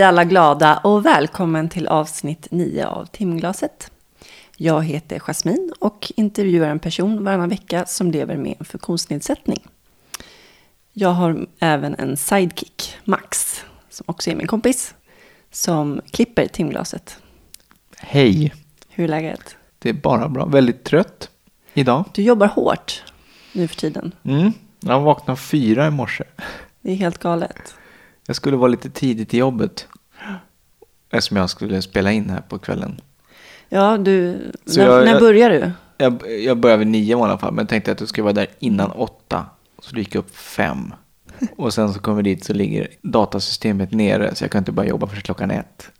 Hej 0.00 0.06
alla 0.06 0.24
glada 0.24 0.76
och 0.76 1.06
välkommen 1.06 1.68
till 1.68 1.86
avsnitt 1.86 2.48
9 2.50 2.86
av 2.86 3.04
Timglaset. 3.04 3.90
Jag 4.56 4.84
heter 4.84 5.18
Jasmin 5.18 5.72
och 5.78 6.12
intervjuar 6.16 6.68
en 6.68 6.78
person 6.78 7.24
varannan 7.24 7.48
vecka 7.48 7.86
som 7.86 8.10
lever 8.10 8.36
med 8.36 8.54
en 8.58 8.64
funktionsnedsättning. 8.64 9.66
Jag 10.92 11.08
har 11.08 11.46
även 11.58 11.94
en 11.94 12.16
sidekick, 12.16 12.96
Max, 13.04 13.60
som 13.90 14.04
också 14.08 14.30
är 14.30 14.34
min 14.34 14.46
kompis, 14.46 14.94
som 15.50 16.00
klipper 16.10 16.46
timglaset. 16.46 17.18
Hej, 17.98 18.54
Hur 18.88 19.04
är 19.04 19.08
läget? 19.08 19.56
det 19.78 19.88
är 19.88 19.94
bara 19.94 20.28
bra. 20.28 20.46
Väldigt 20.46 20.84
trött 20.84 21.30
idag. 21.74 22.04
Du 22.14 22.22
jobbar 22.22 22.46
hårt 22.46 23.02
nu 23.52 23.68
för 23.68 23.76
tiden. 23.76 24.12
Mm. 24.22 24.52
Jag 24.80 25.00
vaknade 25.00 25.40
fyra 25.40 25.86
i 25.86 25.90
morse. 25.90 26.24
Det 26.80 26.90
är 26.92 26.96
helt 26.96 27.18
galet. 27.18 27.74
Jag 28.30 28.36
skulle 28.36 28.56
vara 28.56 28.68
lite 28.68 28.90
tidigt 28.90 29.34
i 29.34 29.38
jobbet. 29.38 29.86
Eftersom 31.10 31.36
jag 31.36 31.50
skulle 31.50 31.82
spela 31.82 32.12
in 32.12 32.30
här 32.30 32.40
på 32.40 32.58
kvällen. 32.58 33.00
Ja, 33.68 33.98
du, 33.98 34.38
när, 34.64 34.84
jag- 34.84 35.04
när 35.04 35.20
börjar 35.20 35.50
du? 35.50 35.70
Jag, 35.98 36.22
jag 36.40 36.58
började 36.58 36.78
vid 36.78 36.88
nio 36.88 37.18
i 37.18 37.22
alla 37.22 37.38
fall, 37.38 37.52
men 37.54 37.66
tänkte 37.66 37.92
att 37.92 38.00
jag 38.00 38.08
skulle 38.08 38.22
vara 38.22 38.32
där 38.32 38.46
innan 38.58 38.90
åtta. 38.90 39.46
Så 39.82 39.94
det 39.94 40.00
gick 40.00 40.14
upp 40.14 40.36
fem. 40.36 40.94
Och 41.56 41.74
sen 41.74 41.92
så 41.92 42.00
kommer 42.00 42.22
dit 42.22 42.44
så 42.44 42.52
ligger 42.52 42.88
datasystemet 43.02 43.92
nere, 43.92 44.34
så 44.34 44.44
jag 44.44 44.50
kan 44.50 44.58
inte 44.58 44.72
börja 44.72 44.88
jobba 44.90 45.06
förrän 45.06 45.22
klockan 45.22 45.50
ett. 45.50 45.90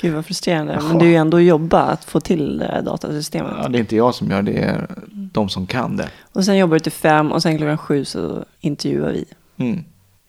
Gud 0.00 0.14
vad 0.14 0.26
frustrerande. 0.26 0.72
Jaha. 0.72 0.88
Men 0.88 0.98
det 0.98 1.04
är 1.04 1.08
ju 1.10 1.16
ändå 1.16 1.40
jobba 1.40 1.82
att 1.82 2.04
få 2.04 2.20
till 2.20 2.58
datasystemet. 2.84 3.52
Ja, 3.62 3.68
det 3.68 3.78
är 3.78 3.80
inte 3.80 3.96
jag 3.96 4.14
som 4.14 4.30
gör 4.30 4.42
det, 4.42 4.52
det 4.52 4.58
är 4.58 4.86
de 5.32 5.48
som 5.48 5.66
kan 5.66 5.96
det. 5.96 6.08
Och 6.32 6.44
sen 6.44 6.56
jobbar 6.58 6.74
du 6.74 6.80
till 6.80 6.92
fem 6.92 7.32
och 7.32 7.42
sen 7.42 7.56
klockan 7.58 7.78
sju 7.78 8.04
så 8.04 8.44
intervjuar 8.60 9.12
vi. 9.12 9.24
Mm. 9.56 9.84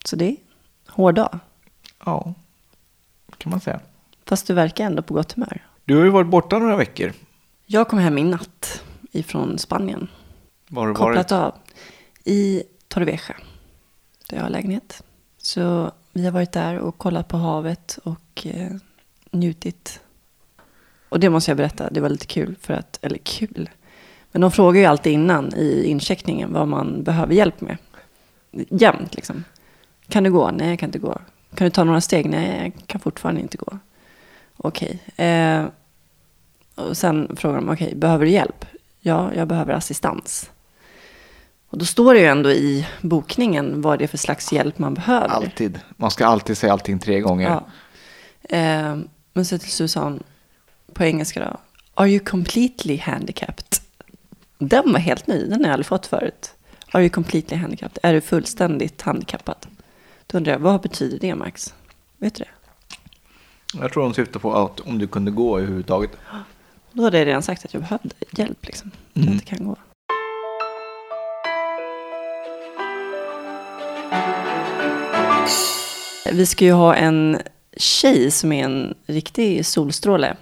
Så 0.05 0.15
det 0.15 0.35
hård 0.99 1.15
dag. 1.15 1.39
Ja, 2.05 2.33
kan 3.37 3.49
man 3.49 3.59
säga. 3.59 3.79
Fast 4.25 4.47
du 4.47 4.53
verkar 4.53 4.85
ändå 4.85 5.01
på 5.01 5.13
gott 5.13 5.31
humör. 5.31 5.65
Du 5.85 5.97
har 5.97 6.03
ju 6.03 6.09
varit 6.09 6.27
borta 6.27 6.59
några 6.59 6.75
veckor. 6.75 7.13
Jag 7.65 7.87
kom 7.87 7.99
hem 7.99 8.17
i 8.17 8.23
natt 8.23 8.83
ifrån 9.11 9.57
Spanien. 9.57 10.07
Var 10.67 10.81
har 10.81 10.87
du 10.87 10.93
Kopplat 10.93 11.31
varit? 11.31 11.43
av. 11.43 11.53
I 12.23 12.63
Torrevieja. 12.87 13.35
Där 14.29 14.37
jag 14.37 14.43
har 14.43 14.49
lägenhet. 14.49 15.03
Så 15.37 15.91
vi 16.13 16.25
har 16.25 16.31
varit 16.31 16.51
där 16.51 16.77
och 16.77 16.97
kollat 16.97 17.27
på 17.27 17.37
havet 17.37 17.99
och 18.03 18.47
eh, 18.47 18.71
njutit. 19.31 19.99
Och 21.09 21.19
det 21.19 21.29
måste 21.29 21.51
jag 21.51 21.57
berätta, 21.57 21.89
det 21.89 22.01
var 22.01 22.09
lite 22.09 22.25
kul 22.25 22.55
för 22.61 22.73
att, 22.73 22.99
eller 23.01 23.17
kul. 23.17 23.69
Men 24.31 24.41
de 24.41 24.51
frågar 24.51 24.79
ju 24.81 24.85
alltid 24.85 25.13
innan 25.13 25.53
i 25.53 25.83
incheckningen 25.85 26.53
vad 26.53 26.67
man 26.67 27.03
behöver 27.03 27.33
hjälp 27.33 27.61
med. 27.61 27.77
Jämt 28.51 29.15
liksom. 29.15 29.43
Kan 30.09 30.23
du 30.23 30.31
gå? 30.31 30.51
Nej, 30.51 30.69
jag 30.69 30.79
kan 30.79 30.87
inte 30.87 30.99
gå. 30.99 31.21
Kan 31.55 31.65
du 31.65 31.69
ta 31.69 31.83
några 31.83 32.01
steg? 32.01 32.29
Nej, 32.29 32.61
jag 32.63 32.87
kan 32.87 33.01
fortfarande 33.01 33.41
inte 33.41 33.57
gå. 33.57 33.77
Okej. 34.57 34.99
Eh, 35.15 35.65
och 36.75 36.97
sen 36.97 37.35
frågar 37.35 37.55
de, 37.55 37.69
okej, 37.69 37.95
behöver 37.95 38.25
du 38.25 38.31
hjälp? 38.31 38.65
Ja, 38.99 39.33
jag 39.35 39.47
behöver 39.47 39.73
assistans. 39.73 40.49
Och 41.69 41.77
då 41.77 41.85
står 41.85 42.13
det 42.13 42.19
ju 42.19 42.25
ändå 42.25 42.51
i 42.51 42.87
bokningen 43.01 43.81
vad 43.81 43.99
det 43.99 44.05
är 44.05 44.07
för 44.07 44.17
slags 44.17 44.51
hjälp 44.51 44.79
man 44.79 44.93
behöver. 44.93 45.27
Alltid. 45.27 45.79
Man 45.97 46.11
ska 46.11 46.25
alltid 46.25 46.57
säga 46.57 46.73
allting 46.73 46.99
tre 46.99 47.19
gånger. 47.19 47.49
Ja. 47.49 47.65
Eh, 48.57 48.97
men 49.33 49.45
så 49.45 49.57
till 49.57 49.71
slut 49.71 49.91
sa 49.91 50.03
hon 50.03 50.23
på 50.93 51.03
engelska 51.03 51.39
då. 51.39 51.59
Are 51.93 52.09
you 52.09 52.19
completely 52.19 52.97
handicapped? 52.97 53.65
Den 54.57 54.91
var 54.91 54.99
helt 54.99 55.27
ny, 55.27 55.45
den 55.45 55.59
har 55.59 55.65
jag 55.65 55.73
aldrig 55.73 55.85
fått 55.85 56.05
förut. 56.05 56.51
Are 56.91 57.01
you 57.03 57.09
completely 57.09 57.57
handicapped? 57.57 57.99
Är 58.03 58.13
du 58.13 58.21
fullständigt 58.21 59.01
handikappad? 59.01 59.67
Då 60.31 60.37
undrar 60.37 60.51
jag, 60.53 60.59
vad 60.59 60.81
betyder 60.81 61.19
det 61.19 61.35
Max? 61.35 61.73
Vet 62.17 62.35
du 62.35 62.43
det? 62.43 62.49
Jag 63.81 63.93
tror 63.93 64.03
de 64.03 64.13
syftar 64.13 64.39
på 64.39 64.55
att 64.55 64.79
om 64.79 64.97
du 64.99 65.07
kunde 65.07 65.31
gå 65.31 65.57
överhuvudtaget. 65.57 66.11
Då 66.91 67.03
hade 67.03 67.17
jag 67.17 67.27
redan 67.27 67.43
sagt 67.43 67.65
att 67.65 67.73
jag 67.73 67.81
behövde 67.83 68.09
hjälp 68.31 68.65
liksom. 68.65 68.91
Att 68.93 68.99
jag 69.13 69.21
Mm. 69.23 69.33
inte 69.33 69.45
kan 69.45 69.65
gå. 69.67 69.75
Vi 76.31 76.45
ska 76.45 76.65
ju 76.65 76.71
ha 76.71 76.95
en 76.95 77.37
tjej 77.77 78.31
som 78.31 78.51
är 78.51 78.63
en 78.65 78.93
riktig 79.05 79.65
solstråle. 79.65 80.35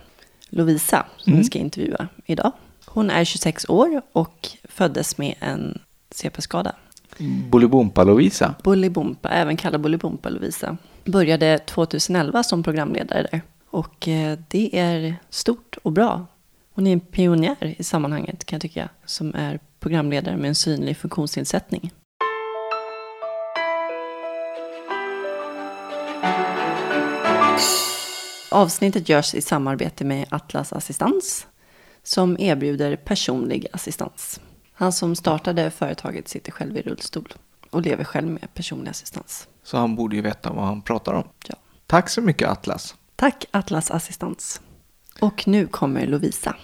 Lovisa, 0.49 1.05
som 1.17 1.31
Mm. 1.33 1.41
vi 1.41 1.45
ska 1.47 1.59
intervjua 1.59 2.07
idag. 2.25 2.51
Hon 2.85 3.09
är 3.09 3.25
26 3.25 3.65
år 3.69 4.01
och 4.11 4.47
föddes 4.63 5.17
med 5.17 5.35
en 5.39 5.79
CP-skada. 6.11 6.75
Bolibompa-Lovisa. 7.19 8.55
Bolibompa, 8.63 9.29
även 9.29 9.57
kallad 9.57 9.81
Bolibompa 9.81 10.29
Lovisa. 10.29 10.77
Började 11.05 11.57
2011 11.57 12.43
som 12.43 12.63
programledare 12.63 13.27
där. 13.31 13.41
Och 13.69 14.07
eh, 14.07 14.39
det 14.47 14.79
är 14.79 15.15
stort 15.29 15.77
och 15.83 15.91
bra. 15.91 16.25
Hon 16.73 16.87
är 16.87 16.93
en 16.93 16.99
pionjär 16.99 17.75
i 17.77 17.83
sammanhanget 17.83 18.45
kan 18.45 18.55
jag 18.55 18.61
tycka. 18.61 18.89
Som 19.05 19.35
är 19.35 19.59
programledare 19.79 20.37
med 20.37 20.47
en 20.47 20.55
synlig 20.55 20.97
funktionsnedsättning. 20.97 21.91
Avsnittet 28.51 29.09
görs 29.09 29.35
i 29.35 29.41
samarbete 29.41 30.05
med 30.05 30.27
Atlas 30.29 30.73
Assistans 30.73 31.47
som 32.03 32.39
erbjuder 32.39 32.95
personlig 32.95 33.67
assistans. 33.73 34.39
Han 34.79 34.91
som 34.91 35.15
startade 35.15 35.71
företaget 35.71 36.27
sitter 36.27 36.51
själv 36.51 36.77
i 36.77 36.81
rullstol 36.81 37.33
och 37.69 37.81
lever 37.81 38.03
själv 38.03 38.27
med 38.27 38.53
personlig 38.53 38.91
assistans. 38.91 39.47
Så 39.63 39.77
han 39.77 39.95
borde 39.95 40.15
ju 40.15 40.21
veta 40.21 40.53
vad 40.53 40.65
han 40.65 40.81
pratar 40.81 41.13
om. 41.13 41.23
Ja. 41.47 41.55
Tack 41.87 42.09
så 42.09 42.21
mycket 42.21 42.49
Atlas. 42.49 42.95
Tack 43.15 43.45
Atlas 43.51 43.91
Assistans. 43.91 44.61
Och 45.21 45.47
nu 45.47 45.67
kommer 45.67 46.07
Lovisa. 46.07 46.55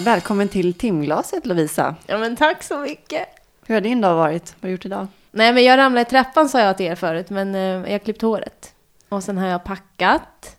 Välkommen 0.00 0.48
till 0.48 0.74
timglaset 0.74 1.46
Lovisa. 1.46 1.96
Ja 2.06 2.18
men 2.18 2.36
tack 2.36 2.62
så 2.62 2.78
mycket. 2.78 3.35
Hur 3.66 3.74
har 3.74 3.80
din 3.80 4.00
dag 4.00 4.14
varit? 4.14 4.54
Vad 4.60 4.62
har 4.62 4.68
du 4.68 4.72
gjort 4.72 4.86
idag? 4.86 5.06
Nej 5.30 5.52
men 5.52 5.64
jag 5.64 5.76
ramlade 5.76 6.02
i 6.02 6.10
trappan 6.10 6.48
sa 6.48 6.60
jag 6.60 6.76
till 6.76 6.86
er 6.86 6.94
förut, 6.94 7.30
men 7.30 7.54
eh, 7.54 7.60
jag 7.60 7.90
har 7.90 7.98
klippt 7.98 8.22
håret. 8.22 8.74
Och 9.08 9.22
sen 9.22 9.38
har 9.38 9.46
jag 9.46 9.64
packat 9.64 10.56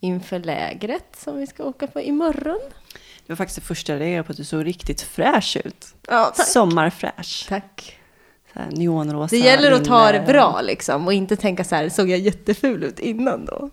inför 0.00 0.38
lägret 0.38 1.16
som 1.16 1.38
vi 1.38 1.46
ska 1.46 1.64
åka 1.64 1.86
på 1.86 2.00
imorgon. 2.00 2.60
Det 3.26 3.32
var 3.32 3.36
faktiskt 3.36 3.60
det 3.60 3.66
första 3.66 3.92
jag 3.92 4.00
reagerade 4.00 4.22
på 4.22 4.32
att 4.32 4.36
du 4.36 4.44
såg 4.44 4.66
riktigt 4.66 5.00
fräsch 5.00 5.56
ut. 5.64 5.86
Ja, 6.08 6.32
tack. 6.36 6.46
Sommarfräsch. 6.46 7.46
Tack. 7.48 7.98
Så 8.52 8.58
här 8.58 8.70
neonrosa 8.70 9.36
Det 9.36 9.42
gäller 9.42 9.72
att 9.72 9.84
ta 9.84 10.12
det 10.12 10.20
bra 10.20 10.60
liksom 10.60 11.06
och 11.06 11.12
inte 11.12 11.36
tänka 11.36 11.64
så 11.64 11.74
här, 11.74 11.88
såg 11.88 12.10
jag 12.10 12.18
jätteful 12.18 12.84
ut 12.84 12.98
innan 12.98 13.44
då? 13.44 13.70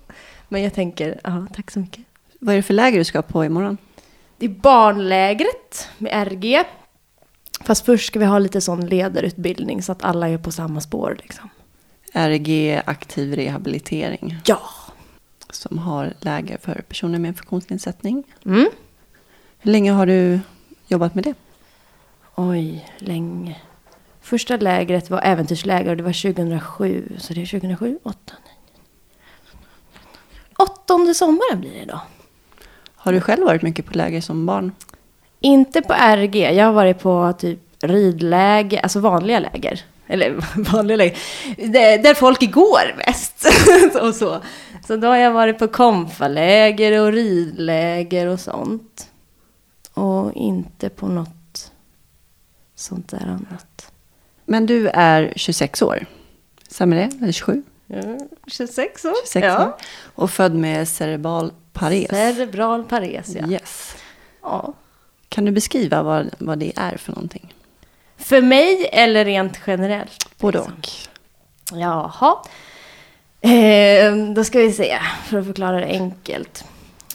Men 0.49 0.63
jag 0.63 0.73
tänker, 0.73 1.19
ja 1.23 1.47
tack 1.55 1.71
så 1.71 1.79
mycket. 1.79 2.03
Vad 2.39 2.53
är 2.53 2.57
det 2.57 2.63
för 2.63 2.73
läger 2.73 2.97
du 2.97 3.03
ska 3.03 3.21
på 3.21 3.45
imorgon? 3.45 3.77
Det 4.37 4.45
är 4.45 4.49
barnlägret 4.49 5.89
med 5.97 6.27
RG. 6.27 6.63
Fast 7.63 7.85
först 7.85 8.07
ska 8.07 8.19
vi 8.19 8.25
ha 8.25 8.39
lite 8.39 8.61
sån 8.61 8.85
ledarutbildning 8.85 9.81
så 9.81 9.91
att 9.91 10.03
alla 10.03 10.29
är 10.29 10.37
på 10.37 10.51
samma 10.51 10.81
spår 10.81 11.17
liksom. 11.21 11.49
RG 12.13 12.81
aktiv 12.85 13.35
rehabilitering. 13.35 14.37
Ja! 14.45 14.61
Som 15.49 15.77
har 15.77 16.13
läger 16.19 16.57
för 16.57 16.83
personer 16.87 17.19
med 17.19 17.37
funktionsnedsättning. 17.37 18.23
Mm. 18.45 18.69
Hur 19.59 19.71
länge 19.71 19.91
har 19.91 20.05
du 20.05 20.39
jobbat 20.87 21.15
med 21.15 21.23
det? 21.23 21.33
Oj, 22.35 22.89
länge. 22.97 23.61
Första 24.21 24.57
lägret 24.57 25.09
var 25.09 25.21
äventyrsläger 25.21 25.89
och 25.89 25.97
det 25.97 26.03
var 26.03 26.33
2007. 26.33 27.17
Så 27.17 27.33
det 27.33 27.41
är 27.41 27.45
2007, 27.45 27.99
8, 28.03 28.17
9. 28.43 28.53
Åttonde 30.57 31.13
sommaren 31.13 31.59
blir 31.59 31.73
det 31.79 31.85
då. 31.85 32.01
Har 32.95 33.13
du 33.13 33.21
själv 33.21 33.45
varit 33.45 33.61
mycket 33.61 33.85
på 33.85 33.97
läger 33.97 34.21
som 34.21 34.45
barn? 34.45 34.71
Inte 35.45 35.81
på 35.81 35.93
RG. 35.93 36.35
Jag 36.35 36.65
har 36.65 36.73
varit 36.73 36.99
på 36.99 37.33
typ 37.37 37.59
ridläger, 37.81 38.79
alltså 38.79 38.99
vanliga 38.99 39.39
läger. 39.39 39.81
Eller 40.07 40.35
vanliga 40.71 40.97
läger. 40.97 41.17
Där, 42.03 42.13
folk 42.13 42.51
går 42.51 42.97
mest. 42.97 43.45
och 44.01 44.15
så. 44.15 44.41
så 44.87 44.95
då 44.95 45.07
har 45.07 45.17
jag 45.17 45.31
varit 45.31 45.59
på 45.59 45.67
konfaläger 45.67 47.01
och 47.01 47.11
ridläger 47.13 48.27
och 48.27 48.39
sånt. 48.39 49.09
Och 49.93 50.33
inte 50.33 50.89
på 50.89 51.07
något 51.07 51.71
sånt 52.75 53.09
där 53.09 53.27
annat. 53.27 53.91
Men 54.45 54.65
du 54.65 54.87
är 54.87 55.33
26 55.35 55.81
år. 55.81 56.05
Stämmer 56.69 56.95
det? 56.95 57.09
Eller 57.21 57.31
27? 57.31 57.63
Ja, 57.87 58.01
26 58.47 59.05
år. 59.05 59.13
26 59.33 59.59
år. 59.59 59.73
Och 60.15 60.31
född 60.31 60.55
med 60.55 60.87
cerebral 60.87 61.51
pares. 61.73 62.09
Cerebral 62.09 62.83
pares, 62.83 63.35
ja. 63.35 63.47
Yes. 63.47 63.95
ja. 64.41 64.73
Kan 65.33 65.45
du 65.45 65.51
beskriva 65.51 66.03
vad, 66.03 66.29
vad 66.39 66.59
det 66.59 66.73
är 66.75 66.97
för 66.97 67.11
någonting? 67.11 67.53
För 68.17 68.41
mig 68.41 68.89
eller 68.91 69.25
rent 69.25 69.59
generellt? 69.67 70.39
Både 70.39 70.57
liksom? 70.57 70.73
och. 70.73 71.79
Jaha. 71.79 72.37
Eh, 73.41 74.15
då 74.35 74.43
ska 74.43 74.59
vi 74.59 74.71
se, 74.71 74.99
för 75.25 75.39
att 75.39 75.45
förklara 75.45 75.79
det 75.79 75.85
enkelt. 75.85 76.65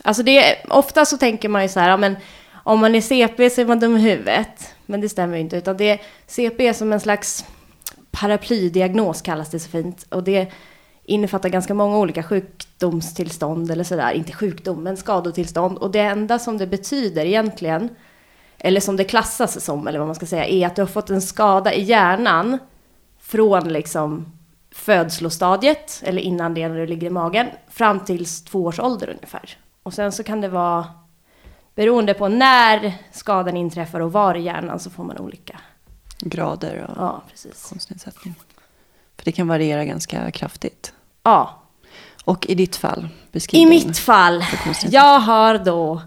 Alltså 0.02 0.22
det, 0.22 0.56
ofta 0.68 1.04
så 1.04 1.18
tänker 1.18 1.48
man 1.48 1.62
ju 1.62 1.68
så 1.68 1.80
här, 1.80 1.90
ja, 1.90 1.96
men 1.96 2.16
om 2.64 2.80
man 2.80 2.94
är 2.94 3.00
CP 3.00 3.50
så 3.50 3.60
är 3.60 3.66
man 3.66 3.80
dum 3.80 3.96
i 3.96 4.00
huvudet. 4.00 4.74
Men 4.86 5.00
det 5.00 5.08
stämmer 5.08 5.34
ju 5.34 5.40
inte, 5.40 5.56
utan 5.56 5.76
det 5.76 6.00
CP 6.26 6.68
är 6.68 6.72
som 6.72 6.92
en 6.92 7.00
slags 7.00 7.44
paraplydiagnos 8.10 9.22
kallas 9.22 9.50
det 9.50 9.58
så 9.58 9.68
fint. 9.68 10.06
Och 10.08 10.22
det 10.22 10.52
innefattar 11.04 11.48
ganska 11.48 11.74
många 11.74 11.98
olika 11.98 12.22
sjukdomstillstånd 12.22 13.70
eller 13.70 13.84
sådär. 13.84 14.12
Inte 14.12 14.32
sjukdom, 14.32 14.82
men 14.82 14.96
skadotillstånd. 14.96 15.78
Och 15.78 15.90
det 15.90 16.00
enda 16.00 16.38
som 16.38 16.58
det 16.58 16.66
betyder 16.66 17.24
egentligen, 17.24 17.88
eller 18.58 18.80
som 18.80 18.96
det 18.96 19.04
klassas 19.04 19.64
som, 19.64 19.88
eller 19.88 19.98
vad 19.98 20.08
man 20.08 20.14
ska 20.14 20.26
säga, 20.26 20.46
är 20.46 20.66
att 20.66 20.76
du 20.76 20.82
har 20.82 20.86
fått 20.86 21.10
en 21.10 21.22
skada 21.22 21.74
i 21.74 21.82
hjärnan 21.82 22.58
från 23.20 23.68
liksom 23.68 24.32
födslostadiet, 24.70 26.02
eller 26.04 26.22
innan 26.22 26.54
det 26.54 26.68
när 26.68 26.76
du 26.76 26.86
ligger 26.86 27.06
i 27.06 27.10
magen, 27.10 27.46
fram 27.70 28.00
till 28.00 28.26
två 28.26 28.64
års 28.64 28.80
ålder 28.80 29.08
ungefär. 29.08 29.56
Och 29.82 29.94
sen 29.94 30.12
så 30.12 30.22
kan 30.22 30.40
det 30.40 30.48
vara, 30.48 30.86
beroende 31.74 32.14
på 32.14 32.28
när 32.28 32.92
skadan 33.12 33.56
inträffar 33.56 34.00
och 34.00 34.12
var 34.12 34.34
i 34.34 34.42
hjärnan, 34.42 34.78
så 34.80 34.90
får 34.90 35.04
man 35.04 35.18
olika. 35.18 35.60
Grader 36.20 36.86
och 36.90 36.96
Ja, 37.02 37.22
precis. 37.30 37.66
konstnedsättning. 37.68 38.34
För 39.16 39.24
det 39.24 39.32
kan 39.32 39.48
variera 39.48 39.84
ganska 39.84 40.30
kraftigt. 40.30 40.92
Ja, 41.22 41.62
Och 42.24 42.46
i 42.46 42.54
ditt 42.54 42.76
fall, 42.76 43.08
beskriv 43.32 43.62
I 43.62 43.66
mitt 43.70 43.98
fall, 43.98 44.44
jag 44.90 45.18
har 45.20 45.58
då 45.58 46.02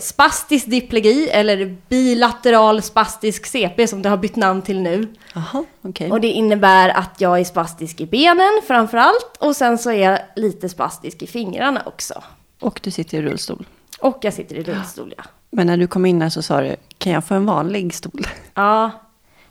spastisk 0.00 0.66
diplegi 0.66 1.28
eller 1.28 1.76
bilateral 1.88 2.82
spastisk 2.82 3.46
CP 3.46 3.86
som 3.86 4.02
det 4.02 4.08
har 4.08 4.16
bytt 4.16 4.36
namn 4.36 4.62
till 4.62 4.80
nu. 4.80 5.08
Jaha, 5.34 5.64
okej. 5.82 6.10
Och 6.10 6.20
det 6.20 6.28
innebär 6.28 6.88
att 6.88 7.20
jag 7.20 7.40
är 7.40 7.44
spastisk 7.44 8.00
i 8.00 8.06
benen 8.06 8.60
framför 8.66 8.98
allt 8.98 9.36
och 9.38 9.56
sen 9.56 9.78
så 9.78 9.90
är 9.90 10.10
jag 10.10 10.18
lite 10.36 10.68
spastisk 10.68 11.22
i 11.22 11.26
fingrarna 11.26 11.82
också. 11.86 12.22
Och 12.60 12.80
du 12.82 12.90
sitter 12.90 13.18
i 13.18 13.22
rullstol. 13.22 13.66
Och 14.00 14.18
jag 14.22 14.34
sitter 14.34 14.56
i 14.56 14.62
rullstol, 14.62 15.14
ja. 15.16 15.24
Men 15.50 15.66
när 15.66 15.76
du 15.76 15.86
kom 15.86 16.06
in 16.06 16.22
här 16.22 16.28
så 16.28 16.42
sa 16.42 16.60
du, 16.60 16.76
kan 16.98 17.12
jag 17.12 17.24
få 17.24 17.34
en 17.34 17.46
vanlig 17.46 17.94
stol? 17.94 18.26
Ja, 18.54 18.90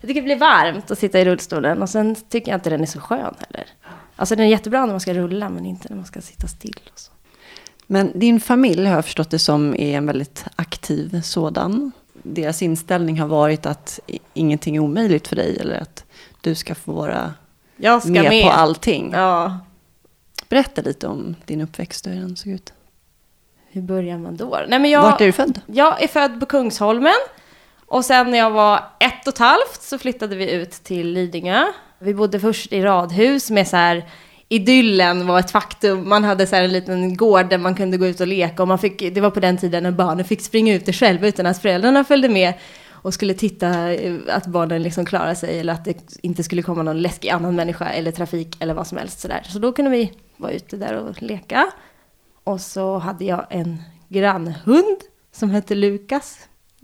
jag 0.02 0.08
tycker 0.08 0.22
det 0.22 0.26
blir 0.26 0.40
varmt 0.40 0.92
att 0.92 1.00
sitta 1.00 1.20
i 1.20 1.26
rullstolen 1.26 1.82
och 1.82 1.90
sen 1.90 2.16
tycker 2.16 2.52
jag 2.52 2.58
inte 2.58 2.70
den 2.70 2.82
är 2.82 2.86
så 2.86 3.00
skön 3.00 3.36
heller. 3.40 3.68
Alltså 4.16 4.36
den 4.36 4.46
är 4.46 4.50
jättebra 4.50 4.86
när 4.86 4.94
man 4.94 5.00
ska 5.00 5.14
rulla 5.14 5.50
men 5.50 5.66
inte 5.66 5.90
när 5.90 5.96
man 5.96 6.06
ska 6.06 6.22
sitta 6.22 6.48
still 6.48 6.80
och 6.94 7.00
så. 7.00 7.12
Men 7.88 8.20
din 8.20 8.40
familj 8.40 8.86
har 8.86 8.96
jag 8.96 9.06
förstått 9.06 9.30
det 9.30 9.40
som 9.40 9.74
är 9.76 9.98
en 9.98 10.06
väldigt 10.06 10.46
aktiv 10.56 11.22
sådan. 11.22 11.92
Deras 12.24 12.62
inställning 12.62 13.20
har 13.20 13.28
varit 13.28 13.66
att 13.66 14.00
ingenting 14.34 14.76
är 14.76 14.80
omöjligt 14.80 15.28
för 15.28 15.36
dig 15.36 15.58
eller 15.60 15.80
att 15.82 16.04
du 16.42 16.56
ska 16.56 16.76
få 16.76 16.92
vara 16.92 17.34
Jag 17.78 18.02
ska 18.02 18.12
med, 18.12 18.24
med. 18.24 18.44
på 18.44 18.50
allting. 18.50 19.12
Ja, 19.14 19.60
Berätta 20.50 20.82
lite 20.82 21.08
om 21.08 21.36
din 21.46 21.62
uppväxt 21.62 22.06
och 22.06 22.12
hur 22.12 22.22
den 22.22 22.36
såg 22.36 22.52
ut. 22.54 22.74
hur 23.72 23.82
börjar 23.82 24.18
man 24.18 24.36
då? 24.38 24.60
Nej, 24.68 24.80
men 24.80 24.92
jag... 24.92 25.02
Vart 25.02 25.22
är 25.22 25.26
du 25.26 25.32
född? 25.32 25.62
Jag 25.66 26.04
är 26.04 26.08
född 26.08 26.40
på 26.40 26.46
Kungsholmen. 26.46 27.14
Och 27.86 28.06
sen 28.06 28.32
när 28.32 28.38
jag 28.38 28.52
var 28.52 28.84
ett 29.00 29.28
och 29.28 29.34
ett 29.34 29.40
halvt 29.40 29.82
så 29.82 29.98
flyttade 29.98 30.36
vi 30.36 30.52
ut 30.52 30.72
till 30.72 31.08
Lidingö. 31.14 31.66
Vi 32.00 32.14
bodde 32.14 32.40
först 32.40 32.74
i 32.74 32.82
radhus 32.82 33.52
med 33.52 33.68
så 33.68 33.78
här 33.78 34.10
idyllen 34.50 35.28
var 35.28 35.40
ett 35.40 35.52
faktum. 35.52 36.10
Man 36.10 36.24
hade 36.24 36.48
så 36.48 36.56
här 36.56 36.64
en 36.64 36.72
liten 36.72 37.18
gård 37.18 37.50
där 37.50 37.58
man 37.58 37.76
kunde 37.76 37.98
gå 37.98 38.08
ut 38.08 38.22
och 38.22 38.28
leka 38.28 38.62
och 38.62 38.68
man 38.68 38.80
fick, 38.80 39.00
det 39.00 39.22
var 39.22 39.32
på 39.32 39.40
den 39.40 39.58
tiden 39.58 39.84
när 39.84 39.92
barnen 39.92 40.26
fick 40.26 40.42
springa 40.42 40.74
ut 40.74 40.96
själva 40.96 41.28
utan 41.28 41.46
att 41.46 41.62
föräldrarna 41.62 42.04
följde 42.04 42.30
med 42.30 42.54
och 42.92 43.14
skulle 43.14 43.34
titta 43.34 43.94
eh, 43.94 44.16
att 44.30 44.46
barnen 44.48 44.84
liksom 44.84 45.06
klarade 45.06 45.36
sig 45.36 45.60
eller 45.60 45.74
att 45.74 45.86
det 45.86 46.18
inte 46.22 46.44
skulle 46.44 46.62
komma 46.62 46.84
någon 46.84 47.02
läskig 47.02 47.30
annan 47.30 47.56
människa 47.56 47.86
eller 47.86 48.12
trafik 48.12 48.56
eller 48.60 48.74
vad 48.74 48.88
som 48.88 48.98
helst 48.98 49.20
sådär. 49.20 49.42
Så 49.50 49.60
då 49.60 49.72
kunde 49.72 49.92
vi 49.92 50.12
vara 50.38 50.52
ute 50.52 50.78
där 50.78 50.98
och 50.98 51.22
leka. 51.22 51.72
Och 52.44 52.62
så 52.62 52.98
hade 52.98 53.26
jag 53.26 53.46
en 53.50 53.84
grannhund 54.10 54.98
som 55.32 55.50
hette 55.50 55.76
Lukas. 55.76 56.40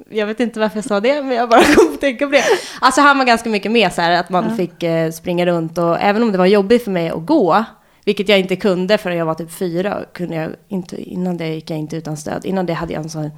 Jag 0.10 0.28
vet 0.28 0.40
inte 0.40 0.60
varför 0.60 0.78
jag 0.78 0.86
sa 0.86 1.00
det, 1.00 1.22
men 1.24 1.36
jag 1.36 1.50
bara 1.50 1.64
kom 1.76 1.94
att 1.94 2.02
tänka 2.02 2.26
på 2.26 2.32
det. 2.32 2.44
Alltså 2.82 3.02
han 3.02 3.18
var 3.18 3.26
ganska 3.26 3.50
mycket 3.50 3.72
med 3.72 3.94
så 3.94 4.02
här, 4.02 4.12
att 4.12 4.30
man 4.30 4.58
fick 4.58 4.84
eh, 4.84 5.12
springa 5.12 5.46
runt 5.46 5.78
och 5.78 6.00
även 6.00 6.24
om 6.24 6.32
det 6.32 6.38
var 6.38 6.46
jobbigt 6.46 6.84
för 6.84 6.92
mig 6.92 7.10
att 7.10 7.26
gå, 7.26 7.64
vilket 8.06 8.30
jag 8.30 8.40
inte 8.40 8.56
kunde 8.56 8.98
förrän 8.98 9.18
jag 9.18 9.26
var 9.26 9.34
typ 9.34 9.52
fyra, 9.52 10.06
kunde 10.14 10.36
jag 10.36 10.50
inte, 10.68 11.02
innan 11.02 11.38
det 11.38 11.48
gick 11.48 11.70
jag 11.70 11.80
inte 11.80 11.98
utan 11.98 12.18
stöd. 12.18 12.46
Innan 12.46 12.66
det 12.66 12.74
hade 12.74 12.94
jag 12.94 13.04
en 13.04 13.10
sån 13.10 13.30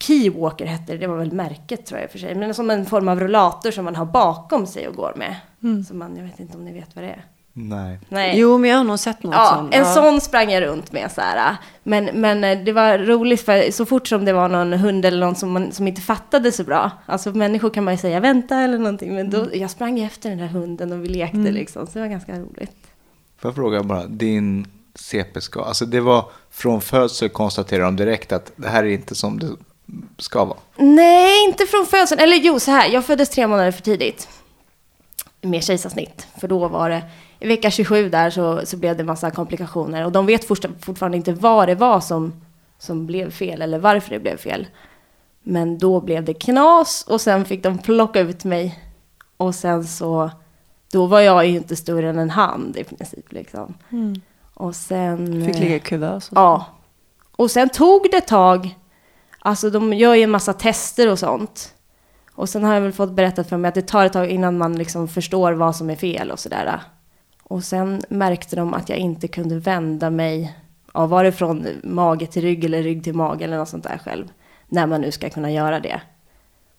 Keywalker 0.00 0.66
hette 0.66 0.92
det, 0.92 0.98
det 0.98 1.06
var 1.06 1.16
väl 1.16 1.32
märket 1.32 1.86
tror 1.86 2.00
jag 2.00 2.10
för 2.10 2.18
sig, 2.18 2.34
men 2.34 2.54
som 2.54 2.70
en 2.70 2.86
form 2.86 3.08
av 3.08 3.20
rullator 3.20 3.70
som 3.70 3.84
man 3.84 3.96
har 3.96 4.04
bakom 4.04 4.66
sig 4.66 4.88
och 4.88 4.94
går 4.94 5.12
med. 5.16 5.36
Som 5.84 5.98
man, 5.98 6.16
jag 6.16 6.24
vet 6.24 6.40
inte 6.40 6.56
om 6.56 6.64
ni 6.64 6.72
vet 6.72 6.96
vad 6.96 7.04
det 7.04 7.10
är. 7.10 7.24
Nej. 7.60 7.98
Nej. 8.08 8.38
Jo, 8.40 8.58
men 8.58 8.70
jag 8.70 8.76
har 8.76 8.84
nog 8.84 8.98
sett 8.98 9.22
något 9.22 9.34
Ja, 9.34 9.54
sånt. 9.56 9.74
en 9.74 9.80
Ja. 9.80 9.94
sån 9.94 10.20
sprang 10.20 10.50
jag 10.50 10.62
runt 10.62 10.92
med 10.92 11.12
så 11.12 11.20
här. 11.20 11.56
Men, 11.82 12.04
men 12.04 12.44
eh, 12.44 12.58
det 12.64 12.72
var 12.72 12.98
roligt 12.98 13.40
för 13.44 13.70
så 13.70 13.86
fort 13.86 14.08
som 14.08 14.24
det 14.24 14.32
var 14.32 14.48
någon 14.48 14.72
hund 14.72 15.04
eller 15.04 15.26
någon 15.26 15.34
som, 15.36 15.52
man, 15.52 15.72
som 15.72 15.88
inte 15.88 16.00
fattade 16.00 16.52
så 16.52 16.64
bra. 16.64 16.90
Alltså 17.06 17.30
människor 17.32 17.70
kan 17.70 17.84
man 17.84 17.94
ju 17.94 17.98
säga 17.98 18.20
vänta 18.20 18.56
eller 18.56 18.78
någonting. 18.78 19.14
Men 19.14 19.30
då, 19.30 19.46
jag 19.52 19.70
sprang 19.70 20.00
efter 20.00 20.28
den 20.30 20.38
där 20.38 20.46
hunden 20.46 20.92
och 20.92 21.04
vi 21.04 21.08
lekte 21.08 21.38
liksom. 21.38 21.86
Så 21.86 21.92
det 21.92 22.00
var 22.00 22.06
ganska 22.08 22.32
roligt. 22.32 22.76
Får 23.38 23.48
jag 23.48 23.54
fråga 23.54 23.82
bara, 23.82 24.06
din 24.06 24.66
CP-ska, 24.94 25.62
alltså 25.62 25.86
det 25.86 26.00
var 26.00 26.24
från 26.50 26.80
födsel 26.80 27.28
konstaterade 27.28 27.84
de 27.84 27.96
direkt 27.96 28.32
att 28.32 28.52
det 28.56 28.68
här 28.68 28.84
är 28.84 28.88
inte 28.88 29.14
som 29.14 29.38
det 29.38 29.48
ska 30.18 30.44
vara. 30.44 30.58
Nej, 30.76 31.44
inte 31.48 31.66
från 31.66 31.86
födseln. 31.86 32.20
Eller 32.20 32.36
jo, 32.36 32.60
så 32.60 32.70
här. 32.70 32.88
Jag 32.88 33.04
föddes 33.04 33.28
tre 33.28 33.46
månader 33.46 33.70
för 33.70 33.82
tidigt. 33.82 34.28
Med 35.40 35.64
kejsarsnitt. 35.64 36.26
För 36.40 36.48
då 36.48 36.68
var 36.68 36.90
det, 36.90 37.02
i 37.40 37.46
vecka 37.48 37.70
27 37.70 38.08
där 38.08 38.30
så, 38.30 38.66
så 38.66 38.76
blev 38.76 38.96
det 38.96 39.04
massa 39.04 39.30
komplikationer. 39.30 40.04
Och 40.04 40.12
de 40.12 40.26
vet 40.26 40.48
fortfar- 40.48 40.84
fortfarande 40.84 41.16
inte 41.16 41.32
vad 41.32 41.68
det 41.68 41.74
var 41.74 42.00
som, 42.00 42.32
som 42.78 43.06
blev 43.06 43.30
fel 43.30 43.62
eller 43.62 43.78
varför 43.78 44.10
det 44.10 44.18
blev 44.18 44.36
fel. 44.36 44.66
Men 45.42 45.78
då 45.78 46.00
blev 46.00 46.24
det 46.24 46.34
knas 46.34 47.04
och 47.08 47.20
sen 47.20 47.44
fick 47.44 47.62
de 47.62 47.78
plocka 47.78 48.20
ut 48.20 48.44
mig. 48.44 48.84
Och 49.36 49.54
sen 49.54 49.84
så, 49.84 50.30
då 50.92 51.06
var 51.06 51.20
jag 51.20 51.46
ju 51.46 51.56
inte 51.56 51.76
större 51.76 52.08
än 52.10 52.18
en 52.18 52.30
hand 52.30 52.76
i 52.76 52.84
princip 52.84 53.32
liksom. 53.32 53.74
Och 54.54 54.76
sen... 54.76 55.46
Fick 55.46 55.58
ligga 55.58 55.76
i 55.76 55.80
kuvös. 55.80 56.30
Ja. 56.34 56.66
Och 57.36 57.50
sen 57.50 57.68
tog 57.68 58.06
det 58.10 58.16
ett 58.16 58.26
tag. 58.26 58.78
Alltså 59.38 59.70
de 59.70 59.92
gör 59.92 60.14
ju 60.14 60.22
en 60.22 60.30
massa 60.30 60.52
tester 60.52 61.10
och 61.10 61.18
sånt. 61.18 61.74
Och 62.34 62.48
sen 62.48 62.64
har 62.64 62.74
jag 62.74 62.80
väl 62.80 62.92
fått 62.92 63.12
berättat 63.12 63.48
för 63.48 63.56
mig 63.56 63.68
att 63.68 63.74
det 63.74 63.82
tar 63.82 64.04
ett 64.04 64.12
tag 64.12 64.28
innan 64.30 64.58
man 64.58 64.76
liksom 64.76 65.08
förstår 65.08 65.52
vad 65.52 65.76
som 65.76 65.90
är 65.90 65.96
fel 65.96 66.30
och 66.30 66.38
sådär. 66.38 66.80
Och 67.48 67.64
sen 67.64 68.02
märkte 68.08 68.56
de 68.56 68.74
att 68.74 68.88
jag 68.88 68.98
inte 68.98 69.28
kunde 69.28 69.58
vända 69.58 70.10
mig, 70.10 70.56
ja, 70.94 71.06
var 71.06 71.24
det 71.24 71.32
från 71.32 71.66
mage 71.82 72.26
till 72.26 72.42
rygg 72.42 72.64
eller 72.64 72.82
rygg 72.82 73.04
till 73.04 73.14
mage 73.14 73.44
eller 73.44 73.58
något 73.58 73.68
sånt 73.68 73.84
där 73.84 73.98
själv. 73.98 74.32
När 74.68 74.86
man 74.86 75.00
nu 75.00 75.10
ska 75.10 75.30
kunna 75.30 75.50
göra 75.50 75.80
det. 75.80 76.00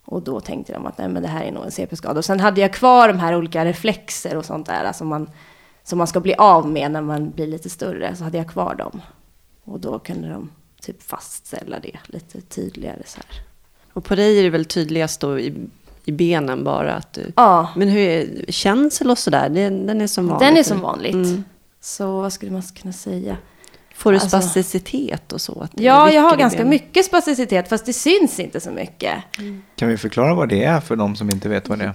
Och 0.04 0.22
då 0.22 0.40
tänkte 0.40 0.72
de 0.72 0.86
att 0.86 0.98
nej 0.98 1.08
men 1.08 1.22
det 1.22 1.28
här 1.28 1.44
är 1.44 1.52
nog 1.52 1.64
en 1.64 1.70
CP-skada. 1.70 2.18
Och 2.18 2.24
sen 2.24 2.40
hade 2.40 2.60
jag 2.60 2.72
kvar 2.72 3.08
de 3.08 3.18
här 3.18 3.36
olika 3.36 3.64
reflexer 3.64 4.36
och 4.36 4.44
sånt 4.44 4.66
där 4.66 4.92
som 4.92 5.08
man, 5.08 5.30
som 5.82 5.98
man 5.98 6.06
ska 6.06 6.20
bli 6.20 6.34
av 6.34 6.68
med 6.68 6.90
när 6.90 7.00
man 7.00 7.30
blir 7.30 7.46
lite 7.46 7.70
större. 7.70 8.16
Så 8.16 8.24
hade 8.24 8.38
jag 8.38 8.48
kvar 8.48 8.74
dem. 8.74 9.02
Och 9.64 9.80
då 9.80 9.98
kunde 9.98 10.28
de 10.28 10.50
typ 10.80 11.02
fastställa 11.02 11.78
det 11.78 11.98
lite 12.06 12.40
tydligare 12.40 13.02
så 13.06 13.20
här. 13.26 13.44
Och 13.92 14.04
på 14.04 14.14
dig 14.14 14.38
är 14.38 14.42
det 14.42 14.50
väl 14.50 14.64
tydligast 14.64 15.20
då 15.20 15.38
i, 15.38 15.54
i 16.10 16.12
benen 16.12 16.64
bara 16.64 16.94
att 16.94 17.12
du... 17.12 17.32
Ja, 17.36 17.68
Men 17.76 17.88
hur 17.88 18.00
är 18.08 18.26
känsel 18.52 19.10
och 19.10 19.18
sådär? 19.18 19.48
Den, 19.48 19.86
den 19.86 20.00
är 20.00 20.06
som 20.06 20.26
vanligt? 20.28 20.48
den 20.48 20.56
är 20.56 20.62
som 20.62 20.80
vanligt. 20.80 21.14
Mm. 21.14 21.44
Så 21.80 22.20
vad 22.20 22.32
skulle 22.32 22.52
man 22.52 22.62
kunna 22.62 22.92
säga? 22.92 23.36
Får 23.94 24.12
du 24.12 24.16
Alltså- 24.16 24.28
spasticitet 24.28 25.32
och 25.32 25.40
så? 25.40 25.68
Ja, 25.74 26.10
jag 26.12 26.22
har 26.22 26.36
ganska 26.36 26.56
benen? 26.58 26.70
mycket 26.70 27.04
spasticitet 27.04 27.68
fast 27.68 27.86
det 27.86 27.92
syns 27.92 28.40
inte 28.40 28.60
så 28.60 28.70
mycket. 28.70 29.14
Kan 29.76 29.88
vi 29.88 29.96
förklara 29.96 30.34
vad 30.34 30.48
det 30.48 30.64
är 30.64 30.80
för 30.80 30.96
de 30.96 31.16
som 31.16 31.30
inte 31.30 31.48
vet 31.48 31.68
vad 31.68 31.78
det 31.78 31.84
är? 31.84 31.94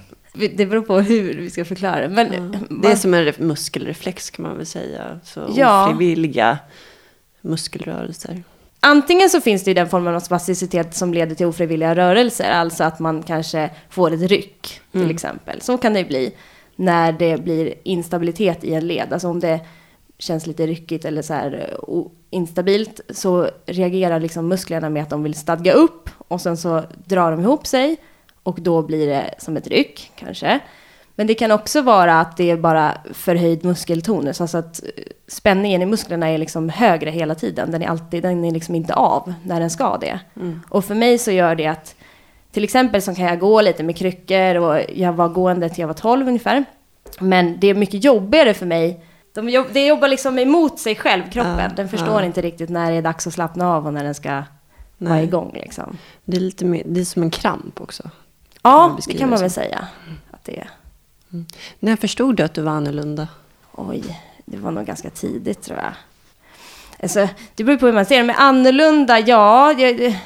Det 0.55 0.65
beror 0.65 0.81
på 0.81 1.00
hur 1.00 1.34
vi 1.34 1.50
ska 1.50 1.65
förklara 1.65 2.00
det. 2.01 2.10
Men 2.10 2.34
Ja. 2.34 2.39
man- 2.41 2.81
Det 2.81 2.91
är 2.91 2.95
som 2.95 3.13
en 3.13 3.24
ref- 3.25 3.41
muskelreflex 3.41 4.29
kan 4.29 4.43
man 4.43 4.57
väl 4.57 4.65
säga. 4.65 5.19
Så 5.24 5.51
Ja. 5.55 5.86
ofrivilliga 5.89 6.57
muskelrörelser. 7.41 8.43
Antingen 8.87 9.29
så 9.29 9.41
finns 9.41 9.63
det 9.63 9.69
ju 9.69 9.75
den 9.75 9.89
formen 9.89 10.15
av 10.15 10.19
spasticitet 10.19 10.95
som 10.95 11.13
leder 11.13 11.35
till 11.35 11.45
ofrivilliga 11.45 11.95
rörelser, 11.95 12.51
alltså 12.51 12.83
att 12.83 12.99
man 12.99 13.23
kanske 13.23 13.69
får 13.89 14.13
ett 14.13 14.21
ryck 14.21 14.81
till 14.91 15.11
exempel. 15.11 15.61
Så 15.61 15.77
kan 15.77 15.93
det 15.93 15.99
ju 15.99 16.05
bli 16.05 16.33
när 16.75 17.11
det 17.11 17.43
blir 17.43 17.73
instabilitet 17.83 18.63
i 18.63 18.73
en 18.73 18.87
led, 18.87 19.13
alltså 19.13 19.27
om 19.27 19.39
det 19.39 19.59
känns 20.17 20.47
lite 20.47 20.67
ryckigt 20.67 21.05
eller 21.05 21.21
så 21.21 21.33
här 21.33 21.69
eh, 21.87 22.03
instabilt 22.29 23.01
så 23.09 23.49
reagerar 23.65 24.19
liksom 24.19 24.47
musklerna 24.47 24.89
med 24.89 25.03
att 25.03 25.09
de 25.09 25.23
vill 25.23 25.33
stadga 25.33 25.73
upp 25.73 26.09
och 26.17 26.41
sen 26.41 26.57
så 26.57 26.83
drar 27.05 27.31
de 27.31 27.39
ihop 27.39 27.67
sig 27.67 27.97
och 28.43 28.61
då 28.61 28.81
blir 28.81 29.07
det 29.07 29.33
som 29.37 29.57
ett 29.57 29.67
ryck 29.67 30.11
kanske. 30.15 30.59
Men 31.15 31.27
det 31.27 31.34
kan 31.34 31.51
också 31.51 31.81
vara 31.81 32.19
att 32.19 32.38
det 32.38 32.51
är 32.51 32.57
bara 32.57 32.98
förhöjd 33.13 33.65
muskeltonus, 33.65 34.41
alltså 34.41 34.57
att 34.57 34.84
eh, 34.84 35.03
spänningen 35.27 35.81
i 35.81 35.86
musklerna 35.86 36.29
är 36.29 36.38
liksom 36.38 36.69
högre 36.69 37.10
hela 37.10 37.36
tiden. 37.36 37.72
Den 37.72 37.81
är 37.81 37.88
alltid, 37.88 38.24
den 38.24 38.45
är 38.45 38.51
liksom 38.51 38.75
inte 38.75 38.93
av 38.93 39.34
när 39.43 39.60
den 39.60 39.69
ska 39.69 39.98
det. 39.98 40.19
Och 40.69 40.86
för 40.86 40.95
mig 40.95 41.17
så 41.17 41.31
gör 41.31 41.55
det 41.55 41.67
att, 41.67 41.95
till 42.51 42.63
exempel 42.63 43.01
så 43.01 43.15
kan 43.15 43.25
jag 43.25 43.39
gå 43.39 43.62
lite 43.62 43.84
med 43.84 43.98
kryckor 43.98 44.55
och 44.55 44.81
jag 44.93 45.13
var 45.13 45.29
gående 45.29 45.69
till 45.69 45.79
jag 45.79 45.88
var 45.88 45.93
12 45.93 46.27
ungefär. 46.27 46.65
Men 47.19 47.60
det 47.60 47.67
är 47.67 47.74
mycket 47.74 48.03
jobbigare 48.03 48.53
för 48.53 48.65
mig. 48.65 49.05
De 49.34 49.50
jobb, 49.50 49.67
det 49.72 49.86
jobbar 49.86 50.07
liksom 50.07 50.39
emot 50.39 50.79
sig 50.79 50.95
själv, 50.95 51.24
kroppen. 51.31 51.60
Ja, 51.60 51.72
den 51.75 51.89
förstår 51.89 52.19
ja. 52.22 52.25
inte 52.25 52.41
riktigt 52.41 52.69
när 52.69 52.91
det 52.91 52.98
är 52.98 53.01
dags 53.01 53.27
att 53.27 53.34
slappna 53.34 53.75
av 53.75 53.88
och 53.88 53.93
när 53.93 54.03
den 54.03 54.15
ska 54.15 54.43
Nej. 54.98 55.27
gång 55.27 55.51
liksom. 55.53 55.98
Det 56.25 56.38
är 56.38 56.41
lite 56.41 56.65
mer, 56.65 56.84
det 56.86 57.00
är 57.00 57.05
som 57.05 57.24
en 57.24 57.31
kramp 57.31 57.81
också. 57.81 58.03
Ja, 58.62 58.98
det 59.07 59.13
kan 59.13 59.29
man 59.29 59.39
väl 59.39 59.50
säga 59.50 59.88
att 60.31 60.43
det 60.43 60.60
är. 60.60 60.69
När 61.79 61.96
förstod 61.96 62.36
du 62.36 62.44
att 62.44 62.53
du 62.53 62.62
var 62.62 62.72
annorlunda? 62.72 63.27
Oj, 63.72 64.03
det 64.46 64.58
var 64.58 64.72
nog 64.72 64.86
ganska 64.86 65.10
tidigt 65.10 65.62
tror 65.62 65.77
jag. 65.77 65.94
Alltså, 67.01 67.27
det 67.55 67.63
beror 67.63 67.77
på 67.77 67.86
hur 67.86 67.94
man 67.94 68.05
ser 68.05 68.17
det. 68.17 68.24
Men 68.24 68.36
annorlunda, 68.36 69.20
ja, 69.20 69.74
det, 69.77 70.20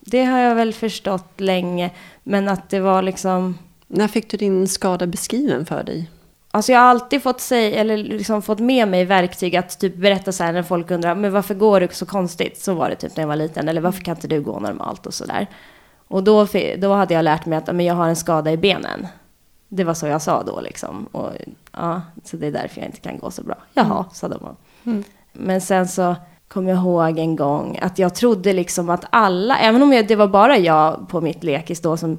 det 0.00 0.24
har 0.24 0.38
jag 0.38 0.54
väl 0.54 0.72
förstått 0.72 1.40
länge. 1.40 1.90
Men 2.22 2.48
att 2.48 2.70
det 2.70 2.80
var 2.80 3.02
liksom... 3.02 3.58
När 3.86 4.08
fick 4.08 4.30
du 4.30 4.36
din 4.36 4.68
skada 4.68 5.06
beskriven 5.06 5.66
för 5.66 5.82
dig? 5.82 6.10
Alltså 6.50 6.72
jag 6.72 6.80
har 6.80 6.86
alltid 6.86 7.22
fått, 7.22 7.40
säga, 7.40 7.80
eller 7.80 7.96
liksom 7.96 8.42
fått 8.42 8.58
med 8.58 8.88
mig 8.88 9.04
verktyg 9.04 9.56
att 9.56 9.80
typ 9.80 9.96
berätta 9.96 10.32
så 10.32 10.44
här 10.44 10.52
när 10.52 10.62
folk 10.62 10.90
undrar 10.90 11.14
men 11.14 11.32
varför 11.32 11.54
går 11.54 11.80
du 11.80 11.88
så 11.92 12.06
konstigt? 12.06 12.58
Så 12.58 12.74
var 12.74 12.90
det 12.90 12.96
typ 12.96 13.16
när 13.16 13.22
jag 13.22 13.28
var 13.28 13.36
liten. 13.36 13.68
Eller 13.68 13.80
varför 13.80 14.02
kan 14.02 14.16
inte 14.16 14.28
du 14.28 14.40
gå 14.40 14.60
normalt 14.60 15.06
och 15.06 15.14
sådär. 15.14 15.46
Och 16.08 16.24
då, 16.24 16.46
då 16.78 16.94
hade 16.94 17.14
jag 17.14 17.22
lärt 17.22 17.46
mig 17.46 17.58
att 17.58 17.66
men 17.66 17.86
jag 17.86 17.94
har 17.94 18.08
en 18.08 18.16
skada 18.16 18.52
i 18.52 18.56
benen. 18.56 19.06
Det 19.76 19.84
var 19.84 19.94
så 19.94 20.06
jag 20.06 20.22
sa 20.22 20.42
då 20.42 20.60
liksom. 20.60 21.06
Och, 21.12 21.30
ja, 21.72 22.02
så 22.24 22.36
det 22.36 22.46
är 22.46 22.52
därför 22.52 22.80
jag 22.80 22.88
inte 22.88 23.00
kan 23.00 23.18
gå 23.18 23.30
så 23.30 23.42
bra. 23.42 23.54
Jaha, 23.72 24.04
sa 24.12 24.28
de. 24.28 24.56
Men 25.32 25.60
sen 25.60 25.88
så 25.88 26.16
kom 26.48 26.68
jag 26.68 26.78
ihåg 26.78 27.18
en 27.18 27.36
gång 27.36 27.78
att 27.82 27.98
jag 27.98 28.14
trodde 28.14 28.52
liksom 28.52 28.90
att 28.90 29.04
alla, 29.10 29.58
även 29.58 29.82
om 29.82 29.92
jag, 29.92 30.06
det 30.06 30.16
var 30.16 30.28
bara 30.28 30.58
jag 30.58 31.08
på 31.08 31.20
mitt 31.20 31.44
lekis 31.44 31.80
då 31.80 31.96
som, 31.96 32.18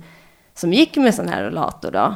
som 0.54 0.74
gick 0.74 0.98
med 0.98 1.16
sån 1.16 1.28
här 1.28 1.44
rollator 1.44 1.92
då, 1.92 2.16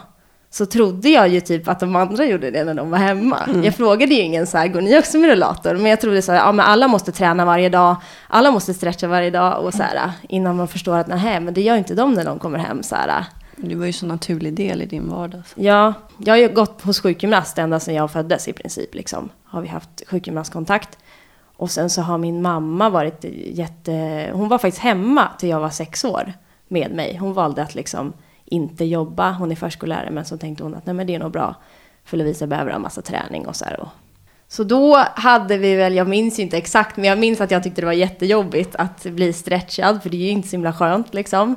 så 0.51 0.65
trodde 0.65 1.09
jag 1.09 1.27
ju 1.27 1.41
typ 1.41 1.67
att 1.67 1.79
de 1.79 1.95
andra 1.95 2.25
gjorde 2.25 2.51
det 2.51 2.63
när 2.63 2.73
de 2.73 2.89
var 2.89 2.97
hemma. 2.97 3.37
Jag 3.63 3.75
frågade 3.75 4.13
ju 4.13 4.21
ingen 4.21 4.47
så 4.47 4.57
här, 4.57 4.67
går 4.67 4.81
ni 4.81 4.99
också 4.99 5.17
med 5.17 5.29
rollator? 5.29 5.75
Men 5.75 5.85
jag 5.85 6.01
trodde 6.01 6.21
så 6.21 6.31
här, 6.31 6.39
ja 6.39 6.51
men 6.51 6.65
alla 6.65 6.87
måste 6.87 7.11
träna 7.11 7.45
varje 7.45 7.69
dag, 7.69 7.95
alla 8.27 8.51
måste 8.51 8.73
stretcha 8.73 9.07
varje 9.07 9.29
dag 9.29 9.65
och 9.65 9.73
så 9.73 9.83
här, 9.83 10.11
innan 10.29 10.55
man 10.55 10.67
förstår 10.67 10.97
att 10.97 11.07
nej, 11.07 11.39
men 11.39 11.53
det 11.53 11.61
gör 11.61 11.75
inte 11.75 11.95
de 11.95 12.13
när 12.13 12.25
de 12.25 12.39
kommer 12.39 12.59
hem 12.59 12.83
så 12.83 12.95
här. 12.95 13.25
Det 13.61 13.75
var 13.75 13.85
ju 13.85 13.93
så 13.93 14.05
naturlig 14.05 14.53
del 14.53 14.81
i 14.81 14.85
din 14.85 15.09
vardag. 15.09 15.41
Ja, 15.55 15.93
jag 16.17 16.33
har 16.33 16.37
ju 16.37 16.49
gått 16.49 16.81
hos 16.81 17.01
sjukgymnast 17.01 17.57
ända 17.57 17.79
sedan 17.79 17.95
jag 17.95 18.11
föddes 18.11 18.47
i 18.47 18.53
princip. 18.53 18.95
Liksom. 18.95 19.29
Har 19.43 19.61
vi 19.61 19.67
haft 19.67 20.03
sjukgymnastkontakt. 20.07 20.97
Och 21.55 21.71
sen 21.71 21.89
så 21.89 22.01
har 22.01 22.17
min 22.17 22.41
mamma 22.41 22.89
varit 22.89 23.25
jätte... 23.45 24.29
Hon 24.33 24.49
var 24.49 24.57
faktiskt 24.57 24.83
hemma 24.83 25.27
till 25.39 25.49
jag 25.49 25.59
var 25.59 25.69
sex 25.69 26.05
år 26.05 26.33
med 26.67 26.91
mig. 26.91 27.17
Hon 27.17 27.33
valde 27.33 27.61
att 27.61 27.75
liksom 27.75 28.13
inte 28.45 28.85
jobba. 28.85 29.31
Hon 29.31 29.51
är 29.51 29.55
förskollärare 29.55 30.11
men 30.11 30.25
så 30.25 30.37
tänkte 30.37 30.63
hon 30.63 30.75
att 30.75 30.85
nej 30.85 30.95
men 30.95 31.07
det 31.07 31.15
är 31.15 31.19
nog 31.19 31.31
bra. 31.31 31.55
För 32.03 32.17
Lovisa 32.17 32.47
behöver 32.47 32.71
ha 32.71 32.79
massa 32.79 33.01
träning 33.01 33.47
och 33.47 33.55
så 33.55 33.65
här. 33.65 33.79
Och... 33.79 33.87
Så 34.47 34.63
då 34.63 34.95
hade 35.15 35.57
vi 35.57 35.75
väl, 35.75 35.95
jag 35.95 36.07
minns 36.07 36.39
ju 36.39 36.43
inte 36.43 36.57
exakt, 36.57 36.97
men 36.97 37.05
jag 37.05 37.19
minns 37.19 37.41
att 37.41 37.51
jag 37.51 37.63
tyckte 37.63 37.81
det 37.81 37.85
var 37.85 37.93
jättejobbigt 37.93 38.75
att 38.75 39.03
bli 39.03 39.33
stretchad. 39.33 40.03
För 40.03 40.09
det 40.09 40.17
är 40.17 40.25
ju 40.25 40.29
inte 40.29 40.47
så 40.47 40.51
himla 40.51 40.73
skönt 40.73 41.13
liksom. 41.13 41.55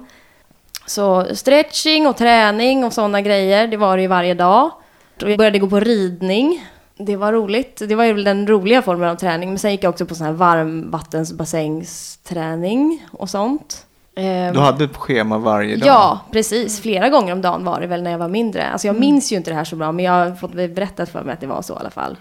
Så 0.86 1.26
stretching 1.34 2.06
och 2.06 2.16
träning 2.16 2.84
och 2.84 2.92
sådana 2.92 3.20
grejer, 3.20 3.66
det 3.66 3.76
var 3.76 3.96
det 3.96 4.02
ju 4.02 4.08
varje 4.08 4.34
dag. 4.34 4.70
Jag 5.18 5.38
började 5.38 5.58
gå 5.58 5.68
på 5.68 5.80
ridning. 5.80 6.66
Det 6.96 7.16
var 7.16 7.32
roligt. 7.32 7.82
Det 7.88 7.94
var 7.94 8.04
ju 8.04 8.14
den 8.22 8.46
roliga 8.46 8.82
formen 8.82 9.08
av 9.08 9.14
träning. 9.16 9.48
Men 9.48 9.58
sen 9.58 9.70
gick 9.70 9.84
jag 9.84 9.90
också 9.90 10.06
på 10.06 10.14
sån 10.14 10.26
här 10.26 10.32
varmvattensbassängsträning 10.32 13.06
och 13.12 13.30
sånt. 13.30 13.86
Ehm, 14.16 14.54
Du 14.54 14.60
hade 14.60 14.84
ett 14.84 14.96
schema 14.96 15.38
varje 15.38 15.76
dag? 15.76 15.86
Ja, 15.88 16.20
precis. 16.32 16.80
Flera 16.80 17.08
gånger 17.08 17.32
om 17.32 17.42
dagen 17.42 17.64
var 17.64 17.80
det 17.80 17.86
väl 17.86 18.02
när 18.02 18.10
jag 18.10 18.18
var 18.18 18.28
mindre. 18.28 18.70
Alltså 18.70 18.86
jag 18.86 19.00
minns 19.00 19.32
ju 19.32 19.36
inte 19.36 19.50
det 19.50 19.54
här 19.54 19.64
så 19.64 19.76
bra, 19.76 19.92
men 19.92 20.04
jag 20.04 20.12
har 20.12 20.34
fått 20.34 20.52
berättat 20.52 21.08
för 21.08 21.22
mig 21.22 21.32
att 21.34 21.40
det 21.40 21.46
var 21.46 21.62
så 21.62 21.72
i 21.72 21.76
alla 21.80 21.90
fall. 21.90 22.16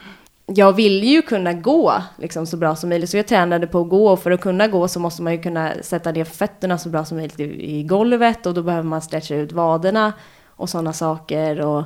Jag 0.56 0.74
ville 0.74 1.06
ju 1.06 1.22
kunna 1.22 1.54
gå 1.54 1.94
liksom, 2.18 2.46
så 2.46 2.58
bra 2.58 2.76
som 2.76 2.90
möjligt, 2.90 3.10
så 3.10 3.18
jag 3.18 3.28
tränade 3.28 3.68
på 3.68 3.82
att 3.82 3.90
gå. 3.90 4.10
Och 4.10 4.20
för 4.20 4.32
att 4.32 4.42
kunna 4.42 4.68
gå 4.68 4.88
så 4.88 5.00
måste 5.00 5.22
man 5.22 5.34
ju 5.34 5.42
kunna 5.42 5.74
sätta 5.82 6.12
ner 6.12 6.24
fötterna 6.24 6.78
så 6.78 6.90
bra 6.90 7.06
som 7.06 7.18
möjligt 7.18 7.40
i, 7.40 7.78
i 7.78 7.84
golvet. 7.84 8.46
Och 8.46 8.54
då 8.54 8.64
behöver 8.64 8.90
man 8.90 9.02
stretcha 9.02 9.36
ut 9.36 9.52
vaderna 9.52 10.14
och 10.46 10.70
sådana 10.70 10.94
saker. 10.94 11.62
Och 11.62 11.84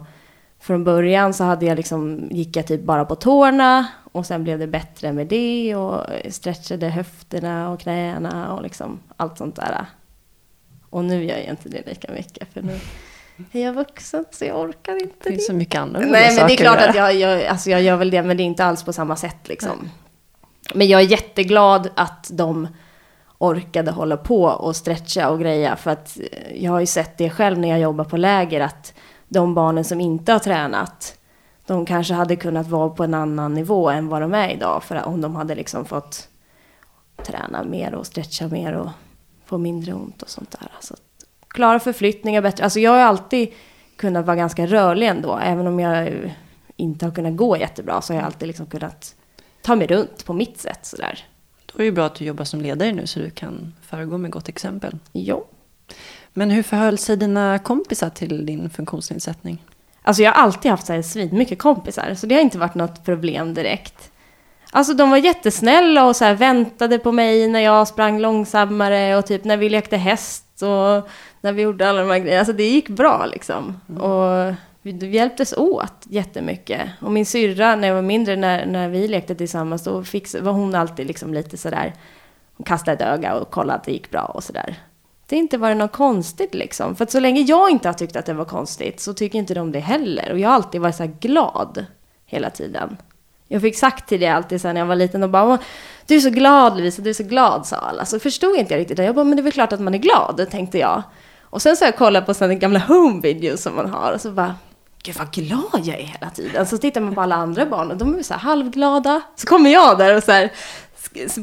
från 0.60 0.84
början 0.84 1.34
så 1.34 1.44
hade 1.44 1.66
jag 1.66 1.76
liksom, 1.76 2.28
gick 2.32 2.56
jag 2.56 2.68
typ 2.68 2.82
bara 2.82 3.06
på 3.06 3.16
tårna. 3.16 3.88
Och 4.12 4.26
sen 4.26 4.44
blev 4.44 4.60
det 4.60 4.68
bättre 4.68 5.14
med 5.14 5.28
det. 5.28 5.76
Och 5.76 6.02
stretchade 6.30 6.90
höfterna 6.90 7.70
och 7.70 7.80
knäna 7.80 8.54
och 8.54 8.64
liksom 8.64 9.00
allt 9.18 9.38
sånt 9.38 9.56
där. 9.56 9.86
Och 10.90 11.06
nu 11.06 11.24
gör 11.24 11.38
jag 11.38 11.50
inte 11.50 11.70
det 11.70 11.88
lika 11.88 12.12
mycket 12.12 12.54
för 12.54 12.62
nu 12.62 12.80
är 13.52 13.64
jag 13.64 13.74
vuxen 13.74 14.26
så 14.32 14.46
jag 14.46 14.60
orkar 14.60 14.94
inte 15.02 15.16
Det 15.24 15.30
det. 15.30 15.30
finns 15.30 15.46
så 15.48 15.54
mycket 15.54 15.82
andra 15.82 16.00
Nej 16.00 16.36
men 16.36 16.48
det 16.48 16.54
är 16.54 16.58
klart 16.58 16.82
att 16.82 16.96
jag, 16.96 17.16
jag, 17.16 17.46
alltså 17.46 17.70
jag 17.70 17.82
gör 17.82 17.96
väl 17.96 18.10
det 18.12 18.24
men 18.24 18.38
det 18.38 18.44
är 18.44 18.46
inte 18.46 18.66
alls 18.66 18.84
på 18.84 18.94
samma 18.94 19.16
sätt 19.16 19.48
liksom. 19.48 19.90
Men 20.74 20.88
jag 20.88 21.02
är 21.02 21.06
jätteglad 21.06 21.90
att 21.96 22.30
de 22.34 22.68
orkade 23.38 23.92
hålla 23.92 24.18
på 24.18 24.44
och 24.44 24.76
stretcha 24.76 25.30
och 25.30 25.40
greja 25.40 25.76
för 25.76 25.92
att 25.92 26.18
eh, 26.32 26.64
jag 26.64 26.72
har 26.72 26.80
ju 26.80 26.86
sett 26.86 27.18
det 27.18 27.30
själv 27.30 27.58
när 27.58 27.70
jag 27.70 27.80
jobbar 27.80 28.06
på 28.06 28.18
läger 28.18 28.62
att 28.62 28.94
de 29.28 29.54
barnen 29.56 29.84
som 29.84 30.02
inte 30.02 30.32
har 30.32 30.40
tränat 30.40 31.20
de 31.68 31.86
kanske 31.86 32.14
hade 32.14 32.36
kunnat 32.36 32.68
vara 32.68 32.90
på 32.90 33.04
en 33.04 33.14
annan 33.14 33.54
nivå 33.54 33.90
än 33.90 34.08
vad 34.08 34.22
de 34.22 34.34
är 34.34 34.50
idag 34.50 34.84
för 34.84 35.06
om 35.06 35.22
de 35.22 35.36
hade 35.36 35.56
liksom 35.56 35.86
fått 35.86 36.28
träna 37.24 37.64
mer 37.64 37.96
och 37.96 38.08
stretcha 38.08 38.48
mer 38.48 38.74
och 38.74 38.90
få 39.46 39.58
mindre 39.58 39.94
ont 39.94 40.22
och 40.22 40.30
sånt 40.30 40.52
där. 40.52 40.72
Så 40.80 40.96
klara 41.56 41.80
förflyttningar 41.80 42.42
bättre. 42.42 42.64
Alltså 42.64 42.80
jag 42.80 42.92
har 42.92 43.00
alltid 43.00 43.54
kunnat 43.96 44.26
vara 44.26 44.36
ganska 44.36 44.66
rörlig 44.66 45.08
ändå. 45.08 45.40
Även 45.44 45.68
om 45.68 45.80
jag 45.80 46.12
inte 46.76 47.06
har 47.06 47.12
kunnat 47.12 47.36
gå 47.36 47.58
jättebra 47.58 48.02
så 48.02 48.14
har 48.14 48.20
jag 48.20 48.26
alltid 48.26 48.48
liksom 48.48 48.66
kunnat 48.66 49.16
ta 49.62 49.76
mig 49.76 49.88
runt 49.88 50.26
på 50.26 50.34
mitt 50.34 50.58
sätt 50.58 50.80
sådär. 50.86 51.26
Då 51.66 51.74
är 51.74 51.78
det 51.78 51.86
ju 51.86 51.92
bra 51.92 52.06
att 52.06 52.16
du 52.16 52.26
jobbar 52.26 52.46
som 52.46 52.62
ledare 52.62 52.92
nu 52.92 53.08
så 53.08 53.20
du 53.20 53.30
kan 53.30 53.74
föregå 53.82 54.18
med 54.18 54.32
gott 54.32 54.50
exempel. 54.50 54.98
Jo. 55.14 55.46
Men 56.34 56.52
hur 56.52 56.64
förhöll 56.64 56.98
sig 56.98 57.18
dina 57.18 57.60
kompisar 57.60 58.10
till 58.10 58.46
din 58.46 58.70
funktionsnedsättning? 58.70 59.64
Alltså 60.02 60.24
jag 60.24 60.32
har 60.32 60.44
alltid 60.44 60.72
haft 60.72 60.86
så 60.86 60.94
här 60.94 61.02
svin 61.02 61.30
mycket 61.32 61.60
kompisar, 61.60 62.16
så 62.16 62.28
det 62.28 62.36
har 62.36 62.42
inte 62.42 62.58
varit 62.58 62.76
något 62.76 63.06
problem 63.06 63.54
direkt. 63.54 64.12
Alltså 64.72 64.94
de 64.94 65.10
var 65.10 65.18
jättesnälla 65.18 66.06
och 66.06 66.16
så 66.16 66.34
väntade 66.34 67.00
på 67.00 67.12
mig 67.12 67.48
när 67.48 67.60
jag 67.60 67.88
sprang 67.88 68.20
långsammare 68.20 69.18
och 69.18 69.26
typ 69.26 69.44
när 69.44 69.58
vi 69.58 69.70
lekte 69.70 69.98
häst 69.98 70.45
och 70.62 71.10
när 71.42 71.52
vi 71.52 71.62
gjorde 71.62 71.90
alla 71.90 72.02
de 72.02 72.10
här 72.10 72.20
grejerna. 72.20 72.40
Alltså 72.40 72.54
det 72.54 72.70
gick 72.70 72.90
bra 72.90 73.26
liksom. 73.26 73.80
Och 74.00 74.56
vi, 74.82 74.92
vi 74.92 75.16
hjälptes 75.16 75.54
åt 75.54 75.94
jättemycket. 76.04 76.90
Och 77.02 77.12
min 77.12 77.26
syrra 77.26 77.76
när 77.76 77.88
jag 77.88 77.96
var 77.96 78.02
mindre, 78.02 78.36
när, 78.36 78.66
när 78.66 78.90
vi 78.90 79.08
lekte 79.08 79.36
tillsammans, 79.36 79.84
då 79.84 80.04
fix, 80.04 80.36
var 80.36 80.52
hon 80.52 80.76
alltid 80.76 81.08
liksom 81.08 81.34
lite 81.34 81.58
sådär, 81.58 81.94
hon 82.58 82.66
kastade 82.66 82.98
ett 82.98 83.02
öga 83.02 83.36
och 83.36 83.52
kollade 83.52 83.80
att 83.80 83.84
det 83.84 83.92
gick 83.92 84.12
bra 84.12 84.24
och 84.24 84.44
sådär. 84.44 84.76
Det 85.28 85.36
har 85.36 85.42
inte 85.42 85.58
varit 85.58 85.78
något 85.78 85.92
konstigt 85.92 86.54
liksom. 86.54 86.96
För 86.96 87.04
att 87.04 87.12
så 87.12 87.20
länge 87.20 87.42
jag 87.42 87.70
inte 87.70 87.88
har 87.88 87.94
tyckt 87.94 88.16
att 88.16 88.26
det 88.26 88.34
var 88.34 88.46
konstigt 88.46 89.00
så 89.00 89.14
tycker 89.14 89.40
inte 89.40 89.54
de 89.54 89.72
det 89.72 89.80
heller. 89.80 90.32
Och 90.32 90.40
jag 90.40 90.50
har 90.50 90.56
alltid 90.56 90.82
varit 90.82 90.96
så 90.96 91.12
glad 91.20 91.86
hela 92.26 92.50
tiden. 92.50 92.98
Jag 93.48 93.62
fick 93.62 93.78
sagt 93.78 94.10
till 94.10 94.20
det 94.20 94.28
alltid 94.28 94.62
sen 94.62 94.74
när 94.74 94.82
jag 94.82 94.86
var 94.86 94.96
liten 94.96 95.24
och 95.24 95.30
bara 95.30 95.60
Du 96.08 96.16
är 96.16 96.20
så 96.20 96.30
glad 96.30 96.78
Lovisa, 96.78 97.02
du 97.02 97.10
är 97.10 97.14
så 97.14 97.24
glad 97.24 97.68
sa 97.68 97.76
alla. 97.76 98.06
Så 98.06 98.20
förstod 98.20 98.56
inte 98.56 98.74
jag 98.74 98.80
riktigt 98.80 98.98
det. 98.98 99.04
Jag 99.04 99.16
bara, 99.16 99.26
men 99.26 99.38
det 99.38 99.42
är 99.42 99.44
väl 99.44 99.52
klart 99.52 99.74
att 99.74 99.80
man 99.80 99.94
är 99.94 100.00
glad, 100.00 100.48
tänkte 100.52 100.78
jag. 100.78 101.04
Och 101.42 101.62
sen 101.62 101.78
så 101.78 101.86
har 101.86 101.88
jag 101.88 101.98
kollat 101.98 102.26
på 102.26 102.34
sådana 102.34 102.54
gamla 102.54 102.80
home 102.80 103.22
videos 103.22 103.62
som 103.62 103.76
man 103.76 103.90
har 103.90 104.12
och 104.12 104.22
så 104.22 104.32
bara 104.32 104.56
Gud 105.04 105.16
vad 105.18 105.32
glad 105.32 105.82
jag 105.84 106.00
är 106.00 106.04
hela 106.04 106.30
tiden. 106.30 106.66
Så 106.66 106.78
tittar 106.78 107.02
man 107.02 107.16
på 107.16 107.22
alla 107.22 107.36
andra 107.36 107.66
barn 107.66 107.92
och 107.92 107.98
de 107.98 108.20
är 108.20 108.24
så 108.24 108.34
här 108.34 108.42
halvglada. 108.42 109.22
Så 109.36 109.48
kommer 109.48 109.70
jag 109.70 109.98
där 109.98 110.18
och 110.18 110.24
så 110.24 110.32
här 110.32 110.52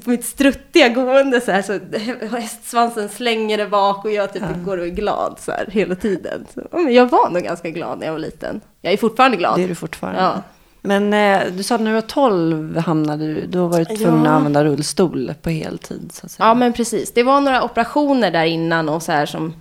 på 0.05 0.11
mitt 0.11 0.25
struttiga 0.25 0.89
gående 0.89 1.41
så 1.41 1.53
här 1.53 1.63
så 1.63 2.37
hästsvansen 2.37 3.09
slänger 3.09 3.59
det 3.59 3.67
bak 3.67 4.05
och 4.05 4.13
jag 4.13 4.33
typ 4.33 4.43
går 4.65 4.79
och 4.79 4.87
är 4.87 4.91
glad 4.91 5.37
så 5.41 5.53
här 5.53 5.67
hela 5.71 5.95
tiden. 5.95 6.47
Så, 6.55 6.63
ja, 6.73 6.81
jag 6.81 7.11
var 7.11 7.31
nog 7.31 7.43
ganska 7.43 7.71
glad 7.71 7.99
när 7.99 8.07
jag 8.07 8.13
var 8.13 8.21
liten. 8.21 8.61
Jag 8.81 8.93
är 8.93 8.97
fortfarande 8.97 9.37
glad. 9.37 9.59
Det 9.59 9.65
är 9.65 9.69
du 9.69 9.75
fortfarande. 9.75 10.21
Ja. 10.21 10.43
Men 10.85 11.13
eh, 11.15 11.53
du 11.57 11.63
sa 11.63 11.75
att 11.75 11.81
när 11.81 11.91
du 11.91 11.95
var 11.95 12.01
12 12.01 12.79
hamnade 12.79 13.35
du, 13.35 13.47
då 13.47 13.67
var 13.67 13.79
du 13.79 13.85
tvungen 13.85 14.25
Ja. 14.25 14.31
att 14.31 14.37
använda 14.37 14.65
rullstol 14.65 15.35
på 15.43 15.51
heltid. 15.51 16.11
Så 16.13 16.27
att 16.27 16.33
säga. 16.33 16.47
Ja, 16.47 16.55
men 16.55 16.73
precis. 16.73 17.13
Det 17.13 17.23
var 17.23 17.41
några 17.41 17.63
operationer 17.65 18.31
där 18.31 18.45
innan 18.45 18.89
och 18.89 19.03
så 19.03 19.13
här 19.13 19.27
som... 19.27 19.55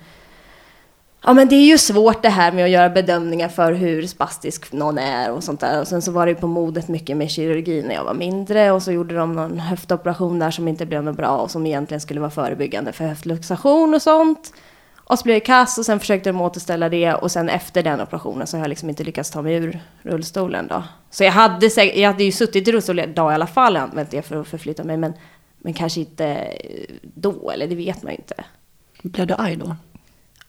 Ja, 1.25 1.33
men 1.33 1.47
det 1.49 1.55
är 1.55 1.65
ju 1.65 1.77
svårt 1.77 2.21
det 2.21 2.29
här 2.29 2.51
med 2.51 2.63
att 2.65 2.69
göra 2.71 2.89
bedömningar 2.89 3.49
för 3.49 3.73
hur 3.73 4.07
spastisk 4.07 4.71
någon 4.71 4.97
är 4.97 5.31
och 5.31 5.43
sånt 5.43 5.59
där. 5.59 5.81
Och 5.81 5.87
sen 5.87 6.01
så 6.01 6.11
var 6.11 6.25
det 6.25 6.31
ju 6.31 6.35
på 6.37 6.47
modet 6.47 6.87
mycket 6.87 7.17
med 7.17 7.29
kirurgi 7.29 7.83
när 7.87 7.95
jag 7.95 8.03
var 8.03 8.13
mindre 8.13 8.71
och 8.71 8.83
så 8.83 8.91
gjorde 8.91 9.15
de 9.15 9.33
någon 9.33 9.59
höftoperation 9.59 10.39
där 10.39 10.51
som 10.51 10.67
inte 10.67 10.85
blev 10.85 11.03
något 11.03 11.17
bra 11.17 11.37
och 11.37 11.51
som 11.51 11.65
egentligen 11.65 12.01
skulle 12.01 12.19
vara 12.19 12.31
förebyggande 12.31 12.91
för 12.91 13.05
höftluxation 13.05 13.93
och 13.93 14.01
sånt. 14.01 14.53
Och 15.03 15.19
så 15.19 15.23
blev 15.23 15.35
jag 15.35 15.45
kass 15.45 15.77
och 15.77 15.85
sen 15.85 15.99
försökte 15.99 16.29
de 16.29 16.41
återställa 16.41 16.89
det 16.89 17.13
och 17.13 17.31
sen 17.31 17.49
efter 17.49 17.83
den 17.83 18.01
operationen 18.01 18.47
så 18.47 18.57
har 18.57 18.63
jag 18.63 18.69
liksom 18.69 18.89
inte 18.89 19.03
lyckats 19.03 19.31
ta 19.31 19.41
mig 19.41 19.53
ur 19.53 19.79
rullstolen 20.01 20.67
då. 20.67 20.83
Så 21.09 21.23
jag 21.23 21.31
hade, 21.31 21.67
jag 21.77 22.11
hade 22.11 22.23
ju 22.23 22.31
suttit 22.31 22.67
i 22.67 22.71
rullstol 22.71 22.99
idag 22.99 23.31
i 23.31 23.35
alla 23.35 23.47
fall 23.47 23.75
och 23.75 23.81
använt 23.81 24.11
det 24.11 24.21
för 24.21 24.41
att 24.41 24.47
förflytta 24.47 24.83
mig 24.83 24.97
men, 24.97 25.13
men 25.57 25.73
kanske 25.73 25.99
inte 25.99 26.53
då, 27.01 27.51
eller 27.51 27.67
det 27.67 27.75
vet 27.75 28.03
man 28.03 28.11
ju 28.11 28.17
inte. 28.17 28.35
Blev 29.01 29.27
du 29.27 29.33
arg 29.33 29.55
då? 29.55 29.75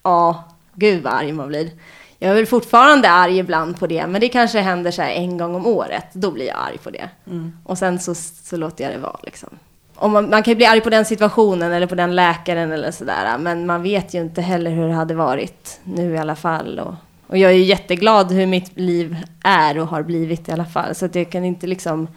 Ja, 0.03 0.45
gud 0.75 1.03
vad 1.03 1.13
arg 1.13 1.33
man 1.33 1.49
blir. 1.49 1.71
Jag 2.19 2.31
är 2.31 2.35
väl 2.35 2.47
fortfarande 2.47 3.11
arg 3.11 3.39
ibland 3.39 3.79
på 3.79 3.87
det, 3.87 4.07
men 4.07 4.21
det 4.21 4.29
kanske 4.29 4.61
händer 4.61 4.91
så 4.91 5.03
här 5.03 5.11
en 5.11 5.39
gång 5.39 5.55
om 5.55 5.67
året. 5.67 6.07
Då 6.13 6.31
blir 6.31 6.47
jag 6.47 6.57
arg 6.57 6.79
på 6.79 6.91
det. 6.91 7.09
Och 7.65 7.79
sen 7.79 7.99
så, 7.99 8.15
så 8.15 8.57
låter 8.57 8.85
jag 8.85 8.93
det 8.93 8.99
vara 8.99 9.21
liksom. 9.23 9.59
Om 10.03 10.13
man, 10.13 10.31
man 10.31 10.43
kan 10.43 10.53
ju 10.53 10.57
bli 10.57 10.67
arg 10.67 10.81
på 10.81 10.91
den 10.91 11.05
situationen 11.05 11.73
eller 11.73 11.87
på 11.87 11.95
den 11.95 12.15
läkaren 12.15 12.73
eller 12.73 12.91
sådär. 12.91 13.39
Men 13.39 13.67
man 13.67 13.83
vet 13.83 14.15
ju 14.15 14.21
inte 14.21 14.43
heller 14.43 14.71
hur 14.71 14.89
det 14.89 14.95
hade 14.95 15.15
varit 15.15 15.81
nu 15.85 16.15
i 16.15 16.19
alla 16.19 16.37
fall. 16.37 16.79
Och, 16.79 16.95
och 17.27 17.39
jag 17.39 17.51
är 17.51 17.55
ju 17.55 17.65
jätteglad 17.65 18.33
hur 18.33 18.47
mitt 18.47 18.79
liv 18.79 19.17
är 19.45 19.79
och 19.79 19.87
har 19.87 20.03
blivit 20.03 20.49
i 20.49 20.53
alla 20.53 20.65
fall. 20.65 20.95
Så 20.95 21.07
att 21.07 21.15
jag 21.15 21.31
kan 21.31 21.45
inte 21.45 21.67
liksom 21.67 22.09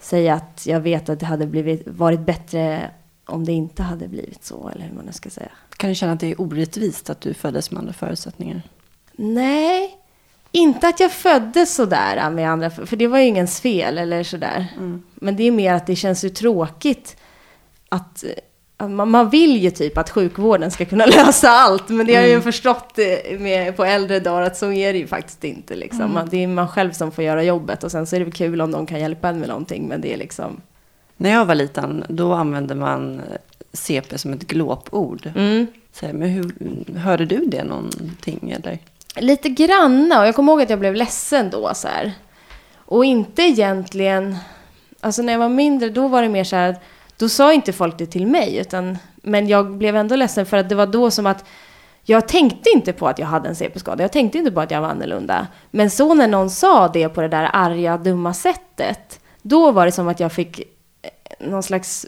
säga 0.00 0.34
att 0.34 0.66
jag 0.66 0.80
vet 0.80 1.08
att 1.08 1.20
det 1.20 1.26
hade 1.26 1.46
blivit, 1.46 1.82
varit 1.86 2.20
bättre 2.20 2.90
om 3.26 3.44
det 3.44 3.52
inte 3.52 3.82
hade 3.82 4.08
blivit 4.08 4.44
så. 4.44 4.70
Eller 4.74 4.84
hur 4.84 4.94
man 4.94 5.04
nu 5.04 5.12
ska 5.12 5.30
säga. 5.30 5.50
Kan 5.76 5.90
du 5.90 5.94
känna 5.94 6.12
att 6.12 6.20
det 6.20 6.30
är 6.30 6.40
orättvist 6.40 7.10
att 7.10 7.20
du 7.20 7.34
föddes 7.34 7.70
med 7.70 7.78
andra 7.78 7.92
förutsättningar? 7.92 8.62
Nej, 9.12 9.98
inte 10.56 10.88
att 10.88 11.00
jag 11.00 11.12
föddes 11.12 11.74
sådär 11.74 12.30
med 12.30 12.50
andra, 12.50 12.70
för 12.70 12.96
det 12.96 13.06
var 13.06 13.18
ju 13.18 13.24
ingens 13.24 13.60
fel 13.60 13.98
eller 13.98 14.22
sådär. 14.22 14.66
Men 15.14 15.36
det 15.36 15.42
är 15.42 15.50
mer 15.50 15.74
att 15.74 15.86
det 15.86 15.96
känns 15.96 16.24
ju 16.24 16.28
tråkigt 16.28 17.16
att, 17.88 18.24
att 18.76 18.90
man, 18.90 19.10
man 19.10 19.30
vill 19.30 19.56
ju 19.56 19.70
typ 19.70 19.98
att 19.98 20.10
sjukvården 20.10 20.70
ska 20.70 20.84
kunna 20.84 21.06
lösa 21.16 21.48
allt, 21.48 21.88
men 21.88 22.06
det 22.06 22.14
har 22.14 22.22
jag 22.22 22.30
ju 22.30 22.40
förstått 22.40 22.98
eh, 22.98 23.38
med, 23.38 23.76
på 23.76 23.84
äldre 23.84 24.20
dagar 24.20 24.42
att 24.42 24.56
så 24.56 24.72
är 24.72 24.92
det 24.92 24.98
ju 24.98 25.06
faktiskt 25.06 25.44
inte. 25.44 25.76
Liksom. 25.76 26.14
Man, 26.14 26.28
det 26.28 26.42
är 26.42 26.48
man 26.48 26.68
själv 26.68 26.92
som 26.92 27.12
får 27.12 27.24
göra 27.24 27.42
jobbet 27.42 27.84
och 27.84 27.90
sen 27.90 28.06
så 28.06 28.16
är 28.16 28.20
det 28.20 28.30
kul 28.30 28.60
om 28.60 28.72
de 28.72 28.86
kan 28.86 29.00
hjälpa 29.00 29.28
en 29.28 29.38
med 29.38 29.48
någonting, 29.48 29.88
men 29.88 30.00
det 30.00 30.12
är 30.12 30.16
liksom... 30.16 30.60
När 31.16 31.30
jag 31.30 31.44
var 31.44 31.54
liten, 31.54 32.04
då 32.08 32.32
använde 32.32 32.74
man 32.74 33.22
CP 33.72 34.18
som 34.18 34.32
ett 34.32 34.46
glåpord. 34.46 35.32
Mm. 35.34 35.66
Så, 35.92 36.06
men 36.06 36.28
hur, 36.28 36.52
hörde 36.98 37.26
du 37.26 37.46
det 37.46 37.64
någonting 37.64 38.50
eller? 38.50 38.78
Lite 39.16 39.48
granna, 39.48 40.20
och 40.20 40.26
jag 40.26 40.34
kommer 40.34 40.52
ihåg 40.52 40.62
att 40.62 40.70
jag 40.70 40.78
blev 40.78 40.94
ledsen 40.94 41.50
då 41.50 41.74
så 41.74 41.88
här. 41.88 42.12
Och 42.76 43.04
inte 43.04 43.42
egentligen, 43.42 44.36
alltså 45.00 45.22
när 45.22 45.32
jag 45.32 45.40
var 45.40 45.48
mindre 45.48 45.88
då 45.88 46.08
var 46.08 46.22
det 46.22 46.28
mer 46.28 46.44
så 46.44 46.56
här, 46.56 46.76
då 47.16 47.28
sa 47.28 47.52
inte 47.52 47.72
folk 47.72 47.98
det 47.98 48.06
till 48.06 48.26
mig, 48.26 48.56
utan, 48.56 48.98
men 49.16 49.48
jag 49.48 49.70
blev 49.70 49.96
ändå 49.96 50.16
ledsen 50.16 50.46
för 50.46 50.56
att 50.56 50.68
det 50.68 50.74
var 50.74 50.86
då 50.86 51.10
som 51.10 51.26
att 51.26 51.44
jag 52.02 52.28
tänkte 52.28 52.70
inte 52.70 52.92
på 52.92 53.08
att 53.08 53.18
jag 53.18 53.26
hade 53.26 53.48
en 53.48 53.56
CP-skada, 53.56 54.04
jag 54.04 54.12
tänkte 54.12 54.38
inte 54.38 54.50
på 54.50 54.60
att 54.60 54.70
jag 54.70 54.80
var 54.80 54.88
annorlunda. 54.88 55.46
Men 55.70 55.90
så 55.90 56.14
när 56.14 56.28
någon 56.28 56.50
sa 56.50 56.88
det 56.88 57.08
på 57.08 57.20
det 57.20 57.28
där 57.28 57.50
arga, 57.52 57.96
dumma 57.96 58.34
sättet, 58.34 59.20
då 59.42 59.70
var 59.70 59.86
det 59.86 59.92
som 59.92 60.08
att 60.08 60.20
jag 60.20 60.32
fick 60.32 60.60
eh, 60.60 61.48
någon 61.48 61.62
slags 61.62 62.06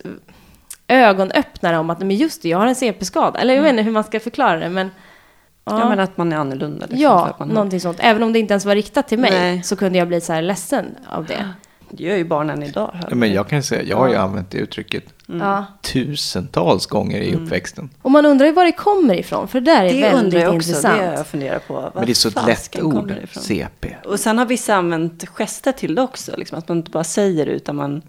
ögonöppnare 0.88 1.78
om 1.78 1.90
att, 1.90 1.98
men 1.98 2.10
just 2.10 2.42
det, 2.42 2.48
jag 2.48 2.58
har 2.58 2.66
en 2.66 2.74
CP-skada. 2.74 3.38
Eller 3.38 3.54
jag 3.54 3.62
vet 3.62 3.70
inte 3.70 3.82
hur 3.82 3.92
man 3.92 4.04
ska 4.04 4.20
förklara 4.20 4.58
det, 4.58 4.68
men... 4.68 4.90
Ja. 5.70 5.88
men 5.88 6.00
att 6.00 6.16
man 6.16 6.32
är 6.32 6.36
annorlunda. 6.36 6.86
Liksom, 6.86 6.96
för 6.98 7.02
Ja, 7.04 7.26
att 7.26 7.38
man 7.38 7.48
har- 7.48 7.54
någonting 7.54 7.80
sånt. 7.80 7.96
Även 8.00 8.22
om 8.22 8.32
det 8.32 8.38
inte 8.38 8.52
ens 8.52 8.64
var 8.64 8.74
riktat 8.74 9.08
till 9.08 9.18
mig 9.18 9.30
Nej. 9.30 9.62
så 9.62 9.76
kunde 9.76 9.98
jag 9.98 10.08
bli 10.08 10.20
så 10.20 10.32
här 10.32 10.42
ledsen 10.42 10.86
av 11.08 11.24
det. 11.26 11.48
Det 11.90 12.04
gör 12.04 12.16
ju 12.16 12.24
barnen 12.24 12.62
idag. 12.62 12.96
Ja, 13.10 13.14
men 13.14 13.32
jag 13.32 13.48
kan 13.48 13.62
säga, 13.62 13.82
jag 13.82 13.96
har 13.96 14.08
ju 14.08 14.14
använt 14.16 14.50
det 14.50 14.58
uttrycket 14.58 15.04
Ja. 15.26 15.64
tusentals 15.82 16.86
gånger 16.86 17.20
i 17.20 17.34
uppväxten. 17.34 17.90
Och 18.02 18.10
man 18.10 18.26
undrar 18.26 18.46
ju 18.46 18.52
var 18.52 18.64
det 18.64 18.72
kommer 18.72 19.14
ifrån, 19.14 19.48
för 19.48 19.60
det 19.60 19.70
där 19.72 19.84
är 19.84 19.92
det 19.94 20.00
väldigt 20.00 20.24
undrar 20.24 20.40
jag 20.40 20.54
också. 20.56 20.68
intressant. 20.68 20.98
Det 20.98 21.04
jag 21.04 21.26
funderat 21.26 21.68
på. 21.68 21.74
Var 21.74 21.92
Men 21.94 22.06
det 22.06 22.12
är 22.12 22.14
så 22.14 22.28
ett 22.28 22.46
lätt 22.46 22.82
ord? 22.82 23.12
CP. 23.32 23.96
Och 24.04 24.20
sen 24.20 24.38
har 24.38 24.46
vissa 24.46 24.74
använt 24.74 25.28
gester 25.28 25.72
till 25.72 25.94
det 25.94 26.02
också. 26.02 26.32
Liksom, 26.36 26.58
att 26.58 26.68
man 26.68 26.76
inte 26.78 26.90
bara 26.90 27.04
säger 27.04 27.46
det 27.46 27.52
utan 27.52 27.76
man 27.76 28.02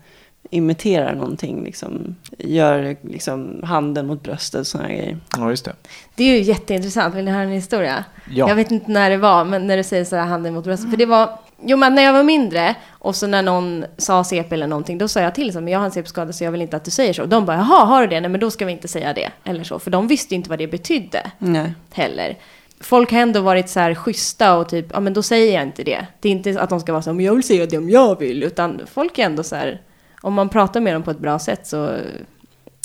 imiterar 0.49 1.15
någonting. 1.15 1.63
Liksom, 1.63 2.15
gör 2.37 2.95
liksom, 3.01 3.61
handen 3.63 4.07
mot 4.07 4.23
bröstet 4.23 4.59
och 4.59 4.67
sådana 4.67 4.89
grejer. 4.89 5.17
Ja, 5.37 5.49
just 5.49 5.65
det. 5.65 5.73
Det 6.15 6.23
är 6.23 6.37
ju 6.37 6.41
jätteintressant. 6.41 7.15
Vill 7.15 7.25
ni 7.25 7.31
höra 7.31 7.43
en 7.43 7.49
historia? 7.49 8.03
Ja. 8.31 8.49
Jag 8.49 8.55
vet 8.55 8.71
inte 8.71 8.91
när 8.91 9.09
det 9.09 9.17
var, 9.17 9.45
men 9.45 9.67
när 9.67 9.77
du 9.77 9.83
säger 9.83 10.05
så 10.05 10.15
här 10.15 10.25
handen 10.25 10.53
mot 10.53 10.63
bröstet. 10.63 10.89
För 10.89 10.97
det 10.97 11.05
var, 11.05 11.39
jo 11.65 11.77
men 11.77 11.95
när 11.95 12.03
jag 12.03 12.13
var 12.13 12.23
mindre 12.23 12.75
och 12.89 13.15
så 13.15 13.27
när 13.27 13.41
någon 13.41 13.85
sa 13.97 14.23
CP 14.23 14.55
eller 14.55 14.67
någonting, 14.67 14.97
då 14.97 15.07
sa 15.07 15.19
jag 15.19 15.35
till 15.35 15.53
så 15.53 15.61
men 15.61 15.73
jag 15.73 15.79
har 15.79 15.85
en 15.85 15.91
CP-skada 15.91 16.33
så 16.33 16.43
jag 16.43 16.51
vill 16.51 16.61
inte 16.61 16.77
att 16.77 16.85
du 16.85 16.91
säger 16.91 17.13
så. 17.13 17.25
De 17.25 17.45
bara, 17.45 17.57
jaha, 17.57 17.85
har 17.85 18.01
du 18.01 18.07
det? 18.07 18.21
Nej 18.21 18.29
men 18.29 18.39
då 18.39 18.51
ska 18.51 18.65
vi 18.65 18.71
inte 18.71 18.87
säga 18.87 19.13
det. 19.13 19.29
Eller 19.43 19.63
så, 19.63 19.79
för 19.79 19.91
de 19.91 20.07
visste 20.07 20.33
ju 20.33 20.35
inte 20.35 20.49
vad 20.49 20.59
det 20.59 20.67
betydde. 20.67 21.31
Nej. 21.37 21.73
heller. 21.91 22.37
Folk 22.81 23.11
har 23.11 23.19
ändå 23.19 23.41
varit 23.41 23.69
så 23.69 23.79
här 23.79 23.95
schyssta 23.95 24.57
och 24.57 24.69
typ, 24.69 24.85
ja 24.93 24.99
men 24.99 25.13
då 25.13 25.23
säger 25.23 25.53
jag 25.53 25.63
inte 25.63 25.83
det. 25.83 26.07
Det 26.19 26.29
är 26.29 26.31
inte 26.31 26.61
att 26.61 26.69
de 26.69 26.79
ska 26.79 26.91
vara 26.91 27.01
så, 27.01 27.13
men 27.13 27.25
jag 27.25 27.35
vill 27.35 27.43
säga 27.43 27.65
det 27.65 27.77
om 27.77 27.89
jag 27.89 28.19
vill, 28.19 28.43
utan 28.43 28.81
folk 28.93 29.19
är 29.19 29.25
ändå 29.25 29.43
så 29.43 29.55
här, 29.55 29.81
om 30.21 30.33
man 30.33 30.49
pratar 30.49 30.81
med 30.81 30.93
dem 30.95 31.03
på 31.03 31.11
ett 31.11 31.19
bra 31.19 31.39
sätt 31.39 31.67
så, 31.67 31.97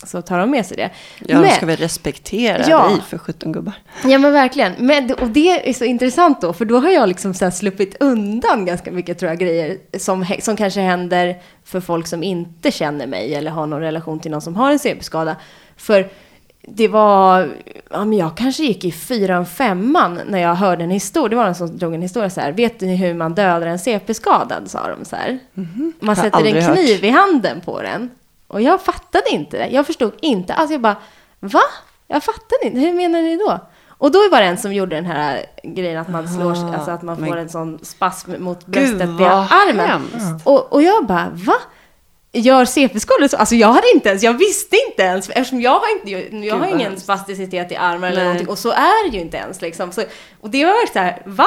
så 0.04 0.22
tar 0.22 0.38
de 0.38 0.50
med 0.50 0.66
sig 0.66 0.76
det. 0.76 0.90
Ja, 1.26 1.34
men, 1.34 1.42
de 1.42 1.50
ska 1.54 1.66
väl 1.66 1.76
respektera 1.76 2.64
Ja. 2.68 2.88
dig 2.88 3.00
för 3.08 3.18
17 3.18 3.52
gubbar. 3.52 3.74
ja 4.04 4.18
men 4.18 4.32
verkligen, 4.32 4.72
men, 4.78 5.14
och 5.14 5.28
det 5.28 5.68
är 5.68 5.72
så 5.72 5.84
intressant 5.84 6.40
då, 6.40 6.52
för 6.52 6.64
då 6.64 6.78
har 6.78 6.90
jag 6.90 7.08
liksom 7.08 7.34
så 7.34 7.50
sluppit 7.50 7.96
undan 8.00 8.64
ganska 8.64 8.92
mycket 8.92 9.18
tror 9.18 9.28
jag 9.30 9.38
grejer 9.38 9.78
som, 9.98 10.26
som 10.40 10.56
kanske 10.56 10.80
händer 10.80 11.42
för 11.64 11.80
folk 11.80 12.06
som 12.06 12.22
inte 12.22 12.70
känner 12.70 13.06
mig 13.06 13.34
eller 13.34 13.50
har 13.50 13.66
någon 13.66 13.80
relation 13.80 14.20
till 14.20 14.30
någon 14.30 14.42
som 14.42 14.56
har 14.56 14.70
en 14.72 14.78
CP-skada. 14.78 15.36
För 15.76 16.08
det 16.68 16.88
var, 16.88 17.54
ja 17.90 18.04
men 18.04 18.18
jag 18.18 18.36
kanske 18.36 18.62
gick 18.64 18.84
i 18.84 18.92
fyran, 18.92 19.46
femman 19.46 20.20
när 20.26 20.38
jag 20.38 20.54
hörde 20.54 20.84
en 20.84 20.90
historia. 20.90 21.28
Det 21.28 21.36
var 21.36 21.44
någon 21.44 21.54
som 21.54 21.78
drog 21.78 21.94
en 21.94 22.02
historia 22.02 22.30
så 22.30 22.40
här. 22.40 22.52
Vet 22.52 22.80
ni 22.80 22.96
hur 22.96 23.14
man 23.14 23.34
dödar 23.34 23.66
en 23.66 23.78
CP-skadad? 23.78 24.70
Sa 24.70 24.88
de 24.88 25.04
så 25.04 25.16
här. 25.16 25.38
Man 26.00 26.08
Har 26.08 26.14
sätter 26.14 26.36
aldrig 26.36 26.56
en 26.56 26.62
hört. 26.62 26.74
kniv 26.74 27.04
i 27.04 27.10
handen 27.10 27.60
på 27.60 27.82
den. 27.82 28.10
Och 28.46 28.62
jag 28.62 28.82
fattade 28.82 29.30
inte 29.30 29.58
det. 29.58 29.68
Jag 29.68 29.86
förstod 29.86 30.12
inte. 30.20 30.54
Alltså 30.54 30.74
jag 30.74 30.80
bara, 30.80 30.96
va? 31.40 31.60
Jag 32.08 32.24
fattade 32.24 32.64
inte. 32.66 32.78
Hur 32.78 32.92
menar 32.92 33.22
ni 33.22 33.36
då? 33.36 33.58
Och 33.88 34.10
då 34.12 34.18
var 34.30 34.40
det 34.40 34.46
en 34.46 34.58
som 34.58 34.74
gjorde 34.74 34.96
den 34.96 35.06
här 35.06 35.46
grejen 35.62 36.00
att 36.00 36.08
man 36.08 36.28
slår, 36.28 36.52
Aha, 36.52 36.74
alltså 36.74 36.90
att 36.90 37.02
man 37.02 37.16
får 37.16 37.36
en 37.36 37.48
sån 37.48 37.78
spasm 37.82 38.32
mot 38.38 38.66
bröstet 38.66 39.08
vid 39.08 39.16
vad 39.18 39.46
armen. 39.50 40.02
Och, 40.44 40.72
och 40.72 40.82
jag 40.82 41.06
bara, 41.06 41.28
va? 41.32 41.54
Gör 42.36 42.64
CP-skador 42.64 43.28
så? 43.28 43.36
Alltså 43.36 43.54
jag 43.54 43.68
hade 43.68 43.90
inte 43.94 44.08
ens, 44.08 44.22
jag 44.22 44.32
visste 44.38 44.76
inte 44.90 45.02
ens, 45.02 45.28
eftersom 45.30 45.60
jag 45.60 45.70
har, 45.70 45.92
inte, 45.98 46.10
jag, 46.10 46.44
jag 46.44 46.56
har 46.56 46.66
ingen 46.66 47.00
spasticitet 47.00 47.72
i 47.72 47.76
armen 47.76 48.12
eller 48.12 48.22
någonting. 48.24 48.48
Och 48.48 48.58
så 48.58 48.70
är 48.70 49.10
det 49.10 49.16
ju 49.16 49.22
inte 49.22 49.36
ens 49.36 49.60
liksom. 49.60 49.92
Så, 49.92 50.02
och 50.40 50.50
det 50.50 50.64
var 50.64 50.92
så 50.92 50.98
här, 50.98 51.22
va? 51.24 51.46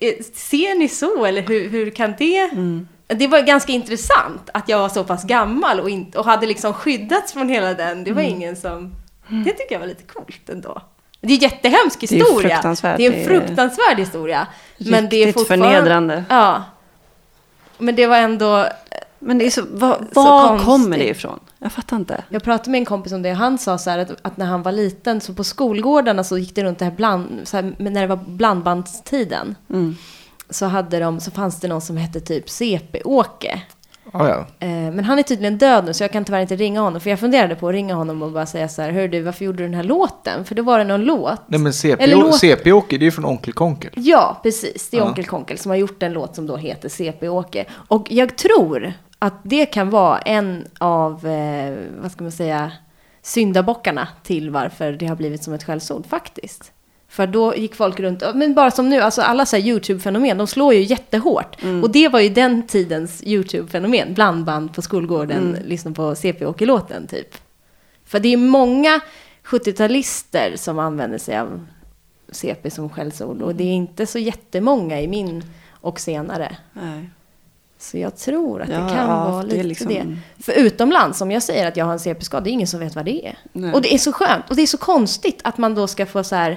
Eh, 0.00 0.12
Ser 0.34 0.74
ni 0.78 0.88
så? 0.88 1.24
Eller 1.24 1.42
hur, 1.42 1.68
hur 1.68 1.90
kan 1.90 2.14
det? 2.18 2.38
Mm. 2.38 2.88
Det 3.06 3.26
var 3.26 3.40
ganska 3.40 3.72
intressant 3.72 4.50
att 4.54 4.68
jag 4.68 4.78
var 4.78 4.88
så 4.88 5.04
pass 5.04 5.24
gammal 5.24 5.80
och, 5.80 5.90
inte, 5.90 6.18
och 6.18 6.24
hade 6.24 6.46
liksom 6.46 6.74
skyddats 6.74 7.32
från 7.32 7.48
hela 7.48 7.74
den. 7.74 8.04
Det 8.04 8.12
var 8.12 8.22
Mm. 8.22 8.34
ingen 8.34 8.56
som... 8.56 8.92
Det 9.28 9.52
tycker 9.52 9.72
jag 9.74 9.80
var 9.80 9.86
lite 9.86 10.02
coolt 10.04 10.48
ändå. 10.48 10.82
Det 11.20 11.32
är 11.32 11.36
en 11.36 11.38
jättehemsk 11.42 12.02
historia. 12.02 12.60
Det 12.62 12.84
är 12.86 12.96
Det 12.98 13.06
en 13.06 13.14
är 13.14 13.24
fruktansvärd 13.24 13.98
historia. 13.98 14.46
Men 14.78 15.08
det 15.08 15.16
är 15.16 15.32
fortfarande... 15.32 15.66
förnedrande. 15.68 16.24
Ja. 16.28 16.64
Men 17.78 17.96
det 17.96 18.06
var 18.06 18.16
ändå... 18.16 18.66
Men 19.24 19.38
det 19.38 19.46
är 19.46 19.50
så, 19.50 19.62
var, 19.70 19.98
Så 20.14 20.22
var 20.22 20.58
kommer 20.58 20.98
det 20.98 21.08
ifrån? 21.08 21.40
Jag 21.58 21.72
fattar 21.72 21.96
inte. 21.96 22.24
Jag 22.28 22.42
pratade 22.42 22.70
med 22.70 22.78
en 22.78 22.84
kompis 22.84 23.12
om 23.12 23.22
det 23.22 23.30
och 23.30 23.36
han 23.36 23.58
sa 23.58 23.78
så 23.78 23.90
här 23.90 23.98
att, 23.98 24.10
att 24.22 24.36
när 24.36 24.46
han 24.46 24.62
var 24.62 24.72
liten 24.72 25.20
så 25.20 25.34
på 25.34 25.44
skolgårdarna 25.44 26.24
så 26.24 26.38
gick 26.38 26.54
det 26.54 26.64
runt 26.64 26.78
det 26.78 26.84
här 26.84 26.92
bland, 26.92 27.40
så 27.44 27.56
här, 27.56 27.74
när 27.78 28.00
det 28.00 28.06
var 28.06 28.20
blandbandstiden. 28.26 29.54
Mm. 29.70 29.96
Så, 30.50 30.66
hade 30.66 30.98
de, 30.98 31.20
så 31.20 31.30
fanns 31.30 31.60
det 31.60 31.68
någon 31.68 31.80
som 31.80 31.96
hette 31.96 32.20
typ 32.20 32.50
CP-Åke. 32.50 33.62
Ja, 34.12 34.28
ja. 34.28 34.66
Eh, 34.66 34.68
men 34.68 35.04
han 35.04 35.18
är 35.18 35.22
tydligen 35.22 35.58
död 35.58 35.84
nu 35.84 35.94
så 35.94 36.04
jag 36.04 36.12
kan 36.12 36.24
tyvärr 36.24 36.40
inte 36.40 36.56
ringa 36.56 36.80
honom. 36.80 37.00
För 37.00 37.10
jag 37.10 37.20
funderade 37.20 37.54
på 37.54 37.68
att 37.68 37.72
ringa 37.72 37.94
honom 37.94 38.22
och 38.22 38.30
bara 38.32 38.46
säga 38.46 38.68
så 38.68 38.82
här, 38.82 38.90
hör 38.90 39.08
du 39.08 39.22
varför 39.22 39.44
gjorde 39.44 39.58
du 39.58 39.64
den 39.64 39.74
här 39.74 39.82
låten? 39.82 40.44
För 40.44 40.54
då 40.54 40.62
var 40.62 40.78
det 40.78 40.84
någon 40.84 41.04
låt. 41.04 41.40
Nej, 41.46 41.60
men 41.60 41.72
CP, 41.72 42.06
CP-Åke, 42.40 42.98
det 42.98 43.02
är 43.02 43.06
ju 43.06 43.10
från 43.10 43.24
Onkel 43.24 43.52
Konkel. 43.52 43.90
Ja, 43.94 44.40
precis. 44.42 44.88
Det 44.90 44.96
är 44.96 45.00
Ja. 45.00 45.06
Onkel 45.06 45.24
Konkel 45.24 45.58
som 45.58 45.70
har 45.70 45.76
gjort 45.76 46.02
en 46.02 46.12
låt 46.12 46.34
som 46.34 46.46
då 46.46 46.56
heter 46.56 46.88
CP-Åke. 46.88 47.64
Och 47.70 48.06
jag 48.10 48.36
tror 48.36 48.92
att 49.24 49.40
det 49.42 49.66
kan 49.66 49.90
vara 49.90 50.18
en 50.18 50.64
av, 50.78 51.26
eh, 51.26 51.76
vad 52.00 52.12
ska 52.12 52.24
man 52.24 52.32
säga, 52.32 52.72
syndabockarna 53.22 54.08
till 54.22 54.50
varför 54.50 54.92
det 54.92 55.06
har 55.06 55.16
blivit 55.16 55.44
som 55.44 55.54
ett 55.54 55.64
skällsord 55.64 56.06
faktiskt. 56.06 56.72
För 57.08 57.26
då 57.26 57.56
gick 57.56 57.74
folk 57.74 58.00
runt, 58.00 58.22
men 58.34 58.54
bara 58.54 58.70
som 58.70 58.90
nu, 58.90 59.00
alltså 59.00 59.22
alla 59.22 59.46
så 59.46 59.56
YouTube-fenomen, 59.56 60.38
de 60.38 60.46
slår 60.46 60.74
ju 60.74 60.82
jättehårt. 60.82 61.56
Och 61.82 61.90
det 61.90 62.08
var 62.08 62.20
ju 62.20 62.28
den 62.28 62.66
tidens 62.66 63.22
YouTube-fenomen, 63.22 64.14
blandband 64.14 64.74
på 64.74 64.82
skolgården, 64.82 65.58
lyssna 65.64 65.92
på 65.92 66.14
CP-Åke-låten 66.14 67.06
typ. 67.06 67.34
För 68.04 68.20
det 68.20 68.32
är 68.32 68.36
många 68.36 69.00
70-talister 69.44 70.56
som 70.56 70.78
använder 70.78 71.18
sig 71.18 71.38
av 71.38 71.66
CP 72.28 72.70
som 72.70 72.90
skällsord. 72.90 73.42
Och 73.42 73.54
det 73.54 73.64
är 73.64 73.72
inte 73.72 74.06
så 74.06 74.18
jättemånga 74.18 75.00
i 75.00 75.08
min 75.08 75.44
och 75.70 76.00
senare. 76.00 76.56
Nej. 76.72 77.10
Så 77.78 77.98
jag 77.98 78.16
tror 78.16 78.62
att 78.62 78.68
Ja, 78.68 78.74
det 78.80 78.88
kan 78.88 79.08
ja, 79.08 79.30
vara 79.30 79.42
det 79.42 79.62
lite 79.62 79.84
det, 79.84 79.94
liksom- 79.94 80.20
För 80.42 80.52
utomlands, 80.52 81.20
om 81.20 81.30
jag 81.30 81.42
säger 81.42 81.68
att 81.68 81.76
jag 81.76 81.84
har 81.84 81.92
en 81.92 81.98
CP-skada, 81.98 82.44
det 82.44 82.50
är 82.50 82.52
ingen 82.52 82.66
som 82.66 82.80
vet 82.80 82.94
vad 82.94 83.04
det 83.04 83.26
är. 83.26 83.38
Nej. 83.52 83.72
Och 83.72 83.82
det 83.82 83.94
är 83.94 83.98
så 83.98 84.12
skönt. 84.12 84.50
Och 84.50 84.56
det 84.56 84.62
är 84.62 84.66
så 84.66 84.78
konstigt 84.78 85.40
att 85.44 85.58
man 85.58 85.74
då 85.74 85.86
ska 85.86 86.06
få 86.06 86.24
så 86.24 86.34
här... 86.36 86.50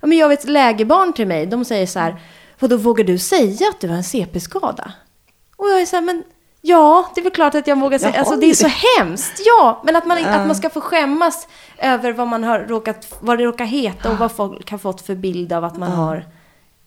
Ja, 0.00 0.06
men 0.06 0.18
jag 0.18 0.28
vet 0.28 0.48
lägerbarn 0.48 1.12
till 1.12 1.26
mig, 1.26 1.46
de 1.46 1.64
säger 1.64 1.86
så 1.86 1.98
här... 1.98 2.16
Vadå, 2.58 2.76
vågar 2.76 3.04
du 3.04 3.18
säga 3.18 3.68
att 3.68 3.80
du 3.80 3.88
har 3.88 3.96
en 3.96 4.04
CP-skada? 4.04 4.92
Och 5.56 5.68
jag 5.68 5.80
är 5.82 5.86
så 5.86 5.96
här, 5.96 6.02
men... 6.02 6.24
Ja, 6.60 7.10
det 7.14 7.20
är 7.20 7.22
väl 7.22 7.32
klart 7.32 7.54
att 7.54 7.66
jag 7.66 7.80
vågar 7.80 7.98
säga. 7.98 8.10
Jag 8.10 8.18
Alltså 8.18 8.36
det 8.36 8.46
är 8.46 8.54
så 8.54 8.66
det. 8.66 8.74
hemskt. 8.98 9.42
Ja, 9.46 9.82
men 9.84 9.96
att 9.96 10.06
man, 10.06 10.24
att 10.24 10.46
man 10.46 10.56
ska 10.56 10.70
få 10.70 10.80
skämmas 10.80 11.48
över 11.78 12.12
vad 12.12 12.28
man 12.28 12.44
har 12.44 12.58
råkat, 12.60 13.16
vad 13.20 13.38
det 13.38 13.44
råkar 13.44 13.64
heta 13.64 14.10
och 14.10 14.18
vad 14.18 14.32
folk 14.32 14.70
har 14.70 14.78
fått 14.78 15.00
för 15.00 15.14
bild 15.14 15.52
av 15.52 15.64
att 15.64 15.76
man 15.76 15.92
har 15.92 16.26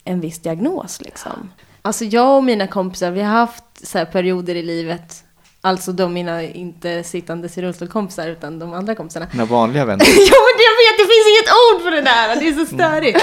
en 0.03 0.19
viss 0.19 0.39
diagnos 0.39 1.01
liksom. 1.01 1.51
Alltså 1.87 2.05
jag 2.05 2.37
och 2.37 2.43
mina 2.43 2.67
kompisar, 2.67 3.11
vi 3.11 3.21
har 3.21 3.31
haft 3.31 3.63
så 3.83 3.97
här 3.97 4.05
perioder 4.05 4.55
i 4.55 4.63
livet 4.63 5.23
Alltså 5.61 5.91
de 5.91 6.13
mina 6.13 6.43
inte 6.43 7.03
sittandes 7.03 7.57
i 7.57 7.61
rullstolkompisar 7.61 8.27
utan 8.27 8.59
de 8.59 8.73
andra 8.73 8.95
kompisarna. 8.95 9.27
Dina 9.31 9.45
vanliga 9.45 9.85
vänner. 9.85 10.05
ja 10.05 10.37
men 10.47 10.63
jag 10.67 10.75
vet, 10.83 10.97
det 10.97 11.03
finns 11.03 11.27
inget 11.27 11.49
ord 11.49 11.81
för 11.83 11.91
det 11.91 12.01
där, 12.01 12.35
det 12.39 12.47
är 12.47 12.53
så 12.53 12.75
störigt. 12.75 13.19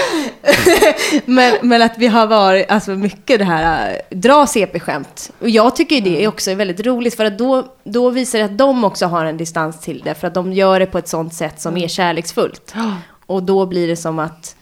men, 1.25 1.57
men 1.61 1.81
att 1.81 1.97
vi 1.97 2.07
har 2.07 2.27
varit, 2.27 2.71
alltså 2.71 2.91
mycket 2.91 3.39
det 3.39 3.45
här, 3.45 3.89
äh, 3.91 4.17
dra 4.17 4.47
CP-skämt. 4.47 5.31
Och 5.41 5.49
jag 5.49 5.75
tycker 5.75 5.95
ju 5.95 6.01
det 6.01 6.23
är 6.23 6.27
också 6.27 6.53
väldigt 6.53 6.85
roligt 6.85 7.15
för 7.15 7.25
att 7.25 7.37
då, 7.37 7.65
då 7.83 8.09
visar 8.09 8.39
det 8.39 8.45
att 8.45 8.57
de 8.57 8.83
också 8.83 9.05
har 9.05 9.25
en 9.25 9.37
distans 9.37 9.81
till 9.81 10.01
det. 10.05 10.15
För 10.15 10.27
att 10.27 10.33
de 10.33 10.53
gör 10.53 10.79
det 10.79 10.85
på 10.85 10.97
ett 10.97 11.07
sånt 11.07 11.33
sätt 11.33 11.61
som 11.61 11.77
är 11.77 11.87
kärleksfullt. 11.87 12.73
Och 13.25 13.43
då 13.43 13.65
blir 13.65 13.87
det 13.87 13.95
som 13.95 14.19
att 14.19 14.55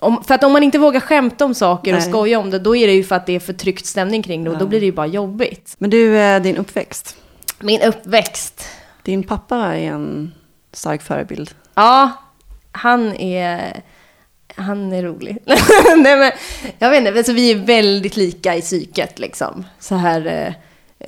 om, 0.00 0.24
för 0.24 0.34
att 0.34 0.44
om 0.44 0.52
man 0.52 0.62
inte 0.62 0.78
vågar 0.78 1.00
skämta 1.00 1.44
om 1.44 1.54
saker 1.54 1.92
och 1.92 1.98
Nej. 1.98 2.08
skoja 2.08 2.38
om 2.38 2.50
det, 2.50 2.58
då 2.58 2.76
är 2.76 2.86
det 2.86 2.92
ju 2.92 3.04
för 3.04 3.16
att 3.16 3.26
det 3.26 3.32
är 3.32 3.40
för 3.40 3.52
tryckt 3.52 3.86
stämning 3.86 4.22
kring 4.22 4.44
det 4.44 4.50
och 4.50 4.58
då 4.58 4.66
blir 4.66 4.80
det 4.80 4.86
ju 4.86 4.92
bara 4.92 5.06
jobbigt. 5.06 5.74
Men 5.78 5.90
du, 5.90 6.18
eh, 6.18 6.42
din 6.42 6.56
uppväxt. 6.56 7.16
Min 7.60 7.82
uppväxt. 7.82 8.64
Din 9.02 9.22
pappa 9.22 9.56
är 9.56 9.92
en 9.92 10.34
stark 10.72 11.02
förebild. 11.02 11.50
Ja, 11.74 12.12
han 12.72 13.16
är, 13.16 13.82
han 14.54 14.92
är 14.92 15.02
rolig. 15.02 15.38
Nej, 15.96 16.16
men, 16.16 16.32
jag 16.78 16.90
vet 16.90 16.98
inte, 16.98 17.18
alltså, 17.18 17.32
vi 17.32 17.50
är 17.50 17.56
väldigt 17.56 18.16
lika 18.16 18.56
i 18.56 18.60
psyket 18.60 19.18
liksom. 19.18 19.64
Så 19.78 19.94
här, 19.94 20.26
eh, 20.26 20.54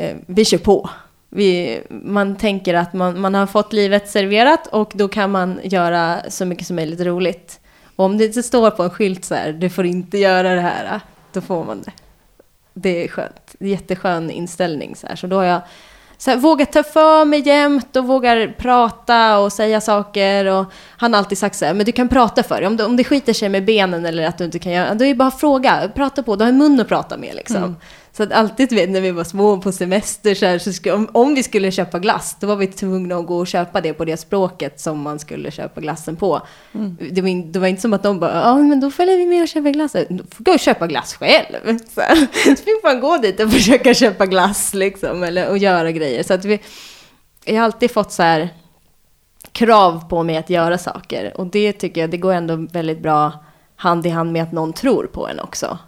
eh, 0.01 0.17
vi 0.27 0.45
kör 0.45 0.59
på. 0.59 0.91
Vi, 1.29 1.81
man 1.89 2.37
tänker 2.37 2.75
att 2.75 2.93
man, 2.93 3.21
man 3.21 3.35
har 3.35 3.47
fått 3.47 3.73
livet 3.73 4.09
serverat 4.09 4.67
och 4.67 4.93
då 4.95 5.09
kan 5.09 5.31
man 5.31 5.61
göra 5.63 6.21
så 6.29 6.45
mycket 6.45 6.67
som 6.67 6.77
möjligt 6.77 7.01
roligt. 7.01 7.60
Och 8.01 8.07
om 8.07 8.19
det 8.19 8.25
inte 8.25 8.43
står 8.43 8.71
på 8.71 8.83
en 8.83 8.91
skylt 8.91 9.25
så 9.25 9.35
här, 9.35 9.53
du 9.53 9.71
får 9.71 9.87
inte 9.87 10.19
göra 10.19 10.55
det 10.55 10.61
här, 10.61 11.01
då 11.33 11.41
får 11.41 11.65
man 11.65 11.83
det. 11.83 11.93
Det 12.75 13.05
är 13.05 13.09
skönt. 13.09 13.55
Det 13.59 13.65
är 13.65 13.69
jätteskön 13.69 14.31
inställning 14.31 14.97
så 14.97 15.07
här. 15.07 15.17
Så 15.17 15.27
då 15.27 15.37
har 15.37 15.45
jag 15.45 15.61
så 16.19 16.31
här, 16.31 16.39
vågat 16.39 16.73
ta 16.73 16.83
för 16.83 17.25
mig 17.25 17.41
jämt 17.49 17.97
och 17.97 18.07
vågar 18.07 18.55
prata 18.59 19.39
och 19.39 19.53
säga 19.53 19.81
saker. 19.81 20.45
Och 20.45 20.65
han 20.97 21.13
har 21.13 21.19
alltid 21.19 21.39
sagt 21.39 21.57
så 21.57 21.65
här, 21.65 21.75
men 21.75 21.87
du 21.87 21.93
kan 21.93 22.09
prata 22.09 22.43
för 22.43 22.57
dig. 22.57 22.67
Om 22.67 22.77
det, 22.77 22.85
om 22.85 22.97
det 22.97 23.05
skiter 23.05 23.33
sig 23.33 23.49
med 23.49 23.65
benen 23.65 24.07
eller 24.07 24.27
att 24.27 24.39
du 24.39 24.45
inte 24.45 24.59
kan 24.59 24.73
göra, 24.73 24.95
då 24.95 25.05
är 25.05 25.09
det 25.09 25.15
bara 25.15 25.29
att 25.29 25.41
fråga. 25.41 25.91
Prata 25.95 26.23
på, 26.23 26.37
du 26.37 26.45
har 26.45 26.49
en 26.49 26.59
mun 26.59 26.81
att 26.81 26.89
prata 26.89 27.17
med 27.17 27.35
liksom. 27.35 27.57
Mm. 27.57 27.77
Så 28.13 28.23
att 28.23 28.33
alltid, 28.33 28.73
vet, 28.73 28.91
när 28.91 29.01
vi 29.01 29.11
var 29.11 29.25
små 29.25 29.61
på 29.61 29.73
semester, 29.73 30.35
så, 30.35 30.47
här, 30.47 30.59
så 30.59 30.73
skulle, 30.73 30.95
om, 30.95 31.09
om 31.13 31.35
vi 31.35 31.43
skulle 31.43 31.71
köpa 31.71 31.99
glass, 31.99 32.37
då 32.41 32.47
var 32.47 32.57
vi 32.57 32.67
tvungna 32.67 33.17
att 33.17 33.27
gå 33.27 33.39
och 33.39 33.47
köpa 33.47 33.81
det 33.81 33.93
på 33.93 34.05
det 34.05 34.17
språket 34.17 34.81
som 34.81 35.01
man 35.01 35.19
skulle 35.19 35.51
köpa 35.51 35.81
glassen 35.81 36.17
på. 36.17 36.43
Det, 37.11 37.23
var, 37.23 37.53
det 37.53 37.59
var 37.59 37.67
inte 37.67 37.83
som 37.83 37.93
att 37.93 38.03
de 38.03 38.21
bara, 38.21 38.35
ja 38.35 38.57
men 38.57 38.81
då 38.81 38.91
följer 38.91 39.17
vi 39.17 39.27
med 39.27 39.43
och 39.43 39.49
köper 39.49 39.71
glass. 39.71 39.93
Du 39.93 40.25
får 40.31 40.45
gå 40.45 40.53
och 40.53 40.61
köpa 40.61 40.87
glass 40.87 41.15
själv. 41.15 41.57
Så, 41.79 42.03
så 42.45 42.57
fick 42.57 42.85
man 42.85 43.01
gå 43.01 43.17
dit 43.17 43.41
och 43.41 43.53
försöka 43.53 43.95
köpa 43.95 44.27
glass 44.27 44.75
liksom, 44.75 45.23
eller, 45.23 45.49
och 45.49 45.59
göra 45.59 45.93
grejer. 45.93 46.23
Så 46.23 46.35
att 46.35 46.45
vi, 46.45 46.61
jag 47.45 47.55
har 47.55 47.63
alltid 47.63 47.91
fått 47.91 48.13
så 48.13 48.23
här 48.23 48.49
krav 49.53 50.09
på 50.09 50.23
mig 50.23 50.37
att 50.37 50.51
göra 50.51 50.79
saker. 50.79 51.33
Och 51.37 51.47
det 51.47 51.73
tycker 51.73 52.01
jag, 52.01 52.11
det 52.11 52.17
går 52.17 52.33
ändå 52.33 52.57
väldigt 52.57 53.03
bra 53.03 53.45
hand 53.77 54.07
i 54.07 54.09
hand 54.09 54.33
med 54.33 54.43
att 54.43 54.53
någon 54.53 54.73
tror 54.73 55.07
på 55.13 55.29
en 55.29 55.41
också. 55.41 55.79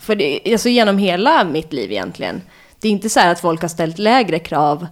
För 0.00 0.14
det, 0.14 0.40
alltså 0.52 0.68
genom 0.68 0.98
hela 0.98 1.44
mitt 1.44 1.72
liv 1.72 1.92
egentligen. 1.92 2.42
Det 2.80 2.88
är 2.88 2.92
inte 2.92 3.08
så 3.08 3.20
här 3.20 3.32
att 3.32 3.40
folk 3.40 3.62
har 3.62 3.68
ställt 3.68 3.98
lägre 3.98 4.38
krav 4.38 4.86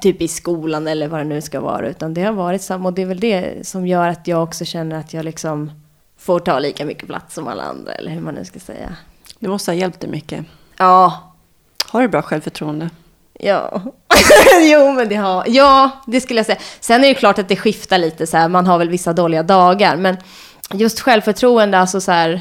typ 0.00 0.22
i 0.22 0.28
skolan 0.28 0.88
eller 0.88 1.08
vad 1.08 1.20
det 1.20 1.24
nu 1.24 1.40
ska 1.40 1.60
vara, 1.60 1.88
utan 1.88 2.14
det 2.14 2.22
har 2.22 2.32
varit 2.32 2.62
samma. 2.62 2.88
Och 2.88 2.94
det 2.94 3.02
är 3.02 3.06
väl 3.06 3.20
det 3.20 3.66
som 3.66 3.86
gör 3.86 4.08
att 4.08 4.26
jag 4.26 4.42
också 4.42 4.64
känner 4.64 4.96
att 4.96 5.14
jag 5.14 5.24
liksom 5.24 5.70
får 6.18 6.40
ta 6.40 6.58
lika 6.58 6.84
mycket 6.84 7.06
plats 7.06 7.34
som 7.34 7.48
alla 7.48 7.62
andra, 7.62 7.92
eller 7.92 8.10
hur 8.10 8.20
man 8.20 8.34
nu 8.34 8.44
ska 8.44 8.58
säga. 8.58 8.96
Det 9.38 9.48
måste 9.48 9.70
ha 9.70 9.76
hjälpt 9.76 10.00
dig 10.00 10.10
mycket. 10.10 10.44
Ja, 10.76 11.32
Har 11.88 12.02
du 12.02 12.08
bra 12.08 12.22
självförtroende? 12.22 12.90
Ja, 13.40 13.82
jo 14.62 14.92
men 14.92 15.08
det 15.08 15.14
har, 15.14 15.44
ja 15.46 15.90
det 16.06 16.20
skulle 16.20 16.38
jag 16.38 16.46
säga. 16.46 16.58
Sen 16.80 17.04
är 17.04 17.08
det 17.08 17.14
klart 17.14 17.38
att 17.38 17.48
det 17.48 17.56
skiftar 17.56 17.98
lite 17.98 18.26
så 18.26 18.36
här, 18.36 18.48
man 18.48 18.66
har 18.66 18.78
väl 18.78 18.88
vissa 18.88 19.12
dåliga 19.12 19.42
dagar, 19.42 19.96
men 19.96 20.16
just 20.74 21.00
självförtroende, 21.00 21.78
alltså 21.78 22.00
så 22.00 22.12
här, 22.12 22.40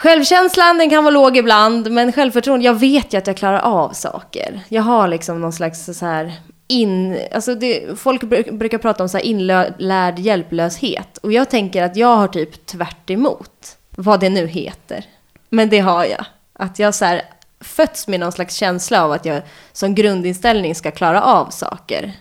självkänslan 0.00 0.78
den 0.78 0.90
kan 0.90 1.04
vara 1.04 1.14
låg 1.14 1.36
ibland, 1.36 1.90
men 1.90 2.12
självförtroende, 2.12 2.66
jag 2.66 2.74
vet 2.74 3.14
ju 3.14 3.18
att 3.18 3.26
jag 3.26 3.36
klarar 3.36 3.58
av 3.58 3.92
saker. 3.92 4.60
Jag 4.68 4.82
har 4.82 5.08
liksom 5.08 5.40
någon 5.40 5.52
slags 5.52 5.98
så 5.98 6.06
här 6.06 6.34
in, 6.68 7.18
alltså 7.32 7.54
det, 7.54 7.98
folk 7.98 8.22
brukar 8.52 8.78
prata 8.78 9.02
om 9.02 9.08
så 9.08 9.16
här 9.16 9.24
inlärd 9.24 10.18
hjälplöshet, 10.18 11.18
och 11.18 11.32
jag 11.32 11.50
tänker 11.50 11.82
att 11.82 11.96
jag 11.96 12.16
har 12.16 12.28
typ 12.28 12.66
tvärt 12.66 13.10
emot 13.10 13.76
vad 13.90 14.20
det 14.20 14.28
nu 14.28 14.46
heter. 14.46 15.04
Men 15.48 15.68
det 15.68 15.78
har 15.78 16.04
jag. 16.04 16.24
Att 16.52 16.78
jag 16.78 16.94
så 16.94 17.04
här 17.04 17.22
fötts 17.60 18.08
med 18.08 18.20
någon 18.20 18.32
slags 18.32 18.54
känsla 18.54 19.04
av 19.04 19.12
att 19.12 19.24
jag 19.24 19.42
som 19.72 19.94
grundinställning 19.94 20.74
ska 20.74 20.90
klara 20.90 21.22
av 21.22 21.50
saker. 21.50 22.12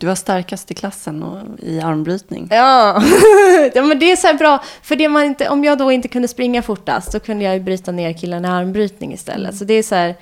Du 0.00 0.06
var 0.06 0.14
starkast 0.14 0.70
i 0.70 0.74
klassen 0.74 1.22
och 1.22 1.58
i 1.58 1.80
armbrytning. 1.80 2.48
Ja, 2.50 3.02
ja 3.74 3.82
men 3.82 3.98
det 3.98 4.12
är 4.12 4.16
så 4.16 4.26
här 4.26 4.34
bra. 4.34 4.62
För 4.82 4.96
det 4.96 5.08
man 5.08 5.24
inte, 5.24 5.48
om 5.48 5.64
jag 5.64 5.78
då 5.78 5.92
inte 5.92 6.08
kunde 6.08 6.28
springa 6.28 6.62
fortast, 6.62 7.12
då 7.12 7.20
kunde 7.20 7.44
jag 7.44 7.54
ju 7.54 7.60
bryta 7.60 7.92
ner 7.92 8.12
killarna 8.12 8.48
i 8.48 8.50
armbrytning 8.50 9.12
istället. 9.12 9.56
Så 9.56 9.64
det 9.64 9.74
är 9.74 9.82
så 9.82 9.94
här, 9.94 10.16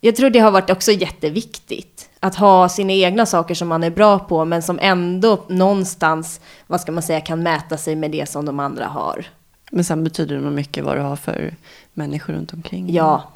jag 0.00 0.16
tror 0.16 0.30
det 0.30 0.38
har 0.38 0.50
varit 0.50 0.70
också 0.70 0.92
jätteviktigt. 0.92 2.08
Att 2.20 2.34
ha 2.34 2.68
sina 2.68 2.92
egna 2.92 3.26
saker 3.26 3.54
som 3.54 3.68
man 3.68 3.84
är 3.84 3.90
bra 3.90 4.18
på, 4.18 4.44
men 4.44 4.62
som 4.62 4.78
ändå 4.82 5.44
någonstans, 5.48 6.40
vad 6.66 6.80
ska 6.80 6.92
man 6.92 7.02
säga, 7.02 7.20
kan 7.20 7.42
mäta 7.42 7.76
sig 7.76 7.96
med 7.96 8.10
det 8.10 8.28
som 8.28 8.44
de 8.44 8.60
andra 8.60 8.86
har. 8.86 9.26
Men 9.70 9.84
sen 9.84 10.04
betyder 10.04 10.34
det 10.34 10.40
nog 10.40 10.52
mycket 10.52 10.84
vad 10.84 10.96
du 10.96 11.00
har 11.00 11.16
för 11.16 11.54
människor 11.94 12.32
runt 12.32 12.52
omkring. 12.52 12.94
Ja. 12.94 13.32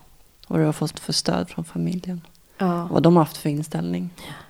Vad 0.49 0.61
du 0.61 0.65
har 0.65 0.73
fått 0.73 1.01
för 1.01 1.13
stöd 1.13 1.49
från 1.49 1.65
familjen. 1.65 2.21
Ja. 2.59 2.89
Vad 2.91 3.03
de 3.03 3.17
har 3.17 3.25
haft 3.25 3.37
för 3.37 3.49
inställning. 3.51 4.11
Att 4.17 4.44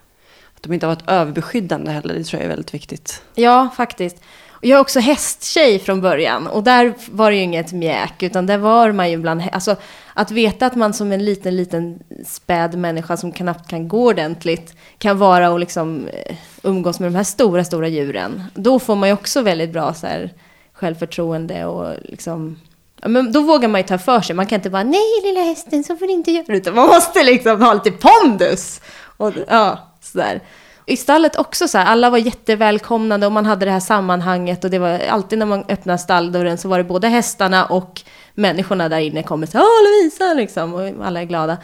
de 0.65 0.73
inte 0.73 0.87
har 0.87 0.95
varit 0.95 1.09
överbeskyddande 1.09 1.91
heller, 1.91 2.15
det 2.15 2.25
tror 2.25 2.41
jag 2.41 2.45
är 2.45 2.49
väldigt 2.49 2.75
viktigt. 2.75 3.23
Ja, 3.35 3.69
faktiskt. 3.77 4.17
Jag 4.61 4.77
är 4.77 4.81
också 4.81 5.01
hästtjej 5.01 5.79
från 5.79 6.01
början 6.01 6.47
och 6.47 6.63
där 6.63 6.95
var 7.11 7.31
det 7.31 7.37
ju 7.37 7.43
inget 7.43 7.73
mjäk, 7.73 8.23
utan 8.23 8.47
där 8.47 8.59
var 8.59 8.93
man 8.93 9.11
ju 9.11 9.17
bland... 9.17 9.43
Alltså, 9.53 9.77
att 10.15 10.31
veta 10.31 10.67
att 10.67 10.77
man 10.77 10.95
som 10.95 11.13
en 11.13 11.25
liten, 11.25 11.57
liten 11.57 11.99
späd 12.27 12.79
människa 12.79 13.17
som 13.17 13.33
knappt 13.33 13.71
kan 13.71 13.89
gå 13.89 14.07
ordentligt 14.07 14.75
kan 14.99 15.19
vara 15.19 15.51
och 15.51 15.59
liksom 15.59 16.09
eh, 16.09 16.37
umgås 16.63 17.01
med 17.01 17.13
de 17.13 17.17
här 17.17 17.25
stora, 17.25 17.65
stora 17.65 17.89
djuren. 17.89 18.43
Då 18.55 18.79
får 18.79 18.97
man 18.97 19.09
ju 19.09 19.13
också 19.13 19.43
väldigt 19.43 19.73
bra 19.73 19.95
så 19.95 20.07
här, 20.07 20.33
självförtroende 20.73 21.65
och 21.65 21.95
liksom... 22.03 22.61
Men 23.07 23.33
då 23.33 23.41
vågar 23.41 23.69
man 23.69 23.81
ju 23.81 23.87
ta 23.87 23.99
för 23.99 24.21
sig. 24.21 24.37
Man 24.37 24.47
kan 24.47 24.57
inte 24.57 24.71
bara 24.71 24.83
nej 24.83 25.21
lilla 25.25 25.41
hästen, 25.41 25.85
så 25.85 25.97
får 25.97 26.07
du 26.07 26.13
inte 26.13 26.31
göra. 26.31 26.57
Utan 26.57 26.75
man 26.75 26.87
måste 26.87 27.23
liksom 27.23 27.63
ha 27.63 27.75
lite 27.75 27.91
pondus. 27.91 28.81
Och, 29.17 29.33
ja, 29.49 29.94
sådär. 30.15 30.41
I 30.87 30.97
stallet 30.97 31.37
också 31.37 31.69
så 31.69 31.79
här, 31.79 31.87
alla 31.87 32.11
var 32.11 32.19
jättevälkomnande 32.19 33.27
och 33.27 33.33
man 33.33 33.47
hade 33.47 33.65
det 33.65 33.71
här 33.73 33.81
sammanhanget 33.81 34.65
och 34.65 34.71
det 34.71 34.79
var 34.79 34.99
alltid 35.09 35.39
när 35.39 35.47
man 35.47 35.65
öppnade 35.69 35.99
stalldörren 35.99 36.59
så 36.59 36.69
var 36.69 36.79
det 36.79 36.85
både 36.85 37.09
hästarna 37.09 37.65
och 37.65 38.03
människorna 38.35 38.89
där 38.89 38.99
inne 38.99 39.23
kommer 39.23 39.47
så 39.47 39.59
"Åh, 39.59 39.65
Lovisa 39.85 40.35
liksom 40.35 40.75
och 40.75 41.07
alla 41.07 41.21
är 41.21 41.25
glada. 41.25 41.57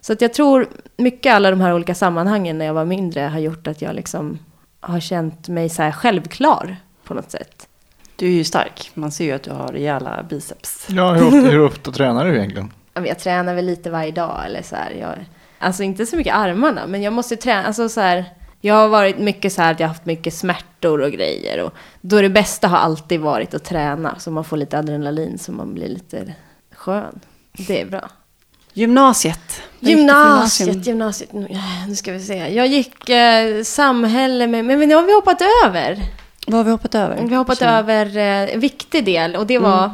Så 0.00 0.12
att 0.12 0.20
jag 0.20 0.34
tror 0.34 0.68
mycket 0.96 1.34
alla 1.34 1.50
de 1.50 1.60
här 1.60 1.74
olika 1.74 1.94
sammanhangen 1.94 2.58
när 2.58 2.64
jag 2.66 2.74
var 2.74 2.84
mindre 2.84 3.20
har 3.20 3.38
gjort 3.38 3.66
att 3.66 3.82
jag 3.82 3.94
liksom 3.94 4.38
har 4.80 5.00
känt 5.00 5.48
mig 5.48 5.68
så 5.68 5.82
här 5.82 5.92
självklar 5.92 6.76
på 7.04 7.14
något 7.14 7.30
sätt. 7.30 7.68
Du 8.16 8.26
är 8.26 8.30
ju 8.30 8.44
stark. 8.44 8.90
Man 8.94 9.12
ser 9.12 9.24
ju 9.24 9.32
att 9.32 9.42
du 9.42 9.50
har 9.50 9.68
rejäla 9.68 10.22
biceps. 10.30 10.86
Ja, 10.90 11.12
hur 11.12 11.26
ofta, 11.26 11.36
hur 11.50 11.60
ofta 11.60 11.92
tränar 11.92 12.24
du 12.24 12.36
egentligen? 12.36 12.72
Jag 12.94 13.18
tränar 13.18 13.54
väl 13.54 13.66
lite 13.66 13.90
varje 13.90 14.10
dag 14.10 14.42
eller 14.46 14.62
så 14.62 14.76
här. 14.76 14.90
Jag, 15.00 15.14
alltså 15.58 15.82
inte 15.82 16.06
så 16.06 16.16
mycket 16.16 16.34
armarna, 16.34 16.86
men 16.86 17.02
jag 17.02 17.12
måste 17.12 17.36
träna. 17.36 17.66
Alltså 17.66 17.88
så 17.88 18.00
här, 18.00 18.24
jag 18.60 18.74
har 18.74 18.88
varit 18.88 19.18
mycket 19.18 19.52
så 19.52 19.62
här 19.62 19.72
att 19.72 19.80
jag 19.80 19.86
har 19.86 19.94
haft 19.94 20.06
mycket 20.06 20.34
smärtor 20.34 21.00
och 21.00 21.10
grejer. 21.10 21.62
Och 21.64 21.72
då 22.00 22.16
är 22.16 22.22
det 22.22 22.28
bästa 22.28 22.68
har 22.68 22.78
alltid 22.78 23.20
varit 23.20 23.54
att 23.54 23.64
träna. 23.64 24.18
Så 24.18 24.30
man 24.30 24.44
får 24.44 24.56
lite 24.56 24.78
adrenalin 24.78 25.38
så 25.38 25.52
man 25.52 25.74
blir 25.74 25.88
lite 25.88 26.34
skön. 26.74 27.20
Det 27.52 27.80
är 27.80 27.86
bra. 27.86 28.08
Gymnasiet. 28.72 29.62
Gymnasiet, 29.80 30.86
gymnasiet. 30.86 31.32
Nu, 31.32 31.48
nu 31.88 31.96
ska 31.96 32.12
vi 32.12 32.20
se. 32.20 32.54
Jag 32.54 32.66
gick 32.66 33.08
eh, 33.08 33.62
samhälle 33.62 34.46
med, 34.46 34.64
men, 34.64 34.78
men 34.78 34.88
nu 34.88 34.94
har 34.94 35.02
vi 35.02 35.14
hoppat 35.14 35.42
över. 35.64 35.98
Vad 36.46 36.56
har 36.56 36.64
vi 36.64 36.70
hoppat 36.70 36.94
över? 36.94 37.16
Vi 37.22 37.30
har 37.30 37.38
hoppat 37.38 37.62
över 37.62 38.16
eh, 38.16 38.54
en 38.54 38.60
viktig 38.60 39.04
del 39.04 39.36
och 39.36 39.46
det 39.46 39.58
var 39.58 39.90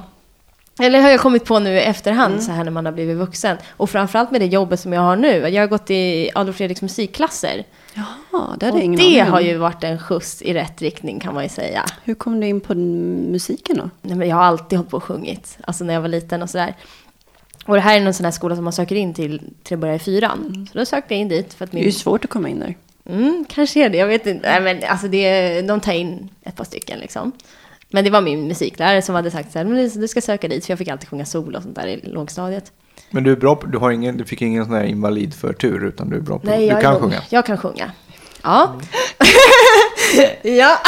Eller 0.78 1.00
har 1.00 1.10
jag 1.10 1.20
kommit 1.20 1.44
på 1.44 1.58
nu 1.58 1.70
i 1.76 1.80
efterhand 1.80 2.42
så 2.42 2.52
här 2.52 2.64
när 2.64 2.70
man 2.70 2.86
har 2.86 2.92
blivit 2.92 3.16
vuxen. 3.16 3.56
Och 3.70 3.90
framförallt 3.90 4.30
med 4.30 4.40
det 4.40 4.46
jobbet 4.46 4.80
som 4.80 4.92
jag 4.92 5.00
har 5.00 5.16
nu. 5.16 5.48
Jag 5.48 5.62
har 5.62 5.66
gått 5.66 5.90
i 5.90 6.30
Adolf 6.34 6.56
Fredriks 6.56 6.82
musikklasser. 6.82 7.64
Jaha, 7.94 8.56
det 8.58 8.66
hade 8.66 8.78
Och 8.78 8.84
ingen 8.84 9.00
det 9.00 9.20
har 9.20 9.40
ju 9.40 9.56
varit 9.56 9.84
en 9.84 9.98
skjuts 9.98 10.42
i 10.42 10.54
rätt 10.54 10.82
riktning 10.82 11.20
kan 11.20 11.34
man 11.34 11.42
ju 11.42 11.48
säga. 11.48 11.84
Hur 12.04 12.14
kom 12.14 12.40
du 12.40 12.46
in 12.46 12.60
på 12.60 12.74
musiken 12.74 13.76
då? 13.76 13.90
Nej, 14.02 14.16
men 14.16 14.28
jag 14.28 14.36
har 14.36 14.42
alltid 14.44 14.78
hållit 14.78 14.90
på 14.90 14.96
och 14.96 15.04
sjungit. 15.04 15.58
Alltså 15.64 15.84
när 15.84 15.94
jag 15.94 16.00
var 16.00 16.08
liten 16.08 16.42
och 16.42 16.50
sådär. 16.50 16.74
Och 17.66 17.74
det 17.74 17.80
här 17.80 17.96
är 17.96 18.00
någon 18.00 18.14
sån 18.14 18.24
här 18.24 18.32
skola 18.32 18.54
som 18.54 18.64
man 18.64 18.72
söker 18.72 18.96
in 18.96 19.14
till 19.14 19.42
till 19.62 19.74
att 19.74 19.80
börja 19.80 19.94
i 19.94 19.98
fyran. 19.98 20.68
Så 20.72 20.78
då 20.78 20.84
sökte 20.84 21.14
jag 21.14 21.20
in 21.20 21.28
dit 21.28 21.54
för 21.54 21.64
att 21.64 21.70
Det 21.70 21.74
är 21.76 21.78
min... 21.78 21.84
ju 21.84 21.92
svårt 21.92 22.24
att 22.24 22.30
komma 22.30 22.48
in 22.48 22.60
där. 22.60 22.76
Mm, 23.08 23.44
kanske 23.48 23.84
är 23.84 23.88
det, 23.88 23.98
jag 23.98 24.06
vet 24.06 24.26
inte. 24.26 24.50
Nej, 24.50 24.60
men 24.60 24.90
alltså 24.90 25.08
det, 25.08 25.60
de 25.62 25.80
tar 25.80 25.92
in 25.92 26.28
ett 26.42 26.56
par 26.56 26.64
stycken 26.64 26.98
liksom. 26.98 27.32
Men 27.90 28.04
det 28.04 28.10
var 28.10 28.20
min 28.20 28.48
musiklärare 28.48 29.02
som 29.02 29.14
hade 29.14 29.30
sagt 29.30 29.52
så 29.52 29.58
här, 29.58 29.98
du 30.00 30.08
ska 30.08 30.20
söka 30.20 30.48
dit, 30.48 30.66
för 30.66 30.72
jag 30.72 30.78
fick 30.78 30.88
alltid 30.88 31.08
sjunga 31.08 31.24
solo 31.24 31.56
och 31.56 31.62
sånt 31.62 31.76
där 31.76 31.86
i 31.86 32.00
lågstadiet. 32.04 32.72
Men 33.10 33.24
du 33.24 33.32
är 33.32 33.36
bra 33.36 33.56
på, 33.56 33.66
du, 33.66 33.78
har 33.78 33.90
ingen, 33.90 34.16
du 34.16 34.24
fick 34.24 34.42
ingen 34.42 34.64
sån 34.64 34.74
här 34.74 34.84
invalidförtur 34.84 35.84
utan 35.84 36.10
du 36.10 36.16
är 36.16 36.20
bra 36.20 36.38
på, 36.38 36.46
Nej, 36.46 36.58
du 36.58 36.64
jag, 36.64 36.80
kan 36.80 37.00
sjunga. 37.00 37.22
jag 37.30 37.46
kan 37.46 37.58
sjunga. 37.58 37.92
Ja. 38.42 38.80
ja, 40.42 40.78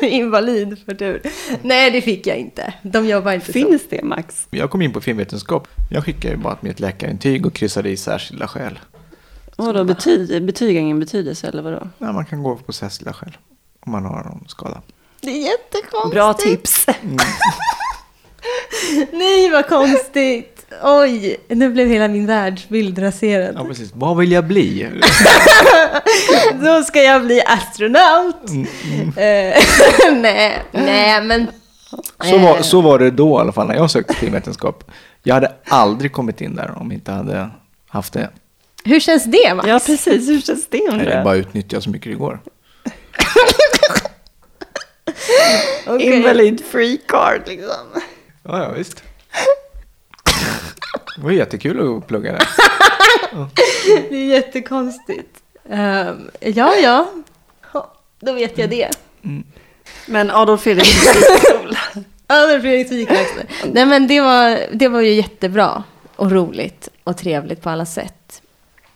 invalid 0.06 0.78
för 0.84 0.94
tur. 0.94 1.22
Nej, 1.62 1.90
det 1.90 2.00
fick 2.00 2.26
jag 2.26 2.36
inte. 2.36 2.74
De 2.82 3.06
jobbar 3.06 3.32
inte 3.32 3.46
så. 3.46 3.52
Finns 3.52 3.88
det 3.88 4.02
Max? 4.02 4.46
Jag 4.50 4.70
kom 4.70 4.82
in 4.82 4.92
på 4.92 5.00
filmvetenskap. 5.00 5.68
Jag 5.90 6.04
skickade 6.04 6.34
ju 6.34 6.40
bara 6.40 6.56
mitt 6.60 6.80
läkarintyg 6.80 7.46
och 7.46 7.54
kryssade 7.54 7.90
i 7.90 7.96
särskilda 7.96 8.48
skäl. 8.48 8.78
Vadå, 9.56 9.84
betyg, 9.84 10.44
betyg 10.44 10.76
har 10.76 10.80
ingen 10.80 11.00
betydelse 11.00 11.48
eller 11.48 11.62
vadå? 11.62 11.88
Ja, 11.98 12.12
man 12.12 12.24
kan 12.24 12.42
gå 12.42 12.56
på 12.56 12.72
särskilda 12.72 13.12
skäl 13.12 13.36
om 13.80 13.92
man 13.92 14.04
har 14.04 14.24
någon 14.24 14.44
skada. 14.48 14.82
Det 15.20 15.30
är 15.30 15.50
jättekonstigt. 15.50 16.14
Bra 16.14 16.34
tips. 16.34 16.86
Nej, 19.12 19.50
vad 19.50 19.68
konstigt. 19.68 20.66
Oj, 20.82 21.36
nu 21.48 21.70
blev 21.70 21.88
hela 21.88 22.08
min 22.08 22.26
världsbild 22.26 22.98
raserad. 23.02 23.54
Ja, 23.58 23.64
precis. 23.64 23.90
Vad 23.94 24.16
vill 24.16 24.32
jag 24.32 24.44
bli? 24.46 24.88
Då 26.64 26.82
ska 26.82 27.02
jag 27.02 27.26
bli 27.26 27.42
astronaut. 27.46 28.50
Eh, 29.16 29.62
nej, 30.12 30.62
nej, 30.72 31.22
men... 31.22 31.46
Så 32.24 32.38
var, 32.38 32.62
så 32.62 32.80
var 32.80 32.98
det 32.98 33.10
då 33.10 33.38
i 33.38 33.40
alla 33.40 33.52
fall 33.52 33.66
när 33.66 33.74
jag 33.74 33.90
sökte 33.90 34.14
filmvetenskap. 34.14 34.90
Jag 35.22 35.34
hade 35.34 35.52
aldrig 35.68 36.12
kommit 36.12 36.40
in 36.40 36.56
där 36.56 36.70
om 36.76 36.86
jag 36.86 36.92
inte 36.94 37.12
hade 37.12 37.50
haft 37.88 38.12
det. 38.12 38.30
Hur 38.84 39.00
känns 39.00 39.24
det, 39.24 39.54
Max? 39.54 39.68
Ja, 39.68 39.80
precis. 39.86 40.28
Hur 40.28 40.40
känns 40.40 40.66
det 40.68 40.78
Jag 40.78 40.92
undrar 40.92 41.24
bara 41.24 41.34
jag? 41.36 41.40
utnyttjade 41.40 41.82
så 41.82 41.90
mycket 41.90 42.12
det 42.12 42.18
går. 42.18 42.40
Okej. 45.86 46.06
Invalid 46.16 46.64
free 46.64 46.98
card 47.08 47.40
liksom. 47.46 48.02
Ja, 48.42 48.62
ja 48.62 48.72
visst. 48.72 49.02
Det 51.16 51.22
var 51.22 51.30
jättekul 51.30 51.96
att 51.98 52.06
plugga 52.06 52.32
där. 52.32 52.48
Det 54.10 54.16
är 54.16 54.26
jättekonstigt. 54.26 55.28
Ehm, 55.70 56.30
ja, 56.40 56.74
ja. 56.74 57.10
Ja, 57.72 57.92
Då 58.20 58.32
vet 58.32 58.58
jag 58.58 58.70
det. 58.70 58.88
Men 60.06 60.30
Adolf 60.30 60.60
Fredrik 60.62 60.86
musikskola. 60.94 61.78
Ja, 62.26 62.46
men 62.46 62.60
Fredrik 62.60 62.90
musikverkstad. 62.90 63.42
Nej, 63.72 63.86
men 63.86 64.06
det 64.06 64.20
var, 64.20 64.58
det 64.72 64.88
var 64.88 65.00
ju 65.00 65.12
jättebra 65.12 65.82
och 66.16 66.30
roligt 66.32 66.88
och 67.04 67.16
trevligt 67.16 67.62
på 67.62 67.70
alla 67.70 67.86
sätt. 67.86 68.42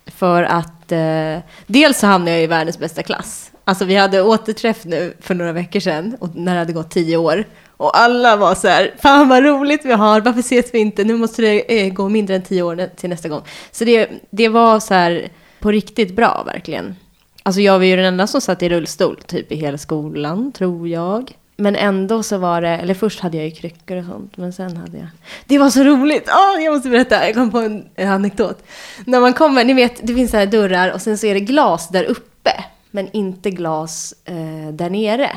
För 0.05 0.43
att 0.43 0.91
eh, 0.91 1.37
dels 1.67 1.99
så 1.99 2.07
hamnade 2.07 2.31
jag 2.31 2.43
i 2.43 2.47
världens 2.47 2.79
bästa 2.79 3.03
klass. 3.03 3.51
Alltså 3.67 3.85
vi 3.85 3.95
hade 3.95 4.21
återträff 4.21 4.85
nu 4.85 5.13
för 5.19 5.35
några 5.35 5.51
veckor 5.51 5.79
sedan 5.79 6.15
och 6.19 6.35
när 6.35 6.53
det 6.53 6.59
hade 6.59 6.73
gått 6.73 6.91
tio 6.91 7.17
år. 7.17 7.45
Och 7.77 7.99
alla 7.99 8.35
var 8.35 8.55
så 8.55 8.67
här, 8.67 8.93
fan 8.99 9.29
vad 9.29 9.43
roligt 9.43 9.85
vi 9.85 9.91
har, 9.91 10.21
varför 10.21 10.39
ses 10.39 10.73
vi 10.73 10.79
inte? 10.79 11.03
Nu 11.03 11.17
måste 11.17 11.41
det 11.41 11.81
eh, 11.81 11.93
gå 11.93 12.09
mindre 12.09 12.35
än 12.35 12.41
tio 12.41 12.61
år 12.61 12.89
till 12.95 13.09
nästa 13.09 13.29
gång. 13.29 13.41
Så 13.71 13.85
det, 13.85 14.09
det 14.29 14.49
var 14.49 14.79
så 14.79 14.93
här 14.93 15.29
på 15.59 15.71
riktigt 15.71 16.15
bra 16.15 16.43
verkligen. 16.45 16.95
Alltså 17.43 17.61
jag 17.61 17.79
var 17.79 17.85
ju 17.85 17.95
den 17.95 18.05
enda 18.05 18.27
som 18.27 18.41
satt 18.41 18.63
i 18.63 18.69
rullstol 18.69 19.19
typ 19.27 19.51
i 19.51 19.55
hela 19.55 19.77
skolan, 19.77 20.51
tror 20.51 20.87
jag. 20.87 21.31
Men 21.57 21.75
ändå 21.75 22.23
så 22.23 22.37
var 22.37 22.61
det, 22.61 22.69
eller 22.69 22.93
först 22.93 23.19
hade 23.19 23.37
jag 23.37 23.45
ju 23.45 23.51
kryckor 23.51 23.97
och 23.97 24.05
sånt, 24.05 24.37
men 24.37 24.53
sen 24.53 24.77
hade 24.77 24.97
jag... 24.97 25.07
Det 25.45 25.57
var 25.57 25.69
så 25.69 25.83
roligt! 25.83 26.29
Oh, 26.29 26.63
jag 26.63 26.73
måste 26.73 26.89
berätta, 26.89 27.25
jag 27.25 27.35
kom 27.35 27.51
på 27.51 27.59
en, 27.59 27.85
en 27.95 28.09
anekdot. 28.09 28.63
När 29.05 29.19
man 29.19 29.33
kommer, 29.33 29.63
ni 29.63 29.73
vet, 29.73 30.07
det 30.07 30.15
finns 30.15 30.31
så 30.31 30.37
här 30.37 30.45
dörrar 30.45 30.91
och 30.91 31.01
sen 31.01 31.17
så 31.17 31.27
är 31.27 31.33
det 31.33 31.39
glas 31.39 31.89
där 31.89 32.03
uppe, 32.03 32.63
men 32.95 33.09
inte 33.11 33.49
glas 33.51 34.13
eh, 34.25 34.73
där 34.73 34.89
nere. 34.89 35.31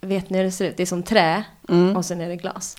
Vet 0.00 0.30
ni 0.30 0.38
hur 0.38 0.44
det 0.44 0.50
ser 0.50 0.64
ut? 0.64 0.76
Det 0.76 0.82
är 0.82 0.86
som 0.86 1.02
trä 1.02 1.44
Mm. 1.68 1.96
och 1.96 2.04
sen 2.04 2.20
är 2.20 2.28
det 2.28 2.36
glas. 2.36 2.76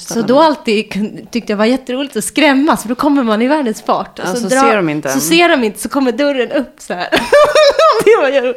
Så 0.00 0.22
då 0.22 0.40
alltid 0.40 0.92
kun- 0.92 1.26
tyckte 1.30 1.52
jag 1.52 1.56
var 1.58 1.64
jätteroligt 1.64 2.16
att 2.16 2.24
skrämmas, 2.24 2.82
för 2.82 2.88
då 2.88 2.94
kommer 2.94 3.22
man 3.22 3.42
i 3.42 3.46
världens 3.46 3.82
fart. 3.82 4.18
Ja, 4.24 4.34
så 4.34 4.50
ser 4.50 4.76
de 4.76 4.88
inte 4.88 5.08
Så 5.08 5.20
ser 5.20 5.48
de 5.48 5.64
inte, 5.64 5.78
så 5.80 5.88
kommer 5.88 6.12
dörren 6.12 6.52
upp 6.52 6.74
så 6.78 6.94
här. 6.94 7.08
det 8.04 8.40
var 8.40 8.54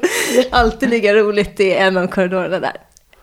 alltid 0.60 0.89
lika 0.89 1.13
roligt 1.13 1.60
i 1.60 1.74
en 1.74 1.98
av 1.98 2.08
korridorerna 2.08 2.60
där. 2.60 2.74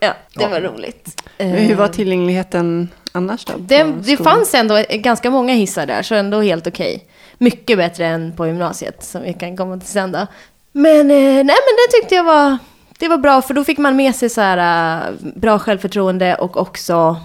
Ja, 0.00 0.14
det 0.34 0.42
Ja. 0.42 0.48
var 0.48 0.60
roligt. 0.60 1.22
Men 1.38 1.50
hur 1.50 1.74
var 1.74 1.84
Eh, 1.84 1.90
tillgängligheten 1.90 2.88
annars 3.12 3.44
då? 3.44 3.52
det, 3.58 3.84
det 4.04 4.16
fanns 4.16 4.54
ändå 4.54 4.82
ganska 4.90 5.30
många 5.30 5.54
hissar 5.54 5.86
där, 5.86 6.02
så 6.02 6.14
ändå 6.14 6.40
helt 6.40 6.66
okej. 6.66 7.06
Mycket 7.38 7.78
bättre 7.78 8.06
än 8.06 8.32
på 8.36 8.46
gymnasiet, 8.46 9.04
som 9.04 9.22
vi 9.22 9.32
kan 9.32 9.56
komma 9.56 9.78
till 9.78 9.88
sen 9.88 10.12
då. 10.12 10.26
Men, 10.76 11.10
eh, 11.10 11.16
nej, 11.16 11.44
men 11.44 11.74
det 11.76 11.92
tyckte 11.92 12.14
jag 12.14 12.24
var, 12.24 12.58
det 12.98 13.08
var 13.08 13.18
bra, 13.18 13.42
för 13.42 13.54
då 13.54 13.64
fick 13.64 13.78
man 13.78 13.96
med 13.96 14.14
sig 14.14 14.28
så 14.28 14.40
här, 14.40 15.08
eh, 15.08 15.14
bra 15.34 15.58
självförtroende 15.58 16.34
och 16.34 16.56
också 16.56 17.16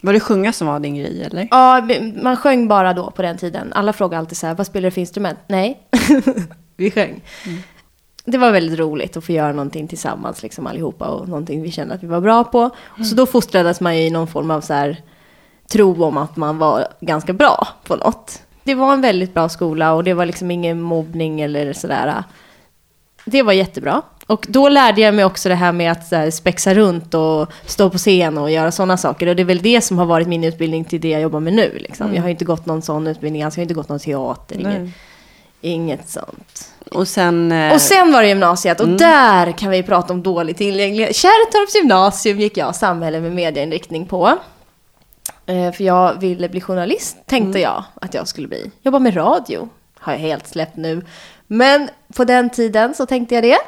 Var 0.00 0.12
det 0.12 0.20
sjunga 0.20 0.52
som 0.52 0.66
var 0.66 0.80
din 0.80 0.94
grej 0.94 1.22
eller? 1.22 1.48
Ja, 1.50 1.88
man 2.22 2.36
sjöng 2.36 2.68
bara 2.68 2.92
då 2.92 3.10
på 3.10 3.22
den 3.22 3.38
tiden. 3.38 3.72
Alla 3.72 3.92
frågade 3.92 4.18
alltid 4.18 4.38
så 4.38 4.46
här, 4.46 4.54
vad 4.54 4.66
spelar 4.66 4.84
du 4.84 4.90
för 4.90 5.00
instrument? 5.00 5.38
Nej, 5.46 5.80
vi 6.76 6.90
sjöng. 6.90 7.22
Det 8.24 8.38
var 8.38 8.52
väldigt 8.52 8.78
roligt 8.78 9.16
att 9.16 9.24
få 9.24 9.32
göra 9.32 9.52
någonting 9.52 9.88
tillsammans, 9.88 10.42
liksom 10.42 10.66
allihopa, 10.66 11.06
och 11.06 11.28
någonting 11.28 11.62
vi 11.62 11.70
kände 11.70 11.94
att 11.94 12.02
vi 12.02 12.06
var 12.06 12.20
bra 12.20 12.44
på. 12.44 12.70
Så 13.04 13.14
då 13.14 13.26
fostrades 13.26 13.80
man 13.80 13.96
ju 13.96 14.02
i 14.02 14.10
någon 14.10 14.28
form 14.28 14.50
av 14.50 14.60
så 14.60 14.74
här, 14.74 15.02
tro 15.72 16.04
om 16.04 16.16
att 16.16 16.36
man 16.36 16.58
var 16.58 16.86
ganska 17.00 17.32
bra 17.32 17.68
på 17.84 17.96
något. 17.96 18.42
Det 18.64 18.74
var 18.74 18.92
en 18.92 19.00
väldigt 19.00 19.34
bra 19.34 19.48
skola 19.48 19.92
och 19.92 20.04
det 20.04 20.14
var 20.14 20.26
liksom 20.26 20.50
ingen 20.50 20.80
mobbning 20.80 21.40
eller 21.40 21.72
sådär. 21.72 22.24
Det 23.30 23.42
var 23.42 23.52
jättebra. 23.52 24.02
Och 24.26 24.46
då 24.48 24.68
lärde 24.68 25.00
jag 25.00 25.14
mig 25.14 25.24
också 25.24 25.48
det 25.48 25.54
här 25.54 25.72
med 25.72 25.92
att 25.92 26.10
här, 26.10 26.30
spexa 26.30 26.74
runt 26.74 27.14
och 27.14 27.48
stå 27.66 27.90
på 27.90 27.98
scen 27.98 28.38
och 28.38 28.50
göra 28.50 28.70
sådana 28.72 28.96
saker. 28.96 29.26
Och 29.26 29.36
det 29.36 29.42
är 29.42 29.44
väl 29.44 29.62
det 29.62 29.80
som 29.80 29.98
har 29.98 30.06
varit 30.06 30.28
min 30.28 30.44
utbildning 30.44 30.84
till 30.84 31.00
det 31.00 31.08
jag 31.08 31.20
jobbar 31.20 31.40
med 31.40 31.52
nu. 31.52 31.78
Liksom. 31.80 32.14
Jag 32.14 32.22
har 32.22 32.28
inte 32.28 32.44
gått 32.44 32.66
någon 32.66 32.82
sån 32.82 33.06
utbildning 33.06 33.42
alls. 33.42 33.56
Jag 33.56 33.60
har 33.60 33.64
inte 33.64 33.74
gått 33.74 33.88
någon 33.88 33.98
teater. 33.98 34.56
Inget, 34.60 34.90
inget 35.60 36.08
sånt. 36.08 36.68
Och 36.90 37.08
sen... 37.08 37.52
eh, 37.52 37.72
Och 37.74 37.80
sen 37.80 38.12
var 38.12 38.22
det 38.22 38.28
gymnasiet 38.28 38.80
och 38.80 38.88
där 38.88 39.52
kan 39.52 39.70
vi 39.70 39.82
prata 39.82 40.12
om 40.12 40.22
dålig 40.22 40.56
tillgänglighet. 40.56 41.16
Kärrtorps 41.16 41.74
gymnasium 41.74 42.40
gick 42.40 42.56
jag 42.56 42.76
samhälle 42.76 43.20
med 43.20 43.32
medieinriktning 43.32 44.06
på. 44.06 44.38
Eh, 45.46 45.72
för 45.72 45.84
jag 45.84 46.20
ville 46.20 46.48
bli 46.48 46.60
journalist, 46.60 47.16
tänkte 47.26 47.58
jag 47.60 47.84
att 47.94 48.14
jag 48.14 48.28
skulle 48.28 48.48
bli. 48.48 48.70
Jobba 48.82 48.98
med 48.98 49.16
radio, 49.16 49.68
har 49.98 50.12
jag 50.12 50.20
helt 50.20 50.46
släppt 50.46 50.76
nu. 50.76 51.04
Men 51.52 51.88
på 52.14 52.24
den 52.24 52.50
tiden 52.50 52.94
så 52.94 53.06
tänkte 53.06 53.34
jag 53.34 53.44
det. 53.44 53.58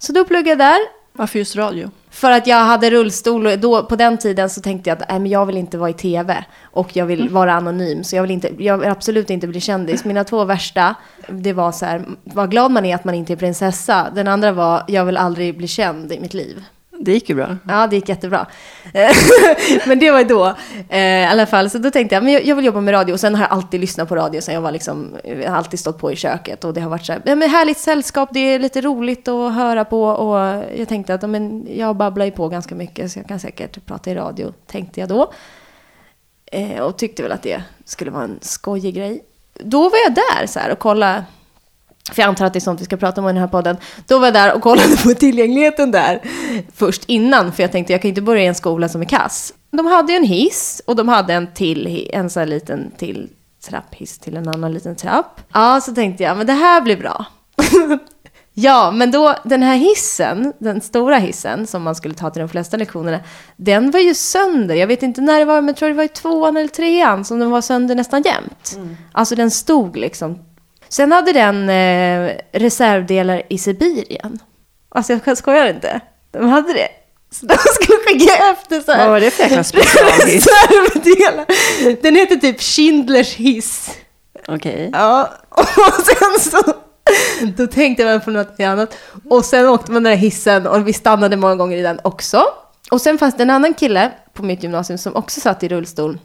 Så 0.00 0.12
då 0.12 0.24
pluggade 0.24 0.48
jag 0.48 0.58
där. 0.58 0.78
Varför 1.12 1.38
just 1.38 1.56
radio? 1.56 1.90
För 2.10 2.30
att 2.30 2.46
jag 2.46 2.56
hade 2.56 2.90
rullstol 2.90 3.46
och 3.46 3.58
då, 3.58 3.82
på 3.82 3.96
den 3.96 4.18
tiden 4.18 4.50
så 4.50 4.60
tänkte 4.60 4.90
jag 4.90 5.02
att 5.02 5.08
nej, 5.08 5.18
men 5.18 5.30
jag 5.30 5.46
vill 5.46 5.56
inte 5.56 5.78
vara 5.78 5.90
i 5.90 5.92
tv 5.92 6.44
och 6.62 6.96
jag 6.96 7.06
vill 7.06 7.28
vara 7.28 7.52
anonym. 7.52 8.04
Så 8.04 8.16
jag 8.16 8.22
vill, 8.22 8.30
inte, 8.30 8.50
jag 8.58 8.78
vill 8.78 8.88
absolut 8.88 9.30
inte 9.30 9.46
bli 9.46 9.60
kändis. 9.60 10.04
Mina 10.04 10.24
två 10.24 10.44
värsta, 10.44 10.94
det 11.28 11.52
var 11.52 11.72
så 11.72 11.86
här, 11.86 12.04
vad 12.24 12.50
glad 12.50 12.70
man 12.70 12.84
är 12.84 12.94
att 12.94 13.04
man 13.04 13.14
inte 13.14 13.32
är 13.32 13.36
prinsessa. 13.36 14.10
Den 14.14 14.28
andra 14.28 14.52
var, 14.52 14.84
jag 14.88 15.04
vill 15.04 15.16
aldrig 15.16 15.56
bli 15.56 15.68
känd 15.68 16.12
i 16.12 16.20
mitt 16.20 16.34
liv. 16.34 16.64
Det 17.00 17.12
gick 17.12 17.28
ju 17.28 17.34
bra. 17.34 17.56
Ja, 17.68 17.86
det 17.86 17.96
gick 17.96 18.08
jättebra. 18.08 18.46
Eh, 18.94 19.10
men 19.86 19.98
det 19.98 20.10
var 20.10 20.18
ju 20.18 20.24
då. 20.24 20.54
Eh, 20.88 21.00
I 21.00 21.24
alla 21.24 21.46
fall, 21.46 21.70
så 21.70 21.78
då 21.78 21.90
tänkte 21.90 22.14
jag, 22.14 22.24
men 22.24 22.32
jag, 22.32 22.46
jag 22.46 22.56
vill 22.56 22.64
jobba 22.64 22.80
med 22.80 22.94
radio. 22.94 23.12
Och 23.12 23.20
sen 23.20 23.34
har 23.34 23.42
jag 23.42 23.52
alltid 23.52 23.80
lyssnat 23.80 24.08
på 24.08 24.16
radio. 24.16 24.40
Sen 24.40 24.54
jag 24.54 24.60
var 24.60 24.72
liksom, 24.72 25.16
jag 25.24 25.50
har 25.50 25.56
alltid 25.56 25.80
stått 25.80 25.98
på 25.98 26.12
i 26.12 26.16
köket. 26.16 26.64
Och 26.64 26.74
det 26.74 26.80
har 26.80 26.90
varit 26.90 27.06
så 27.06 27.12
här, 27.12 27.22
ja, 27.24 27.34
men 27.34 27.50
härligt 27.50 27.78
sällskap, 27.78 28.28
det 28.32 28.40
är 28.40 28.58
lite 28.58 28.80
roligt 28.80 29.28
att 29.28 29.54
höra 29.54 29.84
på. 29.84 30.04
Och 30.04 30.64
jag 30.76 30.88
tänkte 30.88 31.14
att 31.14 31.22
ja, 31.22 31.28
men 31.28 31.68
jag 31.76 31.96
babblar 31.96 32.24
ju 32.24 32.30
på 32.30 32.48
ganska 32.48 32.74
mycket. 32.74 33.12
Så 33.12 33.18
jag 33.18 33.26
kan 33.26 33.40
säkert 33.40 33.86
prata 33.86 34.10
i 34.10 34.14
radio, 34.14 34.52
tänkte 34.66 35.00
jag 35.00 35.08
då. 35.08 35.32
Eh, 36.46 36.80
och 36.80 36.96
tyckte 36.96 37.22
väl 37.22 37.32
att 37.32 37.42
det 37.42 37.62
skulle 37.84 38.10
vara 38.10 38.24
en 38.24 38.38
skojig 38.40 38.94
grej. 38.94 39.24
Då 39.54 39.82
var 39.82 39.98
jag 40.06 40.14
där 40.14 40.46
så 40.46 40.58
här 40.58 40.72
och 40.72 40.78
kollade 40.78 41.24
för 42.12 42.22
jag 42.22 42.28
antar 42.28 42.46
att 42.46 42.52
det 42.52 42.58
är 42.58 42.60
sånt 42.60 42.80
vi 42.80 42.84
ska 42.84 42.96
prata 42.96 43.20
om 43.20 43.26
i 43.28 43.32
den 43.32 43.40
här 43.40 43.48
podden. 43.48 43.76
Då 44.06 44.18
var 44.18 44.26
jag 44.26 44.34
där 44.34 44.54
och 44.54 44.62
kollade 44.62 44.96
på 44.96 45.14
tillgängligheten 45.14 45.90
där 45.90 46.22
först 46.74 47.04
innan. 47.06 47.52
För 47.52 47.62
jag 47.62 47.72
tänkte 47.72 47.92
jag 47.92 48.02
kan 48.02 48.08
inte 48.08 48.22
börja 48.22 48.42
i 48.42 48.46
en 48.46 48.54
skola 48.54 48.88
som 48.88 49.00
är 49.00 49.04
kass. 49.06 49.54
De 49.70 49.86
hade 49.86 50.12
ju 50.12 50.16
en 50.16 50.24
hiss 50.24 50.82
och 50.86 50.96
de 50.96 51.08
hade 51.08 51.34
en 51.34 51.46
till, 51.54 52.10
en 52.12 52.30
sån 52.30 52.40
här 52.40 52.46
liten 52.46 52.90
till 52.98 53.28
trapphiss 53.68 54.18
till 54.18 54.36
en 54.36 54.48
annan 54.48 54.72
liten 54.72 54.96
trapp. 54.96 55.40
Ja, 55.52 55.80
så 55.80 55.94
tänkte 55.94 56.22
jag, 56.22 56.36
men 56.36 56.46
det 56.46 56.52
här 56.52 56.80
blir 56.80 56.96
bra. 56.96 57.26
ja, 58.54 58.90
men 58.90 59.10
då 59.10 59.34
den 59.44 59.62
här 59.62 59.76
hissen, 59.76 60.52
den 60.58 60.80
stora 60.80 61.18
hissen 61.18 61.66
som 61.66 61.82
man 61.82 61.94
skulle 61.94 62.14
ta 62.14 62.30
till 62.30 62.40
de 62.40 62.48
flesta 62.48 62.76
lektionerna, 62.76 63.20
den 63.56 63.90
var 63.90 64.00
ju 64.00 64.14
sönder. 64.14 64.74
Jag 64.74 64.86
vet 64.86 65.02
inte 65.02 65.20
när 65.20 65.38
det 65.38 65.44
var, 65.44 65.60
men 65.60 65.66
jag 65.68 65.76
tror 65.76 65.88
det 65.88 65.94
var 65.94 66.04
i 66.04 66.08
tvåan 66.08 66.56
eller 66.56 66.68
trean 66.68 67.24
som 67.24 67.38
den 67.38 67.50
var 67.50 67.60
sönder 67.60 67.94
nästan 67.94 68.22
jämt. 68.22 68.78
Alltså 69.12 69.34
den 69.34 69.50
stod 69.50 69.96
liksom 69.96 70.38
Sen 70.88 71.12
hade 71.12 71.32
den 71.32 71.68
eh, 71.70 72.36
reservdelar 72.52 73.42
i 73.48 73.58
Sibirien. 73.58 74.38
Alltså 74.88 75.18
jag 75.24 75.38
skojar 75.38 75.66
inte. 75.68 76.00
De 76.30 76.48
hade 76.48 76.72
det. 76.72 76.88
Så 77.30 77.46
de 77.46 77.56
skulle 77.74 77.98
skicka 77.98 78.32
efter 78.52 78.80
så 78.80 78.92
här. 78.92 78.98
Vad 78.98 79.10
var 79.10 79.20
det 79.20 79.30
för 79.30 79.42
jäkla 79.42 79.64
specialhiss? 79.64 80.46
Reservdelar. 80.46 81.46
Den 82.02 82.16
heter 82.16 82.36
typ 82.36 82.60
Schindlers 82.60 83.34
hiss. 83.34 83.90
Okej. 84.48 84.90
Ja, 84.92 85.32
och 85.50 86.06
sen 86.06 86.52
så... 86.52 86.72
Då 87.56 87.66
tänkte 87.66 88.04
man 88.04 88.20
på 88.20 88.30
något 88.30 88.60
annat. 88.60 88.94
Och 89.30 89.44
sen 89.44 89.68
åkte 89.68 89.92
man 89.92 90.02
den 90.02 90.12
där 90.12 90.18
hissen 90.18 90.66
och 90.66 90.88
vi 90.88 90.92
stannade 90.92 91.36
många 91.36 91.56
gånger 91.56 91.76
i 91.76 91.82
den 91.82 92.00
också. 92.04 92.44
Och 92.90 93.00
sen 93.00 93.18
fanns 93.18 93.36
det 93.36 93.42
en 93.42 93.50
annan 93.50 93.74
kille 93.74 94.12
på 94.32 94.42
mitt 94.42 94.62
gymnasium 94.62 94.98
som 94.98 95.16
också 95.16 95.40
satt 95.40 95.62
i 95.62 95.68
rullstol. 95.68 96.18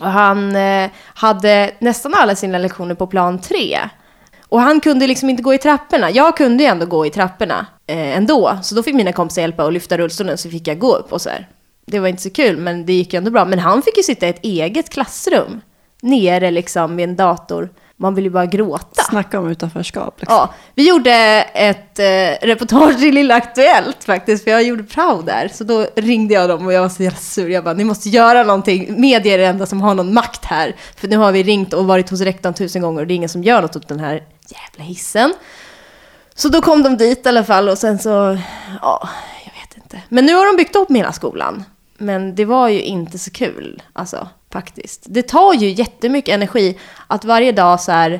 Och 0.00 0.10
han 0.10 0.56
eh, 0.56 0.90
hade 1.14 1.74
nästan 1.78 2.14
alla 2.14 2.34
sina 2.34 2.58
lektioner 2.58 2.94
på 2.94 3.06
plan 3.06 3.40
tre. 3.40 3.78
Och 4.48 4.60
han 4.60 4.80
kunde 4.80 5.06
liksom 5.06 5.30
inte 5.30 5.42
gå 5.42 5.54
i 5.54 5.58
trapporna. 5.58 6.10
Jag 6.10 6.36
kunde 6.36 6.62
ju 6.62 6.68
ändå 6.68 6.86
gå 6.86 7.06
i 7.06 7.10
trapporna 7.10 7.66
eh, 7.86 8.16
ändå. 8.16 8.58
Så 8.62 8.74
då 8.74 8.82
fick 8.82 8.94
mina 8.94 9.12
kompisar 9.12 9.42
hjälpa 9.42 9.64
och 9.64 9.72
lyfta 9.72 9.98
rullstolen 9.98 10.38
så 10.38 10.50
fick 10.50 10.68
jag 10.68 10.78
gå 10.78 10.94
upp 10.94 11.12
och 11.12 11.20
så 11.20 11.28
här. 11.30 11.48
Det 11.86 11.98
var 11.98 12.08
inte 12.08 12.22
så 12.22 12.30
kul, 12.30 12.56
men 12.56 12.86
det 12.86 12.92
gick 12.92 13.12
ju 13.12 13.16
ändå 13.16 13.30
bra. 13.30 13.44
Men 13.44 13.58
han 13.58 13.82
fick 13.82 13.96
ju 13.96 14.02
sitta 14.02 14.26
i 14.26 14.30
ett 14.30 14.44
eget 14.44 14.90
klassrum. 14.90 15.60
Nere 16.02 16.50
liksom 16.50 16.96
vid 16.96 17.08
en 17.08 17.16
dator. 17.16 17.70
Man 18.02 18.14
vill 18.14 18.24
ju 18.24 18.30
bara 18.30 18.46
gråta. 18.46 19.02
Snacka 19.02 19.38
om 19.38 19.48
utanförskap. 19.48 20.20
Liksom. 20.20 20.36
Ja, 20.36 20.54
vi 20.74 20.88
gjorde 20.88 21.12
ett 21.54 21.98
eh, 21.98 22.46
reportage 22.46 23.02
i 23.02 23.12
Lilla 23.12 23.34
Aktuellt 23.34 24.04
faktiskt, 24.04 24.44
för 24.44 24.50
jag 24.50 24.62
gjorde 24.62 24.82
prao 24.82 25.22
där. 25.22 25.48
Så 25.48 25.64
då 25.64 25.86
ringde 25.96 26.34
jag 26.34 26.48
dem 26.48 26.66
och 26.66 26.72
jag 26.72 26.82
var 26.82 26.88
så 26.88 27.02
jävla 27.02 27.18
sur. 27.18 27.48
Jag 27.48 27.64
bara, 27.64 27.74
ni 27.74 27.84
måste 27.84 28.08
göra 28.08 28.42
någonting. 28.42 29.00
Media 29.00 29.34
är 29.34 29.38
det 29.38 29.46
enda 29.46 29.66
som 29.66 29.80
har 29.80 29.94
någon 29.94 30.14
makt 30.14 30.44
här. 30.44 30.76
För 30.96 31.08
nu 31.08 31.16
har 31.16 31.32
vi 31.32 31.42
ringt 31.42 31.72
och 31.74 31.86
varit 31.86 32.10
hos 32.10 32.20
rektorn 32.20 32.54
tusen 32.54 32.82
gånger 32.82 33.00
och 33.00 33.06
det 33.06 33.14
är 33.14 33.16
ingen 33.16 33.28
som 33.28 33.44
gör 33.44 33.62
något 33.62 33.76
åt 33.76 33.88
den 33.88 34.00
här 34.00 34.22
jävla 34.48 34.84
hissen. 34.84 35.34
Så 36.34 36.48
då 36.48 36.62
kom 36.62 36.82
de 36.82 36.96
dit 36.96 37.26
i 37.26 37.28
alla 37.28 37.44
fall 37.44 37.68
och 37.68 37.78
sen 37.78 37.98
så, 37.98 38.38
ja, 38.82 39.08
jag 39.44 39.52
vet 39.60 39.76
inte. 39.76 40.02
Men 40.08 40.26
nu 40.26 40.34
har 40.34 40.46
de 40.46 40.56
byggt 40.56 40.76
upp 40.76 40.90
hela 40.90 41.12
skolan. 41.12 41.64
Men 41.98 42.34
det 42.34 42.44
var 42.44 42.68
ju 42.68 42.82
inte 42.82 43.18
så 43.18 43.30
kul, 43.30 43.82
alltså 43.92 44.28
faktiskt. 44.52 45.02
Det 45.06 45.22
tar 45.22 45.54
ju 45.54 45.68
jättemycket 45.68 46.34
energi 46.34 46.78
att 47.06 47.24
varje 47.24 47.52
dag 47.52 47.80
så 47.80 47.92
här 47.92 48.10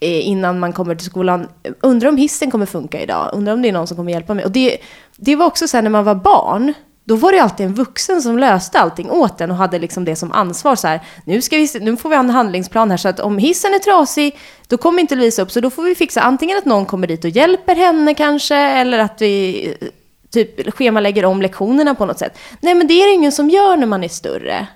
eh, 0.00 0.28
innan 0.28 0.58
man 0.58 0.72
kommer 0.72 0.94
till 0.94 1.06
skolan, 1.06 1.48
undrar 1.80 2.08
om 2.08 2.16
hissen 2.16 2.50
kommer 2.50 2.66
funka 2.66 3.00
idag, 3.00 3.30
undrar 3.32 3.52
om 3.52 3.62
det 3.62 3.68
är 3.68 3.72
någon 3.72 3.86
som 3.86 3.96
kommer 3.96 4.12
hjälpa 4.12 4.34
mig. 4.34 4.44
Och 4.44 4.50
det, 4.50 4.78
det 5.16 5.36
var 5.36 5.46
också 5.46 5.68
så 5.68 5.76
här 5.76 5.82
när 5.82 5.90
man 5.90 6.04
var 6.04 6.14
barn, 6.14 6.74
då 7.06 7.16
var 7.16 7.32
det 7.32 7.38
alltid 7.38 7.66
en 7.66 7.74
vuxen 7.74 8.22
som 8.22 8.38
löste 8.38 8.80
allting 8.80 9.10
åt 9.10 9.40
en 9.40 9.50
och 9.50 9.56
hade 9.56 9.78
liksom 9.78 10.04
det 10.04 10.16
som 10.16 10.32
ansvar. 10.32 10.76
Så 10.76 10.88
här, 10.88 11.00
nu, 11.24 11.42
ska 11.42 11.56
vi, 11.56 11.68
nu 11.80 11.96
får 11.96 12.08
vi 12.08 12.14
ha 12.14 12.22
en 12.22 12.30
handlingsplan 12.30 12.90
här 12.90 12.96
så 12.96 13.08
att 13.08 13.20
om 13.20 13.38
hissen 13.38 13.74
är 13.74 13.78
trasig, 13.78 14.38
då 14.68 14.76
kommer 14.76 15.00
inte 15.00 15.14
Lovisa 15.14 15.42
upp. 15.42 15.50
Så 15.50 15.60
då 15.60 15.70
får 15.70 15.82
vi 15.82 15.94
fixa 15.94 16.20
antingen 16.20 16.58
att 16.58 16.64
någon 16.64 16.86
kommer 16.86 17.06
dit 17.06 17.24
och 17.24 17.30
hjälper 17.30 17.74
henne 17.74 18.14
kanske, 18.14 18.56
eller 18.56 18.98
att 18.98 19.22
vi 19.22 19.64
eh, 19.80 19.88
typ 20.30 20.74
schemalägger 20.74 21.24
om 21.24 21.42
lektionerna 21.42 21.94
på 21.94 22.06
något 22.06 22.18
sätt. 22.18 22.38
Nej, 22.60 22.74
men 22.74 22.86
det 22.86 22.94
är 22.94 23.06
det 23.06 23.14
ingen 23.14 23.32
som 23.32 23.50
gör 23.50 23.76
när 23.76 23.86
man 23.86 24.04
är 24.04 24.08
större. 24.08 24.66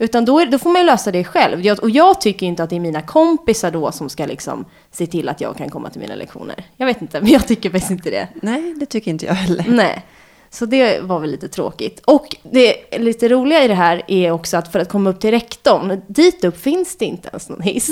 Utan 0.00 0.24
då, 0.24 0.40
är, 0.40 0.46
då 0.46 0.58
får 0.58 0.70
man 0.70 0.80
ju 0.80 0.86
lösa 0.86 1.12
det 1.12 1.24
själv. 1.24 1.60
Jag, 1.60 1.82
och 1.82 1.90
jag 1.90 2.20
tycker 2.20 2.46
inte 2.46 2.62
att 2.62 2.70
det 2.70 2.76
är 2.76 2.80
mina 2.80 3.02
kompisar 3.02 3.70
då 3.70 3.92
som 3.92 4.08
ska 4.08 4.26
liksom 4.26 4.64
se 4.92 5.06
till 5.06 5.28
att 5.28 5.40
jag 5.40 5.56
kan 5.56 5.70
komma 5.70 5.90
till 5.90 6.00
mina 6.00 6.14
lektioner. 6.14 6.64
Jag 6.76 6.86
vet 6.86 7.02
inte, 7.02 7.20
men 7.22 7.30
jag 7.30 7.48
tycker 7.48 7.70
faktiskt 7.70 7.90
inte 7.90 8.10
det. 8.10 8.28
Nej, 8.42 8.74
det 8.76 8.86
tycker 8.86 9.10
inte 9.10 9.26
jag 9.26 9.34
heller. 9.34 9.64
Nej. 9.68 10.06
Så 10.50 10.66
det 10.66 11.00
var 11.00 11.20
väl 11.20 11.30
lite 11.30 11.48
tråkigt. 11.48 12.00
Och 12.04 12.36
det 12.42 12.98
lite 12.98 13.28
roliga 13.28 13.64
i 13.64 13.68
det 13.68 13.74
här 13.74 14.02
är 14.06 14.30
också 14.30 14.56
att 14.56 14.72
för 14.72 14.78
att 14.78 14.88
komma 14.88 15.10
upp 15.10 15.20
till 15.20 15.30
rektorn, 15.30 16.02
dit 16.06 16.44
upp 16.44 16.62
finns 16.62 16.96
det 16.96 17.04
inte 17.04 17.28
ens 17.28 17.48
någon 17.48 17.62
hiss. 17.62 17.86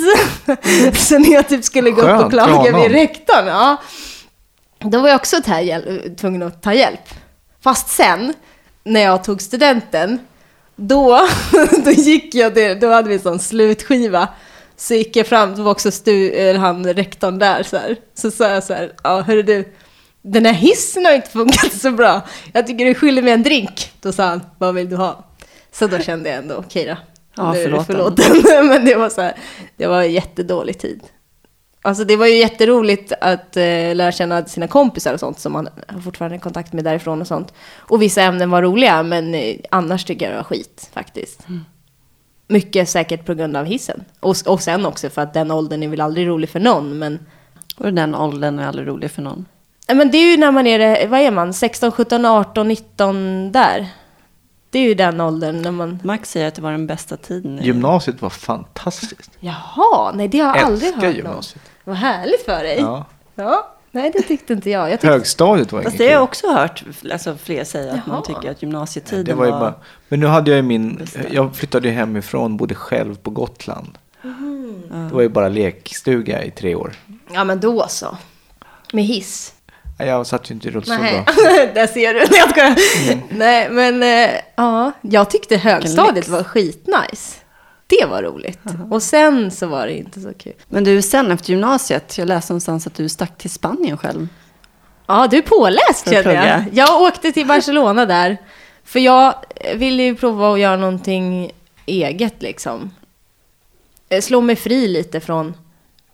så 1.09 1.19
när 1.19 1.33
jag 1.33 1.49
typ 1.49 1.65
skulle 1.65 1.91
gå 1.91 2.01
upp 2.01 2.07
Skönt 2.07 2.25
och 2.25 2.31
för 2.31 2.47
klaga 2.47 2.79
vid 2.79 2.91
rektorn, 2.91 3.47
ja, 3.47 3.77
då 4.79 5.01
var 5.01 5.09
jag 5.09 5.17
också 5.17 5.37
tvungen 6.17 6.43
att 6.43 6.63
ta 6.63 6.75
hjälp. 6.75 7.09
Fast 7.61 7.89
sen, 7.89 8.35
när 8.85 9.01
jag 9.01 9.25
tog 9.25 9.43
studenten, 9.43 10.19
då, 10.81 11.21
då 11.85 11.91
gick 11.91 12.35
jag, 12.35 12.55
det, 12.55 12.75
då 12.75 12.89
hade 12.91 13.09
vi 13.09 13.15
en 13.15 13.21
sån 13.21 13.39
slutskiva. 13.39 14.29
Så 14.77 14.95
gick 14.95 15.17
jag 15.17 15.27
fram, 15.27 15.57
då 15.57 15.63
var 15.63 15.71
också 15.71 15.91
stu, 15.91 16.53
han 16.57 16.95
rektorn 16.95 17.39
där 17.39 17.63
så 17.63 17.77
här. 17.77 17.97
Så 18.15 18.31
sa 18.31 18.49
jag 18.49 18.65
så 18.65 18.75
här, 18.75 18.93
ja 19.03 19.21
hörru 19.21 19.43
du, 19.43 19.73
den 20.23 20.47
här 20.47 20.53
hissen 20.53 21.05
har 21.05 21.13
inte 21.13 21.31
funkat 21.31 21.73
så 21.73 21.91
bra. 21.91 22.23
Jag 22.53 22.67
tycker 22.67 22.85
du 22.85 22.95
skyller 22.95 23.23
mig 23.23 23.33
en 23.33 23.43
drink. 23.43 23.93
Då 24.01 24.13
sa 24.13 24.25
han, 24.25 24.41
vad 24.59 24.75
vill 24.75 24.91
du 24.91 24.97
ha? 24.97 25.25
Så 25.73 25.87
då 25.87 25.99
kände 25.99 26.29
jag 26.29 26.39
ändå, 26.39 26.55
okej 26.55 26.87
då. 26.87 26.97
Ja, 27.37 27.53
Nu 27.53 27.63
är 27.63 27.71
det 27.71 27.85
förlåten. 27.85 28.43
Men 28.69 28.85
det 28.85 28.95
var 28.95 29.09
så 29.09 29.21
här, 29.21 29.35
det 29.77 29.87
var 29.87 30.03
jättedålig 30.03 30.79
tid. 30.79 31.03
Alltså 31.83 32.05
det 32.05 32.17
var 32.17 32.27
ju 32.27 32.37
jätteroligt 32.37 33.13
att 33.21 33.57
eh, 33.57 33.95
lära 33.95 34.13
känna 34.13 34.45
sina 34.45 34.69
kompisar 34.69 35.15
och 35.15 35.21
sånt 35.21 35.39
som 35.39 35.53
man 35.53 35.69
har 35.89 36.01
fortfarande 36.01 36.39
kontakt 36.39 36.73
med 36.73 36.85
därifrån 36.85 37.21
och 37.21 37.27
sånt. 37.27 37.55
Och 37.77 38.03
vissa 38.03 38.23
ämnen 38.23 38.51
var 38.51 38.63
roliga, 38.63 39.03
men 39.03 39.35
eh, 39.35 39.57
annars 39.71 40.05
tycker 40.05 40.25
jag 40.27 40.33
det 40.33 40.37
var 40.37 40.45
skit 40.45 40.91
faktiskt. 40.93 41.47
Mycket 42.49 42.89
säkert 42.89 43.27
på 43.27 43.35
grund 43.35 43.57
av 43.57 43.65
hissen. 43.65 44.05
Och, 44.21 44.37
och 44.47 44.63
sen 44.63 44.87
också 44.87 45.11
för 45.11 45.23
att 45.23 45.35
den 45.35 45.51
åldern 45.51 45.83
är 45.83 45.89
väl 45.89 46.01
aldrig 46.01 46.29
rolig 46.29 46.51
för 46.51 46.61
någon, 46.61 46.99
men 46.99 47.19
Och 47.77 47.95
den 47.95 48.15
åldern 48.15 48.59
är 48.59 48.67
aldrig 48.67 48.89
rolig 48.89 49.11
för 49.11 49.23
någon. 49.23 49.47
Nej, 49.89 49.97
Men 49.97 50.11
det 50.11 50.19
är 50.19 50.31
ju 50.31 50.37
när 50.37 50.53
man 50.53 50.67
är, 50.67 51.07
vad 51.09 51.21
är 51.21 51.31
man, 51.31 51.55
16, 51.55 51.93
17, 51.93 52.25
18, 52.25 52.69
19 52.69 53.53
där. 53.53 53.87
Det 54.71 54.79
är 54.79 54.83
ju 54.83 54.95
den 54.95 55.21
åldern 55.21 55.63
när 55.63 55.71
man... 55.71 55.99
Max 56.05 56.31
säger 56.31 56.49
att 56.49 56.55
det 56.55 56.63
var 56.63 56.73
den 56.73 56.87
bästa 56.87 57.17
tiden. 57.17 57.59
Gymnasiet 57.63 58.23
var 58.23 58.31
fantastiskt. 58.31 59.31
Jaha, 59.41 60.13
nej 60.15 60.29
det 60.29 60.39
har 60.39 60.57
jag 60.57 60.65
aldrig 60.65 60.95
hört 60.95 61.15
gymnasiet. 61.15 61.63
Vad 61.85 61.97
härligt 61.97 62.45
för 62.45 62.63
dig. 62.63 62.79
Ja. 62.79 63.07
Ja. 63.35 63.75
Nej, 63.91 64.11
det 64.15 64.23
tyckte 64.23 64.53
inte 64.53 64.71
jag. 64.71 64.91
jag 64.91 64.91
tyckte... 64.91 65.09
Högstadiet 65.09 65.73
var 65.73 65.83
Fast 65.83 65.95
inget 65.95 65.99
det 65.99 66.05
har 66.05 66.13
jag 66.13 66.23
också 66.23 66.53
hört 66.53 66.85
alltså, 67.13 67.37
fler 67.37 67.65
säga 67.65 67.93
att 67.93 68.07
man 68.07 68.23
tycker 68.23 68.51
att 68.51 68.63
gymnasietiden 68.63 69.25
Det 69.25 69.35
var 69.35 69.45
ju 69.45 69.51
bara, 69.51 69.75
men 70.09 70.21
nu 70.21 70.27
hade 70.27 70.51
jag 70.51 70.57
ju 70.57 70.63
min, 70.63 71.07
jag 71.31 71.57
flyttade 71.57 71.89
ju 71.89 71.95
hemifrån, 71.95 72.57
bodde 72.57 72.75
själv 72.75 73.15
på 73.15 73.31
Gotland. 73.31 73.99
Mm. 74.25 75.09
Det 75.09 75.15
var 75.15 75.23
ju 75.23 75.29
bara 75.29 75.49
lekstuga 75.49 76.45
i 76.45 76.51
tre 76.51 76.75
år. 76.75 76.93
Ja, 77.33 77.45
men 77.45 77.61
då 77.61 77.87
så. 77.89 78.17
Med 78.93 79.05
hiss. 79.05 79.55
Nej, 79.99 80.09
Jag 80.09 80.27
satt 80.27 80.51
ju 80.51 80.55
inte 80.55 80.69
i 80.69 80.71
rullstol 80.71 80.97
Nej, 81.01 81.25
då. 81.27 81.33
där 81.75 81.87
ser 81.87 82.15
du. 82.15 82.21
Nej, 82.21 82.29
jag 82.39 82.51
skojar. 82.51 82.77
Nej, 83.31 83.71
men 83.71 84.03
eh, 84.03 84.41
ja, 84.57 84.93
jag 85.01 85.31
tyckte 85.31 85.57
högstadiet 85.57 86.29
var 86.29 86.45
skitnice. 86.45 87.37
Det 87.87 88.07
var 88.07 88.23
roligt. 88.23 88.61
Och 88.91 89.03
sen 89.03 89.51
så 89.51 89.67
var 89.67 89.87
det 89.87 89.93
inte 89.99 90.21
så 90.21 90.35
kul. 90.35 90.53
Men 90.69 90.85
du, 90.85 91.03
sen 91.03 91.31
efter 91.31 91.51
gymnasiet, 91.51 92.19
jag 92.19 92.29
läste 92.29 92.53
någonstans 92.53 92.87
att 92.87 92.95
du 92.95 93.09
stack 93.09 93.39
till 93.39 93.51
Spanien 93.51 93.99
själv. 93.99 94.29
Ja, 95.07 95.27
du 95.31 95.37
är 95.39 95.43
påläst 95.43 96.11
känner 96.11 96.35
jag. 96.35 96.65
Jag 96.73 97.03
åkte 97.03 97.33
till 97.33 97.47
Barcelona 97.47 98.07
där. 98.07 98.37
För 98.85 99.01
jag 99.01 99.35
ville 99.75 100.03
ju 100.03 100.17
prova 100.17 100.53
att 100.53 100.61
göra 100.61 100.77
någonting 100.77 101.51
eget 101.87 102.43
liksom. 102.43 102.91
Eh, 104.09 104.21
Slå 104.21 104.41
mig 104.41 104.57
fri 104.57 104.89
lite 104.89 105.21
från, 105.21 105.55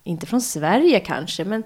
inte 0.05 0.27
från 0.27 0.41
Sverige 0.41 1.01
kanske, 1.01 1.45
men, 1.45 1.63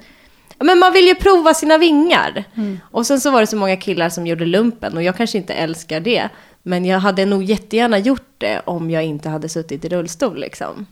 men 0.60 0.78
man 0.78 0.92
vill 0.92 1.06
ju 1.06 1.14
prova 1.14 1.54
sina 1.54 1.78
vingar. 1.78 2.44
Och 2.90 3.06
sen 3.06 3.20
så 3.20 3.30
var 3.30 3.40
det 3.40 3.46
så 3.46 3.56
många 3.56 3.76
killar 3.76 4.08
som 4.08 4.26
gjorde 4.26 4.46
lumpen 4.46 4.96
och 4.96 5.02
jag 5.02 5.16
kanske 5.16 5.38
inte 5.38 5.54
älskar 5.54 6.00
det. 6.00 6.28
Men 6.62 6.84
jag 6.84 6.98
hade 6.98 7.26
nog 7.26 7.42
jättegärna 7.42 7.98
gjort 7.98 8.32
det 8.38 8.60
om 8.64 8.90
jag 8.90 9.04
inte 9.04 9.28
hade 9.28 9.48
suttit 9.48 9.84
i 9.84 9.88
rullstol 9.88 10.38
liksom. 10.38 10.86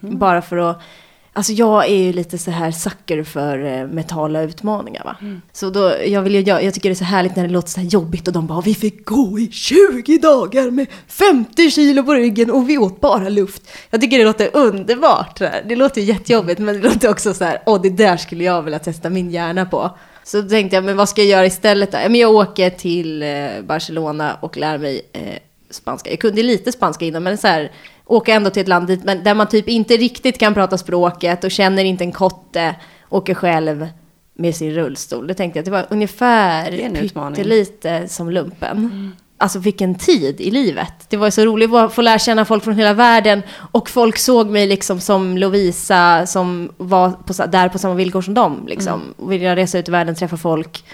Bara 0.00 0.42
för 0.42 0.56
att 0.56 0.82
Alltså 1.32 1.52
jag 1.52 1.88
är 1.88 1.96
ju 1.96 2.12
lite 2.12 2.38
så 2.38 2.50
här 2.50 2.70
sucker 2.70 3.22
för 3.22 3.64
eh, 3.64 3.86
mentala 3.86 4.42
utmaningar 4.42 5.04
va. 5.04 5.16
Så 5.52 5.70
då, 5.70 5.92
jag, 6.06 6.22
vill 6.22 6.34
ju, 6.34 6.40
jag, 6.40 6.64
jag 6.64 6.74
tycker 6.74 6.88
det 6.88 6.92
är 6.92 6.94
så 6.94 7.04
härligt 7.04 7.36
när 7.36 7.42
det 7.42 7.52
låter 7.52 7.68
så 7.68 7.80
här 7.80 7.86
jobbigt 7.86 8.26
och 8.26 8.32
de 8.34 8.46
bara 8.46 8.60
vi 8.60 8.74
fick 8.74 9.04
gå 9.04 9.38
i 9.38 9.50
20 9.52 10.18
dagar 10.18 10.70
med 10.70 10.86
50 11.08 11.70
kilo 11.70 12.02
på 12.02 12.14
ryggen 12.14 12.50
och 12.50 12.70
vi 12.70 12.78
åt 12.78 13.00
bara 13.00 13.28
luft. 13.28 13.62
Jag 13.90 14.00
tycker 14.00 14.18
det 14.18 14.24
låter 14.24 14.50
underbart. 14.52 15.40
här. 15.40 15.64
Det 15.68 15.76
låter 15.76 16.00
ju 16.00 16.06
jättejobbigt 16.06 16.58
men 16.58 16.80
det 16.80 16.88
låter 16.88 17.10
också 17.10 17.34
så 17.34 17.44
här, 17.44 17.62
åh 17.66 17.82
det 17.82 17.90
där 17.90 18.16
skulle 18.16 18.44
jag 18.44 18.62
vilja 18.62 18.78
testa 18.78 19.10
min 19.10 19.30
hjärna 19.30 19.66
på. 19.66 19.90
Så 20.24 20.40
då 20.40 20.48
tänkte 20.48 20.76
jag, 20.76 20.84
men 20.84 20.96
vad 20.96 21.08
ska 21.08 21.20
jag 21.20 21.30
göra 21.30 21.46
istället 21.46 21.92
då? 21.92 21.98
Ja, 21.98 22.08
Men 22.08 22.20
jag 22.20 22.30
åker 22.30 22.70
till 22.70 23.22
eh, 23.22 23.28
Barcelona 23.62 24.36
och 24.40 24.56
lär 24.56 24.78
mig 24.78 25.02
eh, 25.12 25.38
spanska. 25.70 26.10
Jag 26.10 26.18
kunde 26.18 26.42
lite 26.42 26.72
spanska 26.72 27.04
innan, 27.04 27.22
men 27.22 27.38
så 27.38 27.46
här, 27.46 27.72
åka 28.10 28.34
ändå 28.34 28.50
till 28.50 28.62
ett 28.62 28.68
land 28.68 28.86
dit, 28.86 29.04
men 29.04 29.24
där 29.24 29.34
man 29.34 29.48
typ 29.48 29.68
inte 29.68 29.96
riktigt 29.96 30.38
kan 30.38 30.54
prata 30.54 30.78
språket 30.78 31.44
och 31.44 31.50
känner 31.50 31.84
inte 31.84 32.04
en 32.04 32.12
kotte, 32.12 32.74
åker 33.08 33.34
själv 33.34 33.88
med 34.34 34.56
sin 34.56 34.70
rullstol. 34.74 35.26
Det 35.26 35.34
tänkte 35.34 35.58
jag, 35.58 35.64
det 35.64 35.70
var 35.70 35.86
ungefär 35.90 36.70
Det 36.70 36.82
är 36.82 36.86
en 36.86 36.96
utmaning. 36.96 37.36
pyttelite 37.36 38.08
som 38.08 38.30
lumpen. 38.30 39.12
Alltså 39.38 39.58
vilken 39.58 39.94
tid 39.94 40.40
i 40.40 40.50
livet. 40.50 40.92
Det 41.08 41.16
var 41.16 41.30
så 41.30 41.44
roligt 41.44 41.72
att 41.74 41.92
få 41.92 42.02
lära 42.02 42.18
känna 42.18 42.44
folk 42.44 42.64
från 42.64 42.74
hela 42.74 42.92
världen 42.92 43.42
och 43.72 43.90
folk 43.90 44.18
såg 44.18 44.50
mig 44.50 44.66
liksom 44.66 45.00
som 45.00 45.38
Lovisa 45.38 46.26
som 46.26 46.72
var 46.76 47.10
på, 47.10 47.46
där 47.46 47.68
på 47.68 47.78
samma 47.78 47.94
villkor 47.94 48.22
som 48.22 48.34
dem. 48.34 48.64
Liksom. 48.68 49.14
Och 49.16 49.32
Ville 49.32 49.56
resa 49.56 49.78
ut 49.78 49.88
i 49.88 49.92
världen, 49.92 50.14
träffa 50.14 50.36
folk. 50.36 50.84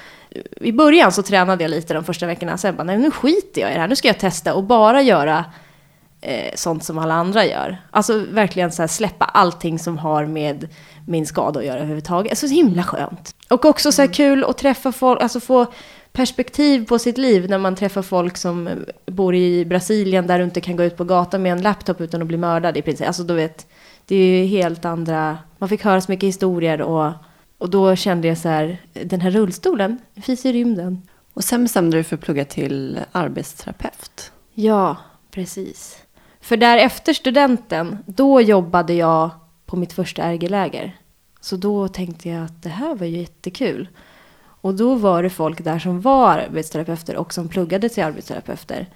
I 0.60 0.72
början 0.72 1.12
så 1.12 1.22
tränade 1.22 1.64
jag 1.64 1.70
lite 1.70 1.94
de 1.94 2.04
första 2.04 2.26
veckorna, 2.26 2.58
sen 2.58 2.76
bara 2.76 2.84
nej 2.84 2.98
nu 2.98 3.10
skiter 3.10 3.60
jag 3.60 3.70
i 3.70 3.74
det 3.74 3.80
här, 3.80 3.88
nu 3.88 3.96
ska 3.96 4.08
jag 4.08 4.18
testa 4.18 4.54
och 4.54 4.64
bara 4.64 5.02
göra 5.02 5.44
eh, 6.26 6.50
sånt 6.54 6.84
som 6.84 6.98
alla 6.98 7.14
andra 7.14 7.44
gör. 7.44 7.76
Alltså 7.90 8.18
verkligen 8.18 8.72
så 8.72 8.82
här 8.82 8.86
släppa 8.86 9.24
allting 9.24 9.78
som 9.78 9.98
har 9.98 10.26
med 10.26 10.68
min 11.06 11.26
skada 11.26 11.60
att 11.60 11.66
göra 11.66 11.78
överhuvudtaget. 11.78 12.32
Alltså 12.32 12.48
så 12.48 12.54
himla 12.54 12.82
skönt. 12.82 13.34
Och 13.50 13.64
också 13.64 13.92
så 13.92 14.02
här 14.02 14.12
kul 14.12 14.44
att 14.44 14.58
träffa 14.58 14.92
folk, 14.92 15.22
alltså 15.22 15.40
få 15.40 15.66
perspektiv 16.12 16.86
på 16.86 16.98
sitt 16.98 17.18
liv 17.18 17.50
när 17.50 17.58
man 17.58 17.76
träffar 17.76 18.02
folk 18.02 18.36
som 18.36 18.68
bor 19.06 19.34
i 19.34 19.64
Brasilien 19.64 20.26
där 20.26 20.38
du 20.38 20.44
inte 20.44 20.60
kan 20.60 20.76
gå 20.76 20.84
ut 20.84 20.96
på 20.96 21.04
gatan 21.04 21.42
med 21.42 21.52
en 21.52 21.62
laptop 21.62 22.00
utan 22.00 22.22
att 22.22 22.28
bli 22.28 22.36
mördad 22.36 22.76
i 22.76 22.82
princip. 22.82 23.06
Alltså 23.06 23.22
du 23.22 23.34
vet, 23.34 23.66
det 24.06 24.16
är 24.16 24.40
ju 24.40 24.46
helt 24.46 24.84
andra, 24.84 25.38
man 25.58 25.68
fick 25.68 25.84
höra 25.84 26.00
så 26.00 26.12
mycket 26.12 26.26
historier 26.26 26.80
och, 26.80 27.12
och 27.58 27.70
då 27.70 27.96
kände 27.96 28.28
jag 28.28 28.38
så 28.38 28.48
här, 28.48 28.82
den 28.92 29.20
här 29.20 29.30
rullstolen, 29.30 29.98
finns 30.22 30.46
i 30.46 30.52
rymden. 30.52 31.02
Och 31.34 31.44
sen 31.44 31.62
bestämde 31.62 31.96
du 31.96 32.04
för 32.04 32.16
att 32.16 32.22
plugga 32.22 32.44
till 32.44 32.98
arbetsterapeut. 33.12 34.32
Ja, 34.54 34.96
precis. 35.30 36.05
För 36.46 36.56
där 36.56 36.78
efter 36.78 37.12
studenten, 37.12 37.98
då 38.06 38.40
jobbade 38.40 38.94
jag 38.94 39.30
på 39.66 39.76
mitt 39.76 39.92
första 39.92 40.32
RG-läger. 40.32 40.96
Så 41.40 41.56
då 41.56 41.88
tänkte 41.88 42.28
jag 42.28 42.44
att 42.44 42.62
det 42.62 42.68
här 42.68 42.94
var 42.94 43.06
ju 43.06 43.18
jättekul. 43.18 43.88
Och 44.60 44.74
då 44.74 44.94
var 44.94 45.22
det 45.22 45.30
folk 45.30 45.64
där 45.64 45.78
som 45.78 46.00
var 46.00 46.38
arbetsterapeuter 46.38 47.16
och 47.16 47.34
som 47.34 47.48
pluggade 47.48 47.88
till 47.88 48.04
arbetsterapeuter. 48.04 48.86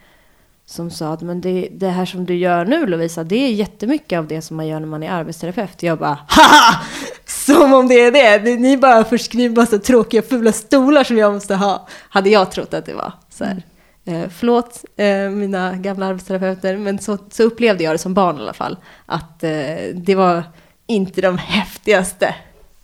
Som 0.67 0.91
sa 0.91 1.13
att 1.13 1.21
men 1.21 1.41
det, 1.41 1.69
det 1.73 1.89
här 1.89 2.07
som 2.07 2.25
du 2.27 2.35
gör 2.35 2.65
nu 2.65 2.87
Lovisa, 2.87 3.25
det 3.25 3.37
är 3.37 3.53
jättemycket 3.53 4.19
av 4.19 4.27
det 4.27 4.43
som 4.43 4.57
man 4.57 4.67
gör 4.67 4.81
när 4.81 4.87
man 4.87 5.03
är 5.03 5.11
arbetsterapeut. 5.11 5.83
Jag 5.83 5.99
bara 5.99 6.19
haha! 6.29 6.81
Som 7.27 7.73
om 7.73 7.89
det 7.89 8.01
är 8.01 8.13
det! 8.41 8.57
Ni 8.57 8.77
bara 8.77 9.05
förskriver 9.05 9.57
massa 9.57 9.79
tråkiga 9.79 10.23
fula 10.23 10.53
stolar 10.53 11.05
som 11.05 11.19
jag 11.19 11.33
måste 11.33 11.55
ha. 11.55 11.89
Hade 12.09 12.31
jag 12.31 12.51
trott 12.51 12.75
att 12.75 12.87
det 12.87 12.95
var. 12.95 13.13
Så 13.31 13.45
här. 13.45 13.63
Eh, 14.11 14.29
förlåt 14.29 14.85
eh, 14.97 15.31
mina 15.31 15.77
gamla 15.77 16.07
arbetsterapeuter, 16.07 16.77
men 16.77 16.99
så, 16.99 17.19
så 17.31 17.43
upplevde 17.43 17.85
jag 17.85 17.95
det 17.95 17.99
som 17.99 18.15
barn 18.15 18.39
i 18.39 18.41
alla 18.41 18.53
fall. 18.53 18.77
Att 19.07 19.45
eh, 19.45 19.77
det 19.95 20.15
var 20.15 20.43
inte 20.87 21.21
de 21.21 21.39
häftigaste 21.39 22.35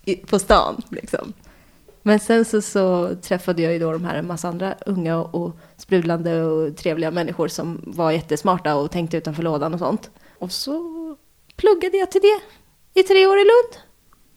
i, 0.05 0.17
på 0.17 0.39
stan. 0.39 0.83
Liksom. 0.89 1.33
Men 2.03 2.21
sen 2.21 2.45
så, 2.45 2.63
så 2.63 3.15
träffade 3.23 3.63
jag 3.63 3.73
ju 3.73 3.79
då 3.79 3.93
de 3.93 4.05
här 4.05 4.15
en 4.15 4.27
massa 4.27 4.49
andra 4.49 4.75
unga 4.87 5.17
och, 5.17 5.35
och 5.35 5.57
sprudlande 5.77 6.43
och 6.43 6.77
trevliga 6.77 7.11
människor 7.11 7.49
som 7.49 7.81
var 7.87 8.11
jättesmarta 8.11 8.77
och 8.77 8.91
tänkte 8.91 9.17
utanför 9.17 9.43
lådan 9.43 9.75
och 9.75 9.81
sånt. 9.81 10.11
Och 10.39 10.53
så 10.53 10.83
pluggade 11.57 11.97
jag 11.97 12.11
till 12.11 12.21
det 12.23 13.01
i 13.01 13.03
tre 13.03 13.27
år 13.27 13.39
i 13.39 13.45
Lund. 13.45 13.83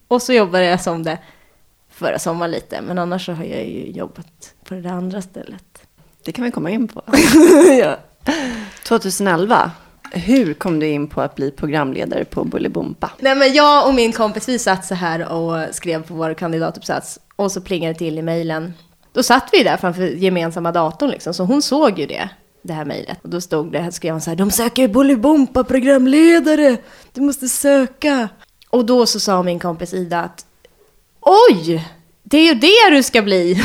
Och 0.07 0.21
så 0.21 0.33
jobbade 0.33 0.65
jag 0.65 0.81
som 0.81 1.03
det 1.03 1.19
förra 1.89 2.19
sommaren 2.19 2.51
lite, 2.51 2.81
men 2.81 2.97
annars 2.97 3.25
så 3.25 3.31
har 3.31 3.43
jag 3.43 3.65
ju 3.65 3.91
jobbat 3.91 4.55
på 4.63 4.73
det 4.73 4.81
där 4.81 4.89
andra 4.89 5.21
stället. 5.21 5.68
Det 6.29 6.33
kan 6.33 6.45
vi 6.45 6.51
komma 6.51 6.69
in 6.69 6.87
på. 6.87 7.03
ja. 7.79 7.97
2011, 8.83 9.71
hur 10.11 10.53
kom 10.53 10.79
du 10.79 10.87
in 10.87 11.07
på 11.07 11.21
att 11.21 11.35
bli 11.35 11.51
programledare 11.51 12.25
på 12.25 12.43
Bolibompa? 12.43 13.11
Nej 13.19 13.35
men 13.35 13.53
jag 13.53 13.87
och 13.87 13.93
min 13.93 14.11
kompis 14.11 14.49
vi 14.49 14.59
satt 14.59 14.85
så 14.85 14.95
här 14.95 15.27
och 15.27 15.75
skrev 15.75 16.03
på 16.07 16.13
vår 16.13 16.33
kandidatuppsats 16.33 17.19
och 17.35 17.51
så 17.51 17.61
plingade 17.61 17.93
det 17.93 17.97
till 17.97 18.17
i 18.17 18.21
mejlen. 18.21 18.73
Då 19.13 19.23
satt 19.23 19.49
vi 19.53 19.63
där 19.63 19.77
framför 19.77 20.01
gemensamma 20.01 20.71
datorn 20.71 21.09
liksom, 21.09 21.33
så 21.33 21.43
hon 21.43 21.61
såg 21.61 21.99
ju 21.99 22.05
det, 22.05 22.29
det 22.61 22.73
här 22.73 22.85
mejlet. 22.85 23.17
Och 23.21 23.29
då 23.29 23.41
stod 23.41 23.71
det, 23.71 23.91
skrev 23.91 24.13
hon 24.13 24.21
så 24.21 24.29
här, 24.29 24.37
de 24.37 24.51
söker 24.51 24.87
Bolibompa 24.87 25.63
programledare, 25.63 26.77
du 27.13 27.21
måste 27.21 27.47
söka. 27.47 28.29
Och 28.69 28.85
då 28.85 29.05
så 29.05 29.19
sa 29.19 29.43
min 29.43 29.59
kompis 29.59 29.93
Ida 29.93 30.19
att 30.19 30.45
oj, 31.21 31.85
det 32.29 32.37
är 32.37 32.53
ju 32.53 32.53
det 32.53 32.95
du 32.95 33.03
ska 33.03 33.21
bli. 33.21 33.63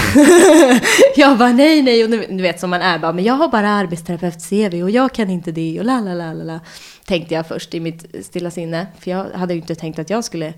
jag 1.17 1.39
bara 1.39 1.53
nej, 1.53 1.83
nej, 1.83 2.05
och 2.05 2.11
du 2.11 2.43
vet 2.43 2.61
som 2.61 2.71
man 2.71 2.83
är 2.83 2.99
bara, 2.99 3.13
men 3.13 3.25
jag 3.25 3.35
har 3.35 3.49
bara 3.49 3.69
arbetsterapeut-CV 3.69 4.83
och 4.83 4.91
jag 4.91 5.13
kan 5.13 5.31
inte 5.31 5.53
det 5.53 5.79
och 5.79 5.85
la, 5.85 6.01
la, 6.01 6.15
la, 6.15 6.33
la. 6.33 6.61
Tänkte 7.05 7.35
jag 7.35 7.49
först 7.49 7.75
i 7.75 7.81
mitt 7.81 8.27
stilla 8.27 8.51
sinne, 8.51 8.87
för 9.01 9.11
jag 9.11 9.25
hade 9.31 9.55
ju 9.55 9.61
inte 9.61 9.75
tänkt 9.75 9.99
att 9.99 10.11
jag 10.11 10.25
skulle 10.25 10.55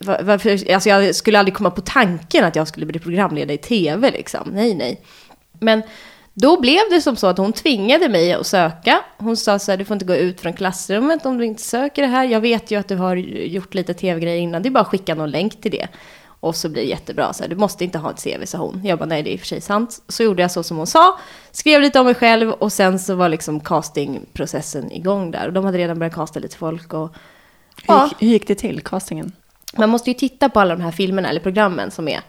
varför, 0.00 0.72
alltså 0.72 0.88
jag 0.88 1.14
skulle 1.14 1.38
aldrig 1.38 1.54
komma 1.54 1.70
på 1.70 1.80
tanken 1.80 2.44
att 2.44 2.56
jag 2.56 2.68
skulle 2.68 2.86
bli 2.86 2.98
programledare 2.98 3.54
i 3.54 3.58
tv 3.58 4.10
liksom. 4.10 4.50
Nej, 4.52 4.74
nej. 4.74 5.00
Men 5.60 5.82
då 6.34 6.60
blev 6.60 6.80
det 6.90 7.00
som 7.00 7.16
så 7.16 7.26
att 7.26 7.38
hon 7.38 7.52
tvingade 7.52 8.08
mig 8.08 8.32
att 8.32 8.46
söka. 8.46 9.00
Hon 9.18 9.36
sa 9.36 9.58
så 9.58 9.70
här, 9.70 9.78
du 9.78 9.84
får 9.84 9.94
inte 9.94 10.04
gå 10.04 10.14
ut 10.14 10.40
från 10.40 10.52
klassrummet 10.52 11.26
om 11.26 11.38
du 11.38 11.44
inte 11.44 11.62
söker 11.62 12.02
det 12.02 12.08
här. 12.08 12.24
Jag 12.24 12.40
vet 12.40 12.70
ju 12.70 12.78
att 12.78 12.88
du 12.88 12.96
har 12.96 13.16
gjort 13.16 13.74
lite 13.74 13.94
tv-grejer 13.94 14.40
innan. 14.40 14.62
Det 14.62 14.68
är 14.68 14.70
bara 14.70 14.80
att 14.80 14.88
skicka 14.88 15.14
någon 15.14 15.30
länk 15.30 15.60
till 15.60 15.70
det. 15.70 15.88
Och 16.40 16.56
så 16.56 16.68
blir 16.68 16.82
det 16.82 16.88
jättebra. 16.88 17.32
Så 17.32 17.42
här, 17.42 17.50
du 17.50 17.56
måste 17.56 17.84
inte 17.84 17.98
ha 17.98 18.10
ett 18.10 18.22
CV, 18.24 18.44
sa 18.44 18.58
hon. 18.58 18.80
Jag 18.84 18.98
bara, 18.98 19.06
nej 19.06 19.22
det 19.22 19.30
är 19.30 19.32
i 19.32 19.36
och 19.36 19.40
för 19.40 19.46
sig 19.46 19.60
sant. 19.60 20.02
Så 20.08 20.22
gjorde 20.22 20.42
jag 20.42 20.50
så 20.50 20.62
som 20.62 20.76
hon 20.76 20.86
sa. 20.86 21.18
Skrev 21.50 21.80
lite 21.80 22.00
om 22.00 22.06
mig 22.06 22.14
själv 22.14 22.50
och 22.50 22.72
sen 22.72 22.98
så 22.98 23.14
var 23.14 23.28
liksom 23.28 23.60
castingprocessen 23.60 24.92
igång 24.92 25.30
där. 25.30 25.46
Och 25.46 25.52
de 25.52 25.64
hade 25.64 25.78
redan 25.78 25.98
börjat 25.98 26.14
casta 26.14 26.40
lite 26.40 26.56
folk. 26.56 26.94
Och, 26.94 27.14
hur, 27.88 28.04
gick, 28.04 28.14
hur 28.18 28.28
gick 28.28 28.48
det 28.48 28.54
till, 28.54 28.80
castingen? 28.80 29.32
Man 29.76 29.88
måste 29.88 30.10
ju 30.10 30.14
titta 30.14 30.48
på 30.48 30.60
alla 30.60 30.76
de 30.76 30.82
här 30.82 30.90
filmerna 30.90 31.28
eller 31.28 31.40
programmen 31.40 31.90
som 31.90 32.08
är. 32.08 32.20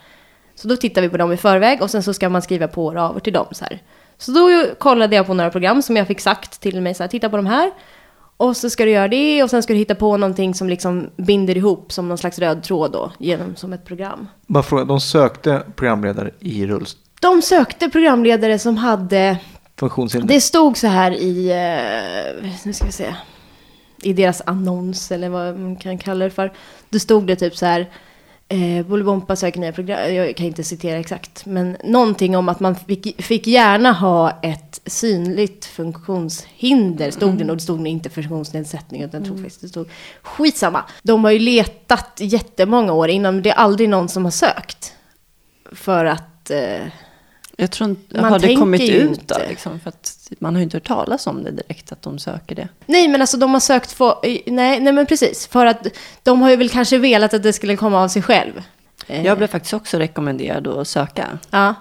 Så 0.55 0.67
då 0.67 0.75
tittar 0.75 1.01
vi 1.01 1.09
på 1.09 1.17
dem 1.17 1.31
i 1.31 1.37
förväg 1.37 1.81
och 1.81 1.91
sen 1.91 2.03
så 2.03 2.13
ska 2.13 2.29
man 2.29 2.41
skriva 2.41 2.67
på 2.67 2.85
och 2.85 2.93
över 2.93 3.19
till 3.19 3.33
dem 3.33 3.47
så 3.51 3.65
här. 3.65 3.81
Så 4.17 4.31
då 4.31 4.65
kollade 4.79 5.15
jag 5.15 5.27
på 5.27 5.33
några 5.33 5.49
program 5.49 5.81
som 5.81 5.97
jag 5.97 6.07
fick 6.07 6.19
sagt 6.19 6.61
till 6.61 6.81
mig 6.81 6.93
så 6.93 7.03
här, 7.03 7.07
titta 7.07 7.29
på 7.29 7.37
de 7.37 7.45
här. 7.45 7.71
Och 8.37 8.57
så 8.57 8.69
ska 8.69 8.85
du 8.85 8.91
göra 8.91 9.07
det 9.07 9.43
och 9.43 9.49
sen 9.49 9.63
ska 9.63 9.73
du 9.73 9.79
hitta 9.79 9.95
på 9.95 10.17
någonting 10.17 10.53
som 10.53 10.69
liksom 10.69 11.09
binder 11.17 11.57
ihop 11.57 11.91
som 11.91 12.07
någon 12.07 12.17
slags 12.17 12.39
röd 12.39 12.63
tråd 12.63 12.91
då, 12.91 13.11
genom 13.19 13.55
som 13.55 13.73
ett 13.73 13.85
program. 13.85 14.27
Bara 14.47 14.63
fråga, 14.63 14.85
de 14.85 14.99
sökte 14.99 15.63
programledare 15.75 16.31
i 16.39 16.67
rullstol? 16.67 17.01
De 17.21 17.41
sökte 17.41 17.89
programledare 17.89 18.59
som 18.59 18.77
hade... 18.77 19.37
Funktionshinder? 19.79 20.27
Det 20.27 20.41
stod 20.41 20.77
så 20.77 20.87
här 20.87 21.11
i, 21.11 21.51
uh, 22.43 22.49
nu 22.63 22.73
ska 22.73 22.85
vi 22.85 22.91
se, 22.91 23.15
i 24.01 24.13
deras 24.13 24.41
annons 24.45 25.11
eller 25.11 25.29
vad 25.29 25.59
man 25.59 25.75
kan 25.75 25.97
kalla 25.97 26.25
det 26.25 26.31
för. 26.31 26.53
Då 26.89 26.99
stod 26.99 27.27
det 27.27 27.35
typ 27.35 27.55
så 27.55 27.65
här, 27.65 27.89
eh, 28.49 28.85
Bolibompa 28.85 29.35
söker 29.35 29.59
nya 29.59 29.71
program, 29.71 30.13
jag 30.13 30.35
kan 30.35 30.45
inte 30.45 30.63
citera 30.63 30.97
exakt, 30.97 31.45
men 31.45 31.77
någonting 31.83 32.37
om 32.37 32.49
att 32.49 32.59
man 32.59 32.75
fick, 32.75 33.21
fick 33.23 33.47
gärna 33.47 33.91
ha 33.91 34.39
ett 34.41 34.81
synligt 34.85 35.65
funktionshinder, 35.65 37.11
stod 37.11 37.29
det, 37.29 37.41
mm. 37.41 37.49
och 37.49 37.55
det 37.57 37.63
stod 37.63 37.87
inte 37.87 38.09
funktionsnedsättning, 38.09 39.01
utan 39.01 39.23
mm. 39.23 39.37
faktiskt 39.37 39.61
det 39.61 39.67
stod, 39.67 39.89
skitsamma. 40.21 40.83
De 41.03 41.23
har 41.23 41.31
ju 41.31 41.39
letat 41.39 42.17
jättemånga 42.17 42.93
år 42.93 43.09
innan, 43.09 43.41
det 43.41 43.49
är 43.49 43.55
aldrig 43.55 43.89
någon 43.89 44.09
som 44.09 44.23
har 44.23 44.31
sökt. 44.31 44.93
För 45.71 46.05
att 46.05 46.51
eh, 46.51 46.87
jag 47.57 47.71
tror 47.71 47.89
inte, 47.89 48.21
man 48.21 48.31
har 48.31 48.39
det 48.39 48.55
kommit 48.55 48.89
ut 48.89 49.27
då? 49.27 49.35
Liksom, 49.49 49.79
för 49.79 49.89
att 49.89 50.05
man 50.39 50.55
har 50.55 50.59
ju 50.59 50.63
inte 50.63 50.77
hört 50.77 50.87
talas 50.87 51.27
om 51.27 51.43
det 51.43 51.51
direkt, 51.51 51.91
att 51.91 52.01
de 52.01 52.19
söker 52.19 52.55
det. 52.55 52.67
Nej, 52.85 53.07
men 53.07 53.21
alltså 53.21 53.37
de 53.37 53.53
har 53.53 53.59
sökt 53.59 53.91
för, 53.91 54.15
nej, 54.51 54.79
nej 54.79 54.93
men 54.93 55.05
precis. 55.05 55.47
För 55.47 55.65
att 55.65 55.87
de 56.23 56.41
har 56.41 56.49
ju 56.49 56.55
väl 56.55 56.69
kanske 56.69 56.97
velat 56.97 57.33
att 57.33 57.43
det 57.43 57.53
skulle 57.53 57.75
komma 57.75 58.03
av 58.03 58.07
sig 58.07 58.21
själv. 58.21 58.63
Eh. 59.07 59.25
Jag 59.25 59.37
blev 59.37 59.47
faktiskt 59.47 59.73
också 59.73 59.97
rekommenderad 59.97 60.67
att 60.67 60.87
söka. 60.87 61.37
Ja. 61.49 61.75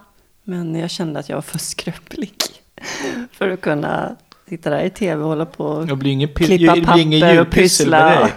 Men 0.44 0.74
jag 0.74 0.90
kände 0.90 1.20
att 1.20 1.28
jag 1.28 1.36
var 1.36 1.42
för 1.42 1.58
skröplig. 1.58 2.32
för 3.32 3.50
att 3.50 3.60
kunna 3.60 4.16
sitta 4.48 4.70
där 4.70 4.84
i 4.84 4.90
tv 4.90 5.22
och 5.22 5.28
hålla 5.28 5.46
på 5.46 5.64
och 5.64 5.88
klippa 6.36 6.76
papper 6.84 7.40
och 7.40 7.50
pyssla. 7.50 8.30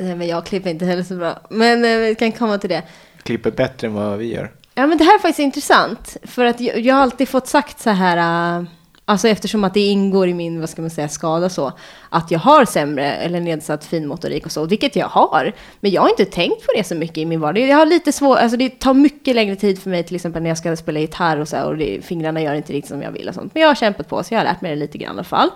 Nej, 0.00 0.16
men 0.16 0.28
jag 0.28 0.46
klipper 0.46 0.70
inte 0.70 0.84
heller 0.84 1.02
så 1.02 1.14
bra. 1.14 1.38
Men 1.50 1.84
eh, 1.84 1.98
vi 1.98 2.14
kan 2.14 2.32
komma 2.32 2.58
till 2.58 2.70
det. 2.70 2.82
Klipper 3.22 3.50
bättre 3.50 3.86
än 3.86 3.94
vad 3.94 4.18
vi 4.18 4.34
gör. 4.34 4.52
Ja, 4.74 4.86
men 4.86 4.98
det 4.98 5.04
här 5.04 5.14
är 5.14 5.18
faktiskt 5.18 5.38
intressant. 5.38 6.16
För 6.22 6.44
att 6.44 6.60
jag, 6.60 6.80
jag 6.80 6.94
har 6.94 7.02
alltid 7.02 7.28
fått 7.28 7.46
sagt 7.46 7.80
så 7.80 7.90
här, 7.90 8.58
uh, 8.58 8.64
alltså 9.10 9.28
eftersom 9.28 9.64
att 9.64 9.74
det 9.74 9.80
ingår 9.80 10.28
i 10.28 10.34
min, 10.34 10.60
vad 10.60 10.70
ska 10.70 10.82
man 10.82 10.90
säga, 10.90 11.08
skada 11.08 11.48
så, 11.48 11.72
att 12.08 12.30
jag 12.30 12.38
har 12.38 12.64
sämre 12.64 13.12
eller 13.12 13.40
nedsatt 13.40 13.84
finmotorik 13.84 14.46
och 14.46 14.52
så, 14.52 14.64
vilket 14.64 14.96
jag 14.96 15.06
har. 15.06 15.52
Men 15.80 15.90
jag 15.90 16.02
har 16.02 16.08
inte 16.08 16.24
tänkt 16.24 16.66
på 16.66 16.72
det 16.76 16.84
så 16.84 16.94
mycket 16.94 17.18
i 17.18 17.26
min 17.26 17.40
vardag. 17.40 17.68
Jag 17.68 17.76
har 17.76 17.86
lite 17.86 18.12
svårt, 18.12 18.38
alltså 18.38 18.56
det 18.56 18.78
tar 18.78 18.94
mycket 18.94 19.34
längre 19.34 19.56
tid 19.56 19.82
för 19.82 19.90
mig 19.90 20.04
till 20.04 20.16
exempel 20.16 20.42
när 20.42 20.50
jag 20.50 20.58
ska 20.58 20.76
spela 20.76 21.00
gitarr 21.00 21.40
och 21.40 21.48
så 21.48 21.56
här, 21.56 21.66
och 21.66 21.76
det, 21.76 22.04
fingrarna 22.04 22.42
gör 22.42 22.54
inte 22.54 22.72
riktigt 22.72 22.90
som 22.90 23.02
jag 23.02 23.12
vill 23.12 23.28
och 23.28 23.34
sånt. 23.34 23.54
Men 23.54 23.60
jag 23.60 23.68
har 23.68 23.74
kämpat 23.74 24.08
på, 24.08 24.22
så 24.22 24.34
jag 24.34 24.38
har 24.38 24.44
lärt 24.44 24.60
mig 24.60 24.70
det 24.70 24.76
lite 24.76 24.98
grann 24.98 25.10
i 25.10 25.14
alla 25.14 25.24
fall. 25.24 25.50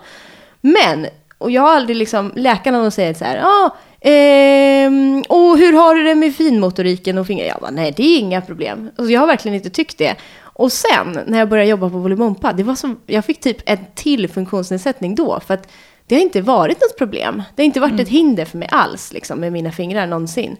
Men, 0.61 1.07
och 1.37 1.51
jag 1.51 1.61
har 1.61 1.75
aldrig 1.75 1.97
liksom, 1.97 2.31
läkarna 2.35 2.81
de 2.81 2.91
säger 2.91 3.13
så 3.13 3.25
här, 3.25 3.37
ja, 3.37 3.47
ah, 3.47 3.77
Ehm, 4.07 5.23
och 5.29 5.57
hur 5.57 5.73
har 5.73 5.95
du 5.95 6.03
det 6.03 6.15
med 6.15 6.35
finmotoriken 6.35 7.17
och 7.17 7.27
fingrar? 7.27 7.45
Jag 7.45 7.57
bara, 7.61 7.71
nej 7.71 7.93
det 7.97 8.03
är 8.03 8.19
inga 8.19 8.41
problem. 8.41 8.89
Alltså, 8.97 9.11
jag 9.11 9.19
har 9.19 9.27
verkligen 9.27 9.55
inte 9.55 9.69
tyckt 9.69 9.97
det. 9.97 10.15
Och 10.57 10.71
sen 10.71 11.19
när 11.27 11.39
jag 11.39 11.49
började 11.49 11.69
jobba 11.69 11.89
på 11.89 11.97
Volymompa, 11.97 12.53
det 12.53 12.63
var 12.63 12.75
som, 12.75 12.99
jag 13.05 13.25
fick 13.25 13.39
typ 13.39 13.57
en 13.65 13.77
till 13.95 14.29
funktionsnedsättning 14.29 15.15
då. 15.15 15.39
För 15.39 15.53
att 15.53 15.67
det 16.07 16.15
har 16.15 16.21
inte 16.21 16.41
varit 16.41 16.81
något 16.81 16.97
problem. 16.97 17.43
Det 17.55 17.61
har 17.61 17.65
inte 17.65 17.79
varit 17.79 17.91
mm. 17.91 18.03
ett 18.03 18.09
hinder 18.09 18.45
för 18.45 18.57
mig 18.57 18.67
alls, 18.71 19.13
liksom, 19.13 19.39
med 19.39 19.51
mina 19.51 19.71
fingrar 19.71 20.07
någonsin. 20.07 20.57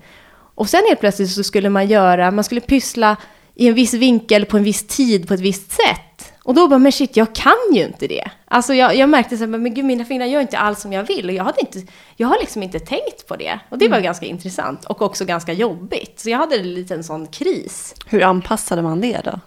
Och 0.55 0.69
sen 0.69 0.81
helt 0.87 0.99
plötsligt 0.99 1.29
så 1.29 1.43
skulle 1.43 1.69
man 1.69 1.87
göra, 1.87 2.31
man 2.31 2.43
skulle 2.43 2.61
pyssla 2.61 3.17
i 3.55 3.67
en 3.67 3.73
viss 3.73 3.93
vinkel 3.93 4.45
på 4.45 4.57
en 4.57 4.63
viss 4.63 4.87
tid 4.87 5.27
på 5.27 5.33
ett 5.33 5.39
visst 5.39 5.71
sätt. 5.71 6.33
Och 6.43 6.53
då 6.53 6.67
bara, 6.67 6.79
men 6.79 6.91
shit, 6.91 7.17
jag 7.17 7.35
kan 7.35 7.73
ju 7.73 7.83
inte 7.83 8.07
det. 8.07 8.29
Alltså 8.45 8.73
jag, 8.73 8.95
jag 8.95 9.09
märkte 9.09 9.37
så 9.37 9.43
här, 9.43 9.47
men 9.47 9.73
gud, 9.73 9.85
mina 9.85 10.05
fingrar 10.05 10.25
gör 10.25 10.41
inte 10.41 10.57
alls 10.57 10.81
som 10.81 10.93
jag 10.93 11.03
vill. 11.03 11.29
Och 11.29 11.35
jag, 11.35 11.43
hade 11.43 11.59
inte, 11.59 11.81
jag 12.15 12.27
har 12.27 12.39
liksom 12.39 12.63
inte 12.63 12.79
tänkt 12.79 13.27
på 13.27 13.35
det. 13.35 13.59
Och 13.69 13.77
det 13.77 13.87
var 13.87 13.97
mm. 13.97 14.03
ganska 14.03 14.25
intressant 14.25 14.85
och 14.85 15.01
också 15.01 15.25
ganska 15.25 15.53
jobbigt. 15.53 16.19
Så 16.19 16.29
jag 16.29 16.37
hade 16.37 16.55
en 16.55 16.73
liten 16.73 17.03
sån 17.03 17.27
kris. 17.27 17.95
Hur 18.05 18.23
anpassade 18.23 18.81
man 18.81 19.01
det 19.01 19.21
då? 19.23 19.39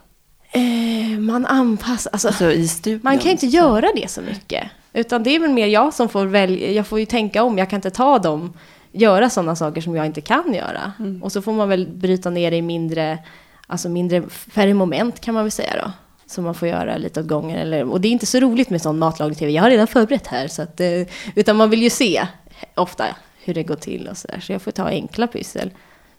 Eh, 0.53 1.19
man 1.19 1.47
anpassar, 1.47 2.11
alltså, 2.13 2.29
alltså 2.29 2.91
man 3.03 3.19
kan 3.19 3.31
inte 3.31 3.47
göra 3.47 3.89
det 3.95 4.11
så 4.11 4.21
mycket. 4.21 4.71
Utan 4.93 5.23
det 5.23 5.31
är 5.31 5.41
väl 5.41 5.51
mer 5.51 5.67
jag 5.67 5.95
som 5.95 6.09
får 6.09 6.27
välja, 6.27 6.71
jag 6.71 6.87
får 6.87 7.01
ju 7.01 7.07
tänka 7.07 7.43
om, 7.43 7.59
jag 7.59 7.71
kan 7.71 7.77
inte 7.77 7.91
ta 7.91 8.19
dem, 8.19 8.53
göra 8.93 9.31
sådana 9.31 9.57
saker 9.57 9.81
som 9.81 9.95
jag 9.95 10.07
inte 10.07 10.21
kan 10.21 10.55
göra. 10.55 10.93
Mm. 10.99 11.23
Och 11.23 11.33
så 11.33 11.43
får 11.43 11.53
man 11.53 11.69
väl 11.69 11.87
bryta 11.87 12.31
ner 12.31 12.51
det 12.51 12.57
i 12.57 12.63
mindre, 12.63 13.19
alltså 13.67 13.89
mindre, 13.89 14.23
färre 14.29 14.75
moment 14.75 15.21
kan 15.21 15.35
man 15.35 15.45
väl 15.45 15.51
säga 15.51 15.83
då 15.83 15.93
som 16.31 16.45
man 16.45 16.55
får 16.55 16.69
göra 16.69 16.97
lite 16.97 17.21
åt 17.21 17.27
gången. 17.27 17.59
Eller, 17.59 17.91
och 17.91 18.01
det 18.01 18.09
är 18.09 18.13
inte 18.13 18.27
så 18.27 18.41
roligt 18.41 18.71
med 18.71 18.83
sån 18.83 18.99
matlagning-tv. 18.99 19.53
Jag 19.53 19.63
har 19.63 19.71
redan 19.71 19.87
förberett 19.87 20.27
här. 20.27 20.49
Så 20.49 20.63
att, 20.63 20.81
eh, 20.81 21.03
utan 21.35 21.57
man 21.57 21.71
vill 21.71 21.83
ju 21.83 21.91
se 21.91 22.27
ofta 22.75 23.05
hur 23.45 23.55
det 23.55 23.63
går 23.63 23.77
till 23.77 24.09
och 24.09 24.17
så 24.17 24.29
där. 24.29 24.41
Så 24.41 24.53
jag 24.53 24.63
får 24.63 24.71
ta 24.71 24.89
enkla 24.89 25.27
pyssel. 25.27 25.71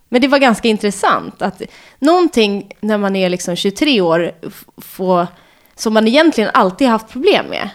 Men 0.09 0.21
det 0.21 0.27
var 0.27 0.39
ganska 0.39 0.67
intressant 0.67 1.41
att 1.41 1.61
någonting 1.99 2.71
när 2.81 2.97
man 2.97 3.15
är 3.15 3.29
liksom 3.29 3.55
23 3.55 4.01
år 4.01 4.31
få, 4.77 5.27
som 5.75 5.93
man 5.93 6.07
egentligen 6.07 6.49
alltid 6.53 6.87
haft 6.87 7.09
problem 7.09 7.45
med. 7.45 7.69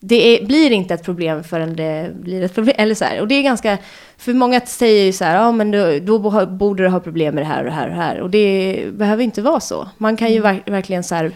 det 0.00 0.16
är, 0.42 0.46
blir 0.46 0.70
inte 0.72 0.94
ett 0.94 1.04
problem 1.04 1.44
förrän 1.44 1.76
det 1.76 2.10
blir 2.20 2.42
ett 2.42 2.54
problem. 2.54 2.74
Eller 2.78 2.94
så 2.94 3.04
här. 3.04 3.20
Och 3.20 3.28
det 3.28 3.34
är 3.34 3.42
ganska, 3.42 3.78
för 4.18 4.34
många 4.34 4.60
säger 4.60 5.04
ju 5.04 5.12
så 5.12 5.24
här, 5.24 5.36
ja 5.36 5.52
men 5.52 5.70
då, 5.70 5.98
då 6.02 6.46
borde 6.46 6.82
du 6.82 6.88
ha 6.88 7.00
problem 7.00 7.34
med 7.34 7.42
det 7.44 7.48
här 7.48 7.58
och 7.58 7.64
det 7.64 7.70
här 7.72 7.86
och 7.88 7.90
det 7.94 8.02
här. 8.02 8.20
Och 8.20 8.30
det 8.30 8.84
behöver 8.92 9.24
inte 9.24 9.42
vara 9.42 9.60
så. 9.60 9.88
Man 9.98 10.16
kan 10.16 10.32
ju 10.32 10.38
Mm. 10.38 10.56
ver- 10.56 10.70
verkligen 10.70 11.04
så 11.04 11.14
här 11.14 11.32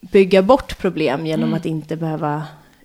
bygga 0.00 0.42
bort 0.42 0.78
problem 0.78 1.26
genom 1.26 1.44
Mm. 1.48 1.54
att 1.54 1.66
inte 1.66 1.96
behöva 1.96 2.42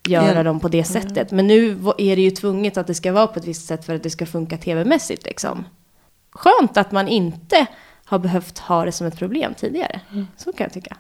göra 0.07 0.35
Ja. 0.35 0.43
dem 0.43 0.59
på 0.59 0.67
det 0.67 0.83
sättet. 0.83 1.31
Men 1.31 1.47
nu 1.47 1.77
är 1.97 2.15
det 2.15 2.21
ju 2.21 2.31
tvunget 2.31 2.77
att 2.77 2.87
det 2.87 2.93
ska 2.95 3.11
vara 3.11 3.27
på 3.27 3.39
ett 3.39 3.47
visst 3.47 3.67
sätt 3.67 3.85
för 3.85 3.95
att 3.95 4.03
det 4.03 4.09
ska 4.09 4.25
funka 4.25 4.57
tv-mässigt 4.57 5.25
liksom. 5.25 5.65
Skönt 6.31 6.77
att 6.77 6.91
man 6.91 7.07
inte 7.07 7.65
har 8.05 8.19
behövt 8.19 8.59
ha 8.59 8.85
det 8.85 8.91
som 8.91 9.07
ett 9.07 9.17
problem 9.17 9.53
tidigare. 9.53 9.99
Mm. 10.11 10.27
Så 10.37 10.53
kan 10.53 10.63
jag 10.63 10.73
tycka. 10.73 10.97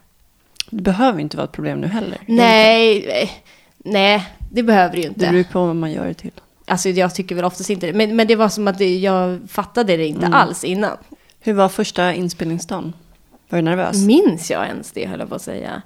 Det 0.69 0.81
behöver 0.81 1.19
inte 1.19 1.37
vara 1.37 1.45
ett 1.45 1.51
problem 1.51 1.81
nu 1.81 1.87
heller. 1.87 2.17
Nej, 2.25 3.05
eh, 3.23 3.29
nej, 3.77 4.27
det 4.51 4.63
behöver 4.63 4.95
det 4.95 5.01
ju 5.01 5.03
Det 5.03 5.07
inte. 5.09 5.31
beror 5.31 5.43
på 5.43 5.65
vad 5.65 5.75
man 5.75 5.91
gör 5.91 6.05
det 6.07 6.13
till. 6.13 6.31
Alltså 6.65 6.89
jag 6.89 7.15
tycker 7.15 7.35
väl 7.35 7.45
oftast 7.45 7.69
inte 7.69 7.85
det. 7.87 7.93
Men, 7.93 8.15
men 8.15 8.27
det 8.27 8.35
var 8.35 8.49
som 8.49 8.67
att 8.67 8.77
det, 8.77 8.97
jag 8.97 9.39
fattade 9.47 9.97
det 9.97 10.05
inte 10.07 10.25
Mm. 10.25 10.33
alls 10.33 10.63
innan. 10.63 10.97
Hur 11.39 11.53
var 11.53 11.69
första 11.69 12.13
inspelningsdagen? 12.13 12.93
Var 13.49 13.57
du 13.59 13.61
nervös? 13.63 14.05
Minns 14.05 14.51
jag 14.51 14.67
ens 14.67 14.91
det, 14.91 15.05
höll 15.07 15.19
jag 15.19 15.29
på 15.29 15.35
att 15.35 15.41
säga. 15.41 15.81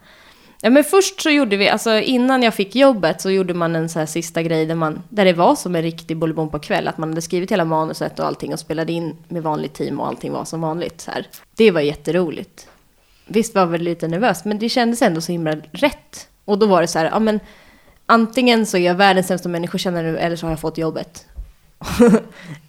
Ja, 0.64 0.70
men 0.70 0.84
först 0.84 1.22
så 1.22 1.30
gjorde 1.30 1.58
vi, 1.58 1.70
alltså 1.70 2.00
innan 2.00 2.44
jag 2.44 2.54
fick 2.54 2.76
jobbet 2.76 3.22
så 3.22 3.32
gjorde 3.32 3.54
man 3.54 3.76
en 3.76 3.90
så 3.90 4.00
här 4.00 4.06
sista 4.06 4.44
grej 4.44 4.66
där, 4.66 4.76
man, 4.76 5.04
där 5.10 5.26
det 5.26 5.34
var 5.34 5.56
som 5.56 5.76
en 5.76 5.82
riktig 5.82 6.18
Bolibompa-kväll. 6.18 6.88
Att 6.88 6.98
man 6.98 7.10
hade 7.10 7.22
skrivit 7.22 7.52
hela 7.52 7.66
manuset 7.66 8.20
och 8.20 8.26
allting 8.26 8.54
och 8.54 8.60
spelade 8.60 8.92
in 8.92 9.16
med 9.28 9.44
vanligt 9.44 9.74
team 9.74 10.00
och 10.00 10.08
allting 10.08 10.32
var 10.32 10.46
som 10.46 10.62
vanligt. 10.62 11.02
Så 11.02 11.12
här. 11.12 11.28
Det 11.56 11.72
var 11.72 11.82
jätteroligt. 11.82 12.68
Visst 13.26 13.56
var 13.56 13.66
väl 13.66 13.82
lite 13.82 14.08
nervös, 14.08 14.46
men 14.46 14.60
det 14.60 14.70
kändes 14.70 15.02
ändå 15.02 15.22
så 15.22 15.32
himla 15.32 15.56
rätt. 15.72 16.28
Och 16.46 16.60
då 16.60 16.66
var 16.66 16.82
det 16.82 16.88
så 16.88 17.00
här, 17.00 17.06
ja 17.06 17.20
men 17.20 17.40
antingen 18.06 18.66
så 18.66 18.78
är 18.78 18.82
jag 18.82 18.96
världens 18.96 19.28
sämsta 19.28 19.50
människokännare 19.50 20.12
nu 20.12 20.18
eller 20.18 20.36
så 20.36 20.46
har 20.46 20.52
jag 20.52 20.60
fått 20.60 20.78
jobbet. 20.78 21.26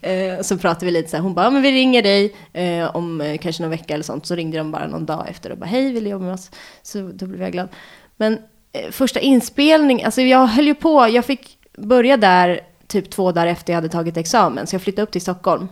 Eh, 0.04 0.42
så 0.42 0.58
pratade 0.58 0.86
vi 0.86 0.92
lite 0.92 1.10
så 1.10 1.16
här, 1.16 1.22
hon 1.22 1.34
bara, 1.34 1.46
ja, 1.46 1.50
men 1.50 1.62
vi 1.62 1.72
ringer 1.72 2.02
dig 2.02 2.34
eh, 2.52 2.96
om 2.96 3.20
eh, 3.20 3.38
kanske 3.38 3.62
någon 3.62 3.70
vecka 3.70 3.94
eller 3.94 4.04
sånt. 4.04 4.26
Så 4.26 4.34
ringde 4.34 4.58
de 4.58 4.72
bara 4.72 4.86
någon 4.86 5.06
dag 5.06 5.28
efter 5.28 5.52
och 5.52 5.58
bara, 5.58 5.66
hej, 5.66 5.92
vill 5.92 6.04
du 6.04 6.10
jobba 6.10 6.24
med 6.24 6.34
oss? 6.34 6.50
Så 6.82 7.10
då 7.14 7.26
blev 7.26 7.42
jag 7.42 7.52
glad. 7.52 7.68
Men 8.16 8.38
eh, 8.72 8.90
första 8.90 9.20
inspelning, 9.20 10.04
alltså 10.04 10.22
jag 10.22 10.46
höll 10.46 10.66
ju 10.66 10.74
på, 10.74 11.08
jag 11.08 11.24
fick 11.24 11.58
börja 11.78 12.16
där 12.16 12.60
typ 12.86 13.10
två 13.10 13.32
dagar 13.32 13.46
efter 13.46 13.72
jag 13.72 13.76
hade 13.76 13.88
tagit 13.88 14.16
examen. 14.16 14.66
Så 14.66 14.74
jag 14.74 14.82
flyttade 14.82 15.02
upp 15.02 15.10
till 15.10 15.20
Stockholm. 15.20 15.68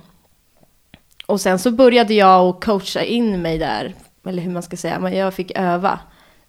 Och 1.26 1.40
sen 1.40 1.58
så 1.58 1.70
började 1.70 2.14
jag 2.14 2.48
och 2.48 2.64
coacha 2.64 3.02
in 3.02 3.42
mig 3.42 3.58
där, 3.58 3.94
eller 4.26 4.42
hur 4.42 4.50
man 4.50 4.62
ska 4.62 4.76
säga, 4.76 4.98
men 4.98 5.12
jag 5.12 5.34
fick 5.34 5.52
öva 5.58 5.98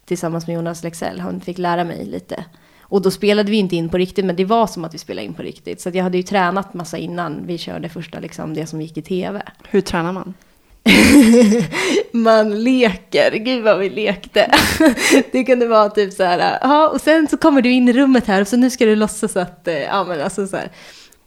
tillsammans 0.05 0.47
med 0.47 0.55
Jonas 0.55 0.83
Lexell. 0.83 1.19
Han 1.19 1.41
fick 1.41 1.57
lära 1.57 1.83
mig 1.83 2.05
lite. 2.05 2.45
Och 2.91 3.01
då 3.01 3.11
spelade 3.11 3.51
vi 3.51 3.57
inte 3.57 3.75
in 3.75 3.89
på 3.89 3.97
riktigt, 3.97 4.25
men 4.25 4.35
det 4.35 4.45
var 4.45 4.67
som 4.67 4.85
att 4.85 4.93
vi 4.93 4.97
spelade 4.97 5.25
in 5.25 5.33
på 5.33 5.41
riktigt. 5.41 5.81
Så 5.81 5.89
jag 5.93 6.03
hade 6.03 6.17
ju 6.17 6.23
tränat 6.23 6.73
massa 6.73 6.97
innan 6.97 7.45
vi 7.45 7.57
körde 7.57 7.89
första, 7.89 8.19
liksom, 8.19 8.53
det 8.53 8.67
som 8.67 8.81
gick 8.81 8.97
i 8.97 9.01
tv. 9.01 9.41
Hur 9.69 9.81
tränar 9.81 10.13
man? 10.13 10.33
Man 12.11 12.63
leker, 12.63 13.31
gud 13.31 13.63
vad 13.63 13.79
vi 13.79 13.89
lekte. 13.89 14.51
Det 15.31 15.43
kunde 15.43 15.67
vara 15.67 15.89
typ 15.89 16.13
så 16.13 16.23
här, 16.23 16.59
ja, 16.61 16.89
och 16.89 17.01
sen 17.01 17.27
så 17.27 17.37
kommer 17.37 17.61
du 17.61 17.71
in 17.71 17.89
i 17.89 17.93
rummet 17.93 18.27
här 18.27 18.41
och 18.41 18.47
så 18.47 18.57
nu 18.57 18.69
ska 18.69 18.85
du 18.85 18.95
låtsas 18.95 19.37
att, 19.37 19.67
eh, 19.67 19.79
ja 19.79 20.03
men 20.03 20.21
alltså 20.21 20.47
så 20.47 20.57
här. 20.57 20.71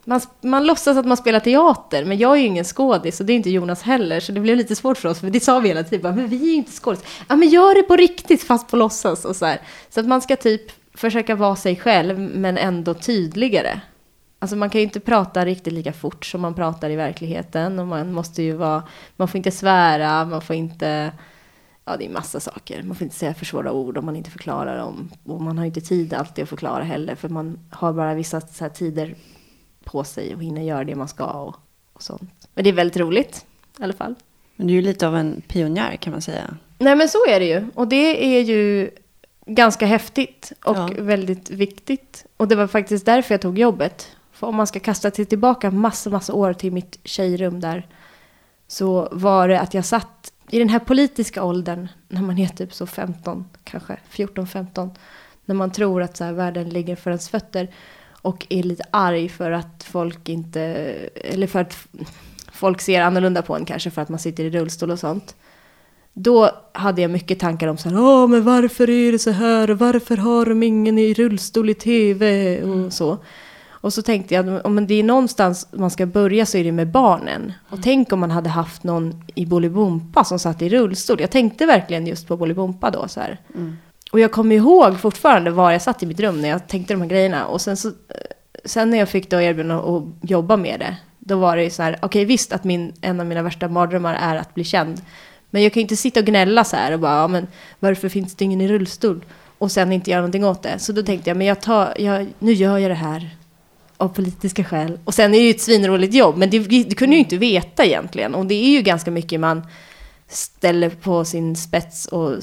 Man, 0.04 0.20
man 0.40 0.66
låtsas 0.66 0.96
att 0.96 1.06
man 1.06 1.16
spelar 1.16 1.40
teater, 1.40 2.04
men 2.04 2.18
jag 2.18 2.32
är 2.32 2.40
ju 2.40 2.46
ingen 2.46 2.64
skådis 2.64 3.20
och 3.20 3.26
det 3.26 3.32
är 3.32 3.36
inte 3.36 3.50
Jonas 3.50 3.82
heller, 3.82 4.20
så 4.20 4.32
det 4.32 4.40
blev 4.40 4.56
lite 4.56 4.76
svårt 4.76 4.98
för 4.98 5.08
oss, 5.08 5.20
för 5.20 5.30
det 5.30 5.40
sa 5.40 5.60
vi 5.60 5.68
hela 5.68 5.82
tiden, 5.82 6.02
bara, 6.02 6.12
men 6.12 6.28
vi 6.28 6.36
är 6.36 6.46
ju 6.46 6.54
inte 6.54 6.72
skådis. 6.72 7.00
Ja 7.28 7.36
men 7.36 7.48
gör 7.48 7.74
det 7.74 7.82
på 7.82 7.96
riktigt 7.96 8.42
fast 8.42 8.68
på 8.68 8.76
låtsas 8.76 9.24
och 9.24 9.36
så 9.36 9.46
här. 9.46 9.60
Så 9.90 10.00
att 10.00 10.06
man 10.06 10.22
ska 10.22 10.36
typ 10.36 10.83
försöka 10.94 11.36
vara 11.36 11.56
sig 11.56 11.76
själv, 11.76 12.18
men 12.18 12.58
ändå 12.58 12.94
tydligare. 12.94 13.80
Alltså 14.38 14.56
man 14.56 14.70
kan 14.70 14.80
ju 14.80 14.84
inte 14.84 15.00
prata 15.00 15.44
riktigt 15.44 15.72
lika 15.72 15.92
fort 15.92 16.26
som 16.26 16.40
man 16.40 16.54
pratar 16.54 16.90
i 16.90 16.96
verkligheten. 16.96 17.78
Och 17.78 17.86
man 17.86 18.12
måste 18.12 18.42
ju 18.42 18.52
vara, 18.52 18.82
man 19.16 19.28
får 19.28 19.36
inte 19.36 19.50
svära, 19.50 20.24
man 20.24 20.42
får 20.42 20.56
inte, 20.56 21.12
ja 21.84 21.96
det 21.96 22.06
är 22.06 22.10
massa 22.10 22.40
saker. 22.40 22.82
Man 22.82 22.96
får 22.96 23.04
inte 23.04 23.16
säga 23.16 23.34
för 23.34 23.44
svåra 23.44 23.72
ord 23.72 23.98
om 23.98 24.06
man 24.06 24.16
inte 24.16 24.30
förklarar 24.30 24.78
dem. 24.78 25.10
Och 25.24 25.40
man 25.40 25.58
har 25.58 25.64
ju 25.64 25.68
inte 25.68 25.80
tid 25.80 26.14
alltid 26.14 26.42
att 26.42 26.48
förklara 26.48 26.82
heller, 26.82 27.14
för 27.14 27.28
man 27.28 27.58
har 27.70 27.92
bara 27.92 28.14
vissa 28.14 28.40
tider 28.70 29.14
på 29.84 30.04
sig 30.04 30.34
och 30.34 30.42
hinner 30.42 30.62
göra 30.62 30.84
det 30.84 30.94
man 30.94 31.08
ska 31.08 31.24
och, 31.24 31.56
och 31.92 32.02
sånt. 32.02 32.48
Men 32.54 32.64
det 32.64 32.70
är 32.70 32.74
väldigt 32.74 32.96
roligt 32.96 33.46
i 33.78 33.82
alla 33.82 33.92
fall. 33.92 34.14
Men 34.56 34.66
du 34.66 34.72
är 34.72 34.76
ju 34.76 34.82
lite 34.82 35.06
av 35.06 35.16
en 35.16 35.42
pionjär 35.48 35.96
kan 35.96 36.10
man 36.10 36.22
säga. 36.22 36.56
Nej 36.78 36.96
men 36.96 37.08
så 37.08 37.18
är 37.28 37.40
det 37.40 37.46
ju. 37.46 37.70
Och 37.74 37.88
det 37.88 38.36
är 38.36 38.40
ju 38.40 38.90
ganska 39.46 39.86
häftigt 39.86 40.52
och 40.64 40.76
Ja. 40.76 40.90
väldigt 40.98 41.50
viktigt. 41.50 42.26
Och 42.36 42.48
det 42.48 42.56
var 42.56 42.66
faktiskt 42.66 43.06
därför 43.06 43.34
jag 43.34 43.40
tog 43.40 43.58
jobbet. 43.58 44.16
För 44.32 44.46
om 44.46 44.54
man 44.56 44.66
ska 44.66 44.80
kasta 44.80 45.10
sig 45.10 45.24
tillbaka 45.24 45.70
massa, 45.70 46.10
massa 46.10 46.32
år 46.32 46.52
till 46.52 46.72
mitt 46.72 46.98
tjejrum 47.04 47.60
där. 47.60 47.86
Så 48.66 49.08
var 49.12 49.48
det 49.48 49.60
att 49.60 49.74
jag 49.74 49.84
satt 49.84 50.32
i 50.50 50.58
den 50.58 50.68
här 50.68 50.78
politiska 50.78 51.42
åldern, 51.42 51.88
när 52.08 52.22
man 52.22 52.38
är 52.38 52.48
typ 52.48 52.74
så 52.74 52.86
15, 52.86 53.44
kanske 53.64 53.96
14-15. 54.10 54.90
När 55.44 55.54
man 55.54 55.70
tror 55.72 56.02
att 56.02 56.16
så 56.16 56.24
här, 56.24 56.32
världen 56.32 56.68
ligger 56.68 56.96
för 56.96 57.10
ens 57.10 57.28
fötter. 57.28 57.70
Och 58.22 58.46
är 58.50 58.62
lite 58.62 58.84
arg 58.90 59.28
för 59.28 59.50
att 59.50 59.84
folk 59.84 60.28
inte, 60.28 60.60
eller 61.14 61.46
för 61.46 61.60
att 61.60 61.86
folk 62.52 62.80
ser 62.80 63.02
annorlunda 63.02 63.42
på 63.42 63.56
en 63.56 63.64
kanske 63.64 63.90
för 63.90 64.02
att 64.02 64.08
man 64.08 64.18
sitter 64.18 64.44
i 64.44 64.50
rullstol 64.50 64.90
och 64.90 64.98
sånt. 64.98 65.36
Då 66.14 66.50
hade 66.72 67.02
jag 67.02 67.10
mycket 67.10 67.38
tankar 67.38 67.68
om 67.68 67.76
så 67.76 67.88
här, 67.88 68.00
Åh, 68.00 68.28
men 68.28 68.44
varför 68.44 68.90
är 68.90 69.12
det 69.12 69.18
så 69.18 69.30
här? 69.30 69.70
Och 69.70 69.78
Varför 69.78 70.16
har 70.16 70.46
de 70.46 70.62
ingen 70.62 70.98
i 70.98 71.14
rullstol 71.14 71.70
i 71.70 71.74
tv? 71.74 72.62
Och 72.62 72.92
så. 72.92 73.18
Och 73.84 73.92
så 73.92 74.02
tänkte 74.02 74.34
jag, 74.34 74.66
om 74.66 74.86
det 74.86 74.94
är 74.94 75.02
någonstans 75.02 75.68
man 75.72 75.90
ska 75.90 76.06
börja 76.06 76.46
så 76.46 76.58
är 76.58 76.64
det 76.64 76.72
med 76.72 76.90
barnen. 76.90 77.52
Och 77.68 77.78
tänk 77.82 78.12
om 78.12 78.20
man 78.20 78.30
hade 78.30 78.48
haft 78.50 78.84
någon 78.84 79.24
i 79.34 79.46
Bolibompa 79.46 80.24
som 80.24 80.38
satt 80.38 80.62
i 80.62 80.68
rullstol. 80.68 81.20
Jag 81.20 81.30
tänkte 81.30 81.66
verkligen 81.66 82.06
just 82.06 82.28
på 82.28 82.36
Bolibompa 82.36 82.90
då 82.90 83.08
så 83.08 83.20
här. 83.20 83.40
Och 84.12 84.20
jag 84.20 84.32
kommer 84.32 84.56
ihåg 84.56 85.00
fortfarande 85.00 85.50
var 85.50 85.70
jag 85.70 85.82
satt 85.82 86.02
i 86.02 86.06
mitt 86.06 86.20
rum 86.20 86.40
när 86.40 86.48
jag 86.48 86.68
tänkte 86.68 86.94
de 86.94 87.00
här 87.00 87.08
grejerna. 87.08 87.46
Och 87.46 87.60
sen, 87.60 87.76
så, 87.76 87.88
eh, 87.88 87.94
sen 88.64 88.90
när 88.90 88.98
jag 88.98 89.08
fick 89.08 89.30
då 89.30 89.40
erbjudande 89.40 89.74
att 89.74 90.30
jobba 90.30 90.56
med 90.56 90.80
det, 90.80 90.96
då 91.18 91.38
var 91.38 91.56
det 91.56 91.70
så 91.70 91.82
här, 91.82 91.98
okej 92.02 92.24
visst 92.24 92.52
att 92.52 92.64
min, 92.64 92.92
en 93.00 93.20
av 93.20 93.26
mina 93.26 93.42
värsta 93.42 93.68
mardrömmar 93.68 94.14
är 94.14 94.36
att 94.36 94.54
bli 94.54 94.64
känd. 94.64 95.00
Men 95.54 95.62
jag 95.62 95.72
kan 95.72 95.80
ju 95.80 95.82
inte 95.82 95.96
sitta 95.96 96.20
och 96.20 96.26
gnälla 96.26 96.64
så 96.64 96.76
här 96.76 96.92
och 96.92 97.00
bara, 97.00 97.12
ja, 97.12 97.28
men 97.28 97.46
varför 97.78 98.08
finns 98.08 98.34
det 98.34 98.44
ingen 98.44 98.60
i 98.60 98.68
rullstol? 98.68 99.24
Och 99.58 99.70
sen 99.70 99.92
inte 99.92 100.10
göra 100.10 100.20
någonting 100.20 100.44
åt 100.44 100.62
det. 100.62 100.78
Så 100.78 100.92
då 100.92 101.02
tänkte 101.02 101.30
jag, 101.30 101.36
men 101.36 101.46
jag 101.46 101.60
tar, 101.60 101.94
jag, 101.98 102.26
nu 102.38 102.52
gör 102.52 102.78
jag 102.78 102.90
det 102.90 102.94
här 102.94 103.36
av 103.96 104.08
politiska 104.08 104.64
skäl. 104.64 104.98
Och 105.04 105.14
sen 105.14 105.34
är 105.34 105.38
det 105.38 105.44
ju 105.44 105.50
ett 105.50 105.60
svinroligt 105.60 106.14
jobb, 106.14 106.36
men 106.36 106.50
det, 106.50 106.58
det 106.58 106.94
kunde 106.94 107.16
jag 107.16 107.18
ju 107.18 107.24
inte 107.24 107.36
veta 107.36 107.84
egentligen. 107.84 108.34
Och 108.34 108.46
det 108.46 108.54
är 108.54 108.68
ju 108.68 108.82
ganska 108.82 109.10
mycket 109.10 109.40
man 109.40 109.66
ställer 110.28 110.90
på 110.90 111.24
sin 111.24 111.56
spets 111.56 112.06
och 112.06 112.32
eh, 112.32 112.38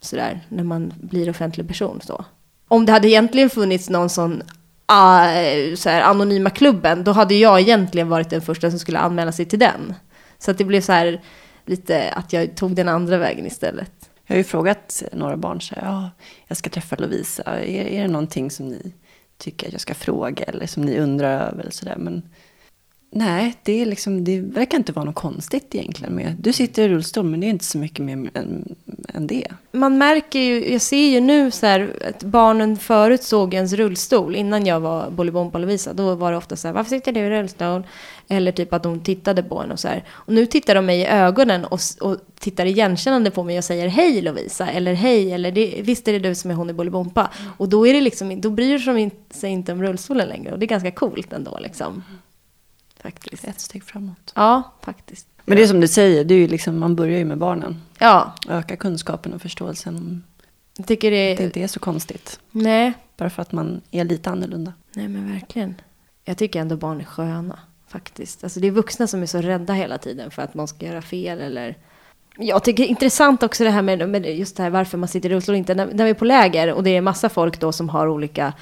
sådär 0.00 0.40
när 0.48 0.64
man 0.64 0.92
blir 0.96 1.30
offentlig 1.30 1.68
person. 1.68 2.00
Så. 2.04 2.24
Om 2.68 2.86
det 2.86 2.92
hade 2.92 3.08
egentligen 3.08 3.50
funnits 3.50 3.90
någon 3.90 4.08
sån 4.08 4.42
Uh, 4.92 5.74
så 5.74 5.90
här, 5.90 6.00
anonyma 6.00 6.50
klubben, 6.50 7.04
då 7.04 7.12
hade 7.12 7.34
jag 7.34 7.60
egentligen 7.60 8.08
varit 8.08 8.30
den 8.30 8.42
första 8.42 8.70
som 8.70 8.78
skulle 8.78 8.98
anmäla 8.98 9.32
sig 9.32 9.44
till 9.44 9.58
den. 9.58 9.94
Så 10.38 10.50
att 10.50 10.58
det 10.58 10.64
blev 10.64 10.80
så 10.80 10.92
här 10.92 11.20
lite 11.68 12.12
att 12.12 12.32
jag 12.32 12.54
tog 12.54 12.74
den 12.74 12.88
andra 12.88 13.18
vägen 13.18 13.46
istället. 13.46 14.10
Jag 14.26 14.34
har 14.34 14.38
ju 14.38 14.44
frågat 14.44 15.02
några 15.12 15.36
barn 15.36 15.60
så 15.60 15.74
här, 15.74 15.82
ja, 15.82 16.10
jag 16.46 16.56
ska 16.56 16.70
träffa 16.70 16.96
Lovisa. 16.96 17.42
Är, 17.42 17.86
är 17.86 18.02
det 18.02 18.08
någonting 18.08 18.50
som 18.50 18.68
ni 18.68 18.92
tycker 19.38 19.66
att 19.66 19.72
jag 19.72 19.80
ska 19.80 19.94
fråga 19.94 20.44
eller 20.44 20.66
som 20.66 20.82
ni 20.82 20.98
undrar 20.98 21.48
över? 21.48 21.60
Eller 21.60 21.70
så 21.70 21.84
där? 21.84 21.96
Men 21.96 22.22
nej, 23.10 23.54
det, 23.62 23.82
är 23.82 23.86
liksom, 23.86 24.24
det 24.24 24.40
verkar 24.40 24.78
inte 24.78 24.92
vara 24.92 25.04
något 25.04 25.14
konstigt 25.14 25.74
egentligen. 25.74 26.14
Med. 26.14 26.36
Du 26.38 26.52
sitter 26.52 26.82
i 26.82 26.88
rullstol, 26.88 27.24
men 27.24 27.40
det 27.40 27.46
är 27.46 27.48
inte 27.48 27.64
så 27.64 27.78
mycket 27.78 28.04
mer 28.04 28.30
än, 28.34 28.76
än 29.14 29.26
det. 29.26 29.48
man 29.72 29.98
märker 29.98 30.38
ju, 30.38 30.72
jag 30.72 30.82
ser 30.82 31.10
ju 31.10 31.20
nu 31.20 31.50
så 31.50 31.66
här 31.66 31.92
att 32.08 32.22
barnen 32.22 32.76
förut 32.76 33.22
såg 33.22 33.54
ens 33.54 33.72
rullstol 33.72 34.36
innan 34.36 34.66
jag 34.66 34.80
var 34.80 35.10
Bolibompa 35.10 35.58
Lovisa. 35.58 35.92
Då 35.92 36.14
var 36.14 36.30
det 36.30 36.38
ofta 36.38 36.56
så 36.56 36.68
här, 36.68 36.74
varför 36.74 36.90
sitter 36.90 37.12
du 37.12 37.20
i 37.20 37.30
rullstol? 37.30 37.82
Eller 38.28 38.52
typ 38.52 38.72
att 38.72 38.82
de 38.82 39.00
tittade 39.00 39.42
på 39.42 39.62
en 39.62 39.70
och 39.70 39.80
så 39.80 39.88
här. 39.88 40.04
Och 40.10 40.32
nu 40.32 40.46
tittar 40.46 40.74
de 40.74 40.86
mig 40.86 41.00
i 41.00 41.06
ögonen 41.06 41.64
och, 41.64 41.80
och 42.00 42.16
tittar 42.38 42.66
igenkännande 42.66 43.30
på 43.30 43.44
mig 43.44 43.58
och 43.58 43.64
säger 43.64 43.88
hej 43.88 44.22
Lovisa. 44.22 44.70
Eller 44.70 44.94
hej, 44.94 45.32
eller 45.32 45.52
det, 45.52 45.80
visst 45.82 46.08
är 46.08 46.12
det 46.12 46.18
du 46.18 46.34
som 46.34 46.50
är 46.50 46.54
hon 46.54 46.70
i 46.70 46.72
Bolibompa. 46.72 47.30
Och 47.56 47.68
då 47.68 47.86
är 47.86 47.94
det 47.94 48.00
liksom, 48.00 48.40
då 48.40 48.50
bryr 48.50 48.78
de 48.78 49.10
sig 49.30 49.50
inte 49.50 49.72
om 49.72 49.82
rullstolen 49.82 50.28
längre. 50.28 50.52
Och 50.52 50.58
det 50.58 50.64
är 50.64 50.68
ganska 50.68 50.90
coolt 50.90 51.32
ändå 51.32 51.58
liksom. 51.60 52.04
Faktiskt. 53.02 53.44
Ett 53.44 53.60
steg 53.60 53.84
framåt. 53.84 54.32
Ja, 54.34 54.62
faktiskt. 54.82 55.26
Men 55.44 55.56
det 55.56 55.62
är 55.62 55.66
som 55.66 55.80
du 55.80 55.88
säger, 55.88 56.24
det 56.24 56.34
är 56.34 56.38
ju 56.38 56.48
liksom, 56.48 56.78
man 56.78 56.96
börjar 56.96 57.18
ju 57.18 57.24
med 57.24 57.38
barnen. 57.38 57.82
Ja, 57.98 58.34
Öka 58.48 58.76
kunskapen 58.76 59.34
och 59.34 59.42
förståelsen 59.42 59.96
om 59.96 60.22
jag 60.78 60.86
tycker 60.86 61.10
det 61.10 61.16
det 61.34 61.42
är... 61.42 61.46
inte 61.46 61.60
är 61.60 61.66
så 61.66 61.80
konstigt. 61.80 62.40
Nej, 62.50 62.92
Bara 63.16 63.30
för 63.30 63.42
att 63.42 63.52
man 63.52 63.80
är 63.90 64.04
lite 64.04 64.30
annorlunda. 64.30 64.72
Nej 64.92 65.08
men 65.08 65.32
verkligen. 65.32 65.74
Jag 66.24 66.38
tycker 66.38 66.60
ändå 66.60 66.76
barn 66.76 67.00
är 67.00 67.04
sköna 67.04 67.58
faktiskt. 67.88 68.44
Alltså 68.44 68.60
det 68.60 68.66
är 68.66 68.70
vuxna 68.70 69.06
som 69.06 69.22
är 69.22 69.26
så 69.26 69.38
rädda 69.38 69.72
hela 69.72 69.98
tiden 69.98 70.30
för 70.30 70.42
att 70.42 70.54
man 70.54 70.68
ska 70.68 70.86
göra 70.86 71.02
fel 71.02 71.40
eller 71.40 71.74
Jag 72.38 72.64
tycker 72.64 72.82
det 72.82 72.86
är 72.86 72.90
intressant 72.90 73.42
också 73.42 73.64
det 73.64 73.70
här 73.70 73.82
med, 73.82 74.08
med 74.08 74.26
just 74.26 74.56
det 74.56 74.62
här 74.62 74.70
varför 74.70 74.98
man 74.98 75.08
sitter 75.08 75.30
i 75.30 75.34
rullstol 75.34 75.54
inte. 75.54 75.74
När, 75.74 75.86
när 75.86 76.04
vi 76.04 76.10
är 76.10 76.14
på 76.14 76.24
läger 76.24 76.72
och 76.72 76.82
det 76.82 76.96
är 76.96 77.00
massa 77.00 77.28
folk 77.28 77.60
då 77.60 77.72
som 77.72 77.88
har 77.88 78.08
olika, 78.08 78.52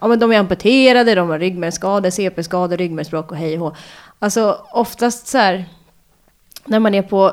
ja 0.00 0.08
men 0.08 0.18
de 0.18 0.32
är 0.32 0.38
amputerade, 0.38 1.14
de 1.14 1.28
har 1.28 1.38
ryggmärgsskador, 1.38 2.10
CP-skador, 2.10 2.76
ryggmärgsbråck 2.76 3.30
och 3.30 3.36
hej 3.36 3.54
och 3.54 3.60
hå. 3.60 3.76
Alltså 4.18 4.66
oftast 4.72 5.26
så 5.26 5.38
här, 5.38 5.64
när 6.64 6.80
man 6.80 6.94
är 6.94 7.02
på, 7.02 7.32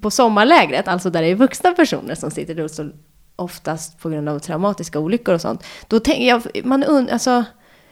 på 0.00 0.10
sommarlägret, 0.10 0.88
alltså 0.88 1.10
där 1.10 1.22
det 1.22 1.28
är 1.28 1.34
vuxna 1.34 1.72
personer 1.72 2.14
som 2.14 2.30
sitter 2.30 2.54
i 2.54 2.56
rullstol, 2.56 2.92
oftast 3.36 3.98
på 3.98 4.08
grund 4.08 4.28
av 4.28 4.38
traumatiska 4.38 4.98
olyckor 4.98 5.34
och 5.34 5.40
sånt, 5.40 5.64
då 5.88 6.00
tänker 6.00 6.24
jag, 6.24 6.42
man 6.64 6.84
undrar, 6.84 7.12
alltså, 7.12 7.44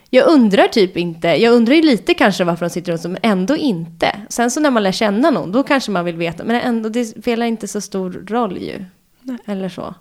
jag 0.09 0.27
undrar 0.27 0.67
typ 0.67 0.97
inte, 0.97 1.27
jag 1.27 1.53
undrar 1.53 1.75
ju 1.75 1.81
lite 1.81 2.13
kanske 2.13 2.43
varför 2.43 2.65
de 2.65 2.69
sitter 2.69 2.91
i 2.91 2.93
rullstol, 2.93 3.11
men 3.11 3.19
ändå 3.31 3.57
inte. 3.57 4.15
Sen 4.29 4.51
så 4.51 4.59
när 4.59 4.71
man 4.71 4.83
lär 4.83 4.91
känna 4.91 5.29
någon, 5.31 5.51
då 5.51 5.63
kanske 5.63 5.91
man 5.91 6.05
vill 6.05 6.15
veta, 6.17 6.43
men 6.43 6.55
ändå, 6.55 6.89
det 6.89 7.05
spelar 7.05 7.45
inte 7.45 7.67
så 7.67 7.81
stor 7.81 8.11
roll 8.27 8.57
ju. 8.57 8.85
Nej. 9.21 9.37
Eller 9.45 9.69
så. 9.69 9.95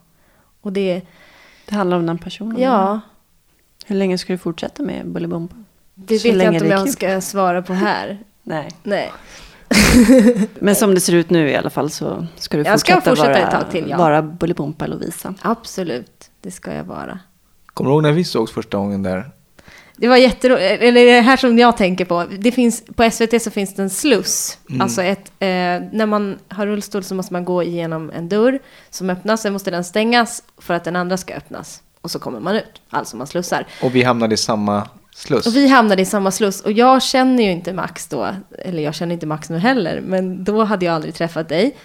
Och 0.60 0.72
det, 0.72 1.02
Det 1.68 1.74
handlar 1.74 1.96
om 1.96 2.06
den 2.06 2.18
personen. 2.18 2.58
ja, 2.62 3.00
Hur 3.86 3.96
länge 3.96 4.18
ska 4.18 4.32
du 4.32 4.38
fortsätta 4.38 4.82
med 4.82 5.06
Bolibompa? 5.06 5.54
det 5.94 6.18
Så 6.18 6.28
vet 6.32 6.42
jag 6.42 6.54
inte 6.54 6.64
om 6.64 6.70
jag 6.70 6.84
kul. 6.84 6.92
ska 6.92 7.20
svara 7.20 7.62
på 7.62 7.72
här. 7.72 8.18
Nej. 8.42 8.68
Nej. 8.82 9.12
Men 10.60 10.74
som 10.74 10.94
det 10.94 11.00
ser 11.00 11.12
ut 11.14 11.30
nu 11.30 11.48
i 11.50 11.56
alla 11.56 11.70
fall 11.70 11.90
så 11.90 12.26
ska 12.36 12.56
du 12.56 12.62
Jag 12.64 12.80
ska 12.80 12.94
fortsätta, 12.94 13.10
fortsätta 13.10 13.28
vara, 13.32 13.38
ett 13.46 13.50
tag 13.50 13.70
till, 13.70 13.88
ja. 13.90 13.98
vara 13.98 14.22
Bolibompa 14.22 14.86
Lovisa. 14.86 15.34
Absolut, 15.42 16.30
det 16.40 16.50
ska 16.50 16.74
jag 16.74 16.84
vara. 16.84 17.18
Kommer 17.66 17.90
du 17.90 17.94
ihåg 17.94 18.02
när 18.02 18.12
vi 18.12 18.24
sågs 18.24 18.52
första 18.52 18.78
gången 18.78 19.02
där? 19.02 19.30
Det 20.00 20.08
var 20.08 20.16
jätteroligt, 20.16 20.82
eller 20.82 21.04
det 21.04 21.20
här 21.20 21.36
som 21.36 21.58
jag 21.58 21.76
tänker 21.76 22.04
på. 22.04 22.24
Det 22.38 22.52
finns, 22.52 22.84
på 22.94 23.10
SVT 23.10 23.42
så 23.42 23.50
finns 23.50 23.74
det 23.74 23.82
en 23.82 23.90
sluss. 23.90 24.58
Alltså 24.80 25.02
ett, 25.02 25.32
eh, 25.38 25.48
när 25.92 26.06
man 26.06 26.38
har 26.48 26.66
rullstol 26.66 27.04
så 27.04 27.14
måste 27.14 27.32
man 27.32 27.44
gå 27.44 27.62
igenom 27.62 28.10
en 28.10 28.28
dörr 28.28 28.58
som 28.90 29.10
öppnas. 29.10 29.42
Sen 29.42 29.52
måste 29.52 29.70
den 29.70 29.84
stängas 29.84 30.42
för 30.58 30.74
att 30.74 30.84
den 30.84 30.96
andra 30.96 31.16
ska 31.16 31.34
öppnas. 31.34 31.82
Och 32.00 32.10
så 32.10 32.18
kommer 32.18 32.40
man 32.40 32.56
ut, 32.56 32.82
alltså 32.90 33.16
man 33.16 33.26
slussar. 33.26 33.66
Och 33.82 33.94
vi 33.94 34.02
hamnade 34.02 34.34
i 34.34 34.36
samma 34.36 34.88
sluss. 35.14 35.46
Och 35.46 35.56
vi 35.56 35.68
hamnade 35.68 36.02
i 36.02 36.04
samma 36.04 36.30
sluss 36.30 36.60
och 36.60 36.72
jag 36.72 37.02
känner 37.02 37.42
ju 37.42 37.50
inte 37.50 37.72
Max 37.72 38.06
då, 38.06 38.28
eller 38.58 38.82
jag 38.82 38.94
känner 38.94 39.12
inte 39.12 39.26
Max 39.26 39.50
nu 39.50 39.58
heller, 39.58 40.00
men 40.00 40.44
då 40.44 40.64
hade 40.64 40.86
jag 40.86 40.94
aldrig 40.94 41.14
träffat 41.14 41.48
dig. 41.48 41.76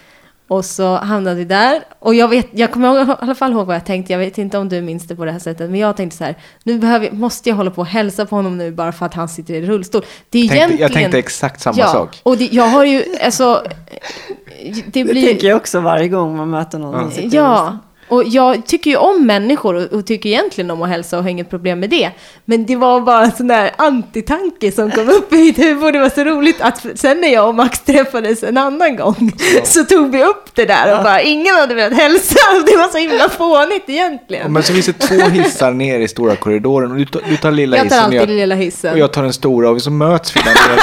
Och 0.47 0.65
så 0.65 0.95
hamnade 0.95 1.35
vi 1.35 1.45
där 1.45 1.83
och 1.99 2.15
jag, 2.15 2.27
vet, 2.27 2.47
jag 2.51 2.71
kommer 2.71 3.11
i 3.11 3.15
alla 3.19 3.35
fall 3.35 3.51
ihåg 3.51 3.67
vad 3.67 3.75
jag 3.75 3.85
tänkte, 3.85 4.13
jag 4.13 4.19
vet 4.19 4.37
inte 4.37 4.57
om 4.57 4.69
du 4.69 4.81
minns 4.81 5.07
det 5.07 5.15
på 5.15 5.25
det 5.25 5.31
här 5.31 5.39
sättet, 5.39 5.69
men 5.69 5.79
jag 5.79 5.97
tänkte 5.97 6.17
så 6.17 6.23
här, 6.23 6.35
nu 6.63 6.79
behöver, 6.79 7.11
måste 7.11 7.49
jag 7.49 7.55
hålla 7.55 7.71
på 7.71 7.81
och 7.81 7.87
hälsa 7.87 8.25
på 8.25 8.35
honom 8.35 8.57
nu 8.57 8.71
bara 8.71 8.91
för 8.91 9.05
att 9.05 9.13
han 9.13 9.29
sitter 9.29 9.53
i 9.53 9.61
rullstol. 9.61 10.05
Det 10.29 10.37
är 10.37 10.41
tänkte, 10.41 10.55
egentligen... 10.57 10.81
jag 10.81 10.93
tänkte 10.93 11.19
exakt 11.19 11.61
samma 11.61 11.77
ja, 11.77 11.87
sak. 11.87 12.19
och 12.23 12.37
det, 12.37 12.45
jag 12.51 12.67
har 12.67 12.85
ju, 12.85 13.03
alltså, 13.23 13.63
det 14.85 14.91
Det 14.91 15.03
blir... 15.03 15.27
tänker 15.27 15.47
jag 15.47 15.57
också 15.57 15.79
varje 15.79 16.07
gång 16.07 16.37
man 16.37 16.49
möter 16.49 16.79
någon 16.79 17.01
som 17.01 17.11
sitter 17.11 17.27
i 17.27 17.35
Ja, 17.35 17.57
rullstol. 17.59 17.77
Och 18.07 18.23
jag 18.23 18.65
tycker 18.65 18.91
ju 18.91 18.97
om 18.97 19.25
människor 19.25 19.75
och, 19.75 19.93
och 19.93 20.05
tycker 20.05 20.29
egentligen 20.29 20.71
om 20.71 20.81
att 20.81 20.89
hälsa 20.89 21.17
och 21.17 21.23
har 21.23 21.29
inget 21.29 21.49
problem 21.49 21.79
med 21.79 21.89
det. 21.89 22.11
Men 22.45 22.65
det 22.65 22.75
var 22.75 23.01
bara 23.01 23.23
en 23.25 23.31
sån 23.31 23.47
där 23.47 23.71
antitanke 23.77 24.71
som 24.71 24.91
kom 24.91 25.09
upp 25.09 25.33
i 25.33 25.35
mitt 25.35 25.59
huvud 25.59 25.93
det 25.93 25.99
var 25.99 26.09
så 26.09 26.23
roligt 26.23 26.61
att 26.61 26.85
sen 26.95 27.21
när 27.21 27.27
jag 27.27 27.47
och 27.47 27.55
Max 27.55 27.79
träffades 27.79 28.43
en 28.43 28.57
annan 28.57 28.95
gång 28.95 29.31
så 29.63 29.83
tog 29.83 30.11
vi 30.11 30.23
upp 30.23 30.55
det 30.55 30.65
där 30.65 30.97
och 30.97 31.03
bara 31.03 31.21
ingen 31.21 31.55
hade 31.55 31.75
velat 31.75 31.97
hälsa 31.97 32.35
det 32.65 32.77
var 32.77 32.87
så 32.87 32.97
himla 32.97 33.29
fånigt 33.29 33.83
Ja, 33.87 34.03
egentligen. 34.13 34.53
Men 34.53 34.63
så 34.63 34.73
finns 34.73 34.85
det 34.85 34.93
två 34.93 35.29
hissar 35.29 35.71
ner 35.71 35.99
i 35.99 36.07
stora 36.07 36.35
korridoren. 36.35 36.91
Och 36.91 36.97
du, 36.97 37.05
tar, 37.05 37.21
du 37.29 37.37
tar 37.37 37.51
lilla 37.51 37.77
Jag 37.77 37.89
tar 37.89 37.95
hissen 37.95 38.05
alltid 38.05 38.21
jag, 38.21 38.29
lilla 38.29 38.55
hissen. 38.55 38.93
och 38.93 38.99
jag 38.99 39.13
tar 39.13 39.23
den 39.23 39.33
stora 39.33 39.69
och 39.69 39.81
så 39.81 39.91
möts 39.91 40.35
vi 40.35 40.41
där 40.41 40.53
nere. 40.69 40.81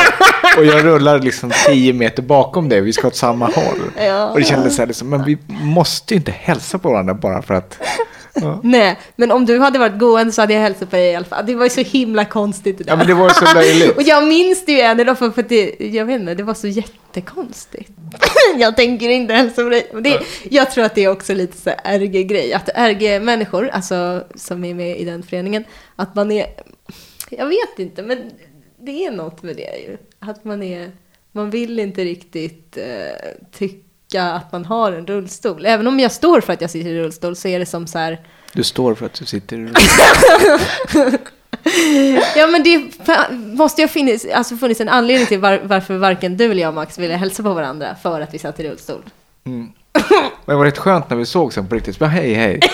Och 0.58 0.64
jag 0.64 0.84
rullar 0.84 1.18
liksom 1.18 1.52
tio 1.66 1.92
meter 1.92 2.22
bakom 2.22 2.68
dig. 2.68 2.80
Vi 2.80 2.92
ska 2.92 3.08
åt 3.08 3.16
samma 3.16 3.46
håll. 3.46 3.80
Ja. 4.06 4.28
Och 4.28 4.38
det 4.38 4.44
kändes 4.44 4.76
så 4.76 4.82
här, 4.82 4.86
liksom, 4.86 5.08
men 5.10 5.24
vi 5.24 5.38
måste 5.48 6.14
ju 6.14 6.18
inte 6.18 6.32
hälsa 6.32 6.78
på 6.78 6.90
varandra 6.90 7.09
bara 7.14 7.42
för 7.42 7.54
att... 7.54 7.78
Ja. 8.34 8.60
Nej, 8.62 8.98
men 9.16 9.30
om 9.30 9.46
du 9.46 9.58
hade 9.58 9.78
varit 9.78 9.98
gående 9.98 10.32
så 10.32 10.40
hade 10.40 10.54
jag 10.54 10.60
hälsat 10.60 10.90
på 10.90 10.96
dig 10.96 11.12
i 11.12 11.14
alla 11.14 11.24
fall. 11.24 11.46
Det 11.46 11.54
var 11.54 11.64
ju 11.64 11.70
så 11.70 11.80
himla 11.80 12.24
konstigt 12.24 12.78
det 12.78 12.84
där. 12.84 12.92
Ja, 12.92 12.96
men 12.96 13.06
det 13.06 13.14
var 13.14 13.28
ju 13.28 13.34
så 13.34 13.54
löjligt. 13.54 13.96
Och 13.96 14.02
jag 14.02 14.26
minns 14.26 14.64
det 14.66 14.72
ju 14.72 14.80
än 14.80 15.00
idag 15.00 15.18
för, 15.18 15.30
för 15.30 15.42
att 15.42 15.48
det, 15.48 15.80
jag 15.80 16.04
vet 16.04 16.20
inte, 16.20 16.34
det 16.34 16.42
var 16.42 16.54
så 16.54 16.66
jättekonstigt. 16.66 17.90
jag 18.56 18.76
tänker 18.76 19.08
inte 19.08 19.34
hälsa 19.34 19.62
på 19.62 19.68
dig. 19.68 19.92
Det, 20.00 20.20
jag 20.50 20.70
tror 20.70 20.84
att 20.84 20.94
det 20.94 21.04
är 21.04 21.10
också 21.10 21.34
lite 21.34 21.56
så 21.56 21.70
här 21.70 21.98
RG-grej. 21.98 22.52
Att 22.52 22.68
RG-människor, 22.68 23.68
alltså 23.68 24.24
som 24.34 24.64
är 24.64 24.74
med 24.74 25.00
i 25.00 25.04
den 25.04 25.22
föreningen, 25.22 25.64
att 25.96 26.14
man 26.14 26.32
är, 26.32 26.46
jag 27.30 27.46
vet 27.46 27.78
inte, 27.78 28.02
men 28.02 28.30
det 28.80 29.06
är 29.06 29.10
något 29.10 29.42
med 29.42 29.56
det 29.56 29.78
ju. 29.78 29.96
Att 30.18 30.44
man 30.44 30.62
är, 30.62 30.92
man 31.32 31.50
vill 31.50 31.78
inte 31.78 32.04
riktigt 32.04 32.76
eh, 32.76 33.30
tycka 33.52 33.89
att 34.18 34.52
man 34.52 34.64
har 34.64 34.92
en 34.92 35.06
rullstol. 35.06 35.66
Även 35.66 35.86
om 35.86 36.00
jag 36.00 36.12
står 36.12 36.40
för 36.40 36.52
att 36.52 36.60
jag 36.60 36.70
sitter 36.70 36.90
i 36.90 36.98
rullstol 37.02 37.36
så 37.36 37.48
är 37.48 37.58
det 37.58 37.66
som 37.66 37.86
så 37.86 37.98
här, 37.98 38.20
Du 38.52 38.62
står 38.62 38.94
för 38.94 39.06
att 39.06 39.14
du 39.14 39.24
sitter 39.26 39.56
i 39.58 39.68
Ja 42.36 42.46
men 42.46 42.62
det 42.62 42.78
måste 43.56 43.80
ju 43.82 43.86
ha 43.86 43.92
funnits, 43.92 44.26
alltså 44.34 44.56
funnits 44.56 44.80
en 44.80 44.88
anledning 44.88 45.26
till 45.26 45.38
var, 45.40 45.60
varför 45.64 45.96
varken 45.96 46.36
du 46.36 46.44
eller 46.50 46.62
jag 46.62 46.74
Max 46.74 46.98
ville 46.98 47.14
hälsa 47.14 47.42
på 47.42 47.52
varandra 47.54 47.96
för 48.02 48.20
att 48.20 48.34
vi 48.34 48.38
satt 48.38 48.60
i 48.60 48.68
rullstol. 48.68 49.02
Mm. 49.46 49.68
Men 50.44 50.54
det 50.54 50.54
var 50.54 50.64
rätt 50.64 50.78
skönt 50.78 51.10
när 51.10 51.16
vi 51.16 51.26
såg 51.26 51.52
sen 51.52 51.66
på 51.68 51.74
riktigt. 51.74 51.98
Bara, 51.98 52.06
hej, 52.10 52.34
hej. 52.34 52.60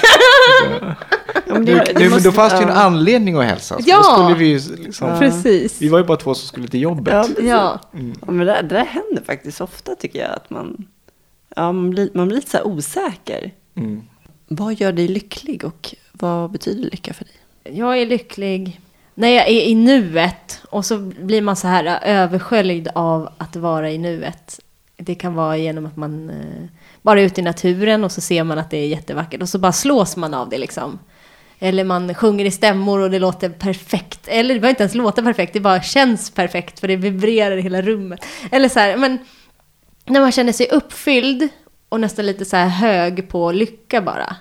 Ja, 1.49 1.53
men 1.55 1.63
Nu, 1.63 1.75
det- 1.75 1.85
det 1.85 1.93
nu, 1.95 2.01
men 2.01 2.11
måste- 2.11 2.29
då 2.29 2.33
fanns 2.33 2.53
det 2.53 2.59
ju 2.59 2.65
en 2.65 2.71
anledning 2.71 3.37
att 3.39 3.45
hälsa. 3.45 3.77
Ja. 3.87 4.03
Skulle 4.03 4.39
vi, 4.39 4.47
ju 4.47 4.77
liksom, 4.77 5.19
Precis. 5.19 5.83
vi 5.83 5.89
var 5.89 5.99
ju 5.99 6.05
bara 6.05 6.17
två 6.17 6.35
som 6.35 6.49
skulle 6.49 6.69
till 6.69 6.81
jobbet. 6.81 7.15
Ja, 7.15 7.23
precis. 7.23 7.45
Ja. 7.45 7.81
Ja, 8.27 8.33
men 8.33 8.47
det, 8.47 8.53
det 8.63 8.63
där 8.63 8.85
händer 8.85 9.23
faktiskt 9.27 9.61
ofta 9.61 9.95
tycker 9.95 10.19
jag. 10.19 10.31
Att 10.31 10.51
man, 10.51 10.77
ja, 11.57 11.73
man, 11.73 11.91
blir, 11.91 12.11
man 12.15 12.29
blir 12.29 12.37
lite 12.37 12.51
så 12.51 12.63
osäker. 12.63 13.51
Mm. 13.75 14.03
Vad 14.49 14.75
gör 14.75 14.93
dig 14.93 15.09
lycklig 15.09 15.65
och 15.65 15.95
vad 16.13 16.51
betyder 16.51 16.91
lycka 16.91 17.15
för 17.15 17.25
dig? 17.25 17.77
Jag 17.77 17.99
är 17.99 18.07
lycklig 18.07 18.81
när 19.15 19.29
jag 19.29 19.49
är 19.49 19.63
i 19.63 19.75
nuet 19.75 20.63
och 20.71 20.85
så 20.85 20.99
blir 20.99 21.43
man 21.43 21.57
så 21.57 21.69
här 21.69 21.85
äh, 21.85 22.17
översköljd 22.17 22.89
av 22.95 23.29
att 23.39 23.57
vara 23.57 23.91
i 23.91 23.99
nuet. 23.99 24.61
Det 24.97 25.15
kan 25.15 25.35
vara 25.35 25.57
genom 25.57 25.87
att 25.87 25.97
man 25.97 26.31
eh, 26.31 26.69
bara 27.03 27.21
är 27.21 27.25
ute 27.25 27.41
i 27.41 27.45
naturen 27.45 28.05
och 28.05 28.13
så 28.13 28.21
ser 28.21 28.45
man 28.45 28.59
att 28.59 28.71
det 28.71 28.77
är 28.77 28.87
jättevackert 28.87 29.43
och 29.43 29.49
så 29.49 29.59
bara 29.59 29.73
slås 29.73 30.17
man 30.17 30.35
av 30.35 30.49
det 30.49 30.59
liksom. 30.59 30.99
Eller 31.59 31.85
man 31.85 32.15
sjunger 32.15 32.45
i 32.45 32.51
stämmor 32.51 33.01
och 33.01 33.11
det 33.11 33.19
låter 33.19 33.49
perfekt. 33.49 34.29
Eller 34.29 34.55
det 34.55 34.61
behöver 34.61 34.71
inte 34.71 34.83
ens 34.83 34.95
låta 34.95 35.23
perfekt, 35.23 35.53
det 35.53 35.61
bara 35.61 35.83
känns 35.83 36.31
perfekt 36.31 36.81
för 36.81 36.89
det 36.89 36.97
vibrerar 36.97 37.57
i 37.57 37.63
hela 37.63 37.83
rummet. 37.83 38.27
Eller 38.51 38.69
så 38.69 38.81
här, 38.81 38.97
men 38.97 39.19
när 40.07 40.21
man 40.21 40.33
känner 40.33 40.53
sig 40.53 40.69
uppfylld 40.69 41.49
och 41.89 42.01
nästan 42.01 42.27
lite 42.27 42.45
så 42.45 42.57
här 42.57 42.69
hög 42.69 43.29
på 43.29 43.53
lycka 43.53 44.03
bara. 44.03 44.37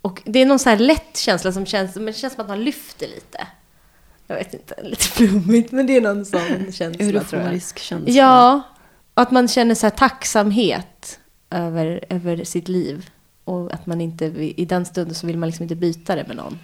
Och 0.00 0.22
det 0.24 0.38
är 0.38 0.46
någon 0.46 0.58
så 0.58 0.70
här 0.70 0.76
lätt 0.76 1.16
känsla 1.16 1.52
som 1.52 1.66
känns, 1.66 1.94
men 1.94 2.06
det 2.06 2.12
känns 2.12 2.34
som 2.34 2.42
att 2.42 2.48
man 2.48 2.64
lyfter 2.64 3.08
lite. 3.08 3.46
Jag 4.26 4.36
vet 4.36 4.54
inte, 4.54 4.74
lite 4.82 5.04
flummigt, 5.04 5.72
men 5.72 5.86
det 5.86 5.96
är 5.96 6.00
någon 6.00 6.24
sån 6.24 6.72
känsla 6.72 6.98
tror 6.98 7.12
jag. 7.12 7.22
Euforisk 7.22 7.78
känsla. 7.78 8.12
Ja, 8.12 8.62
och 9.14 9.22
att 9.22 9.30
man 9.30 9.48
känner 9.48 9.74
så 9.74 9.86
här 9.86 9.90
tacksamhet 9.90 11.18
över, 11.50 12.04
över 12.08 12.44
sitt 12.44 12.68
liv. 12.68 13.10
Och 13.44 13.74
att 13.74 13.86
man 13.86 14.00
inte, 14.00 14.24
i 14.56 14.64
den 14.64 14.84
stunden 14.84 15.14
så 15.14 15.26
vill 15.26 15.38
man 15.38 15.48
liksom 15.48 15.62
inte 15.62 15.74
byta 15.74 16.16
det 16.16 16.26
med 16.26 16.36
någon. 16.36 16.58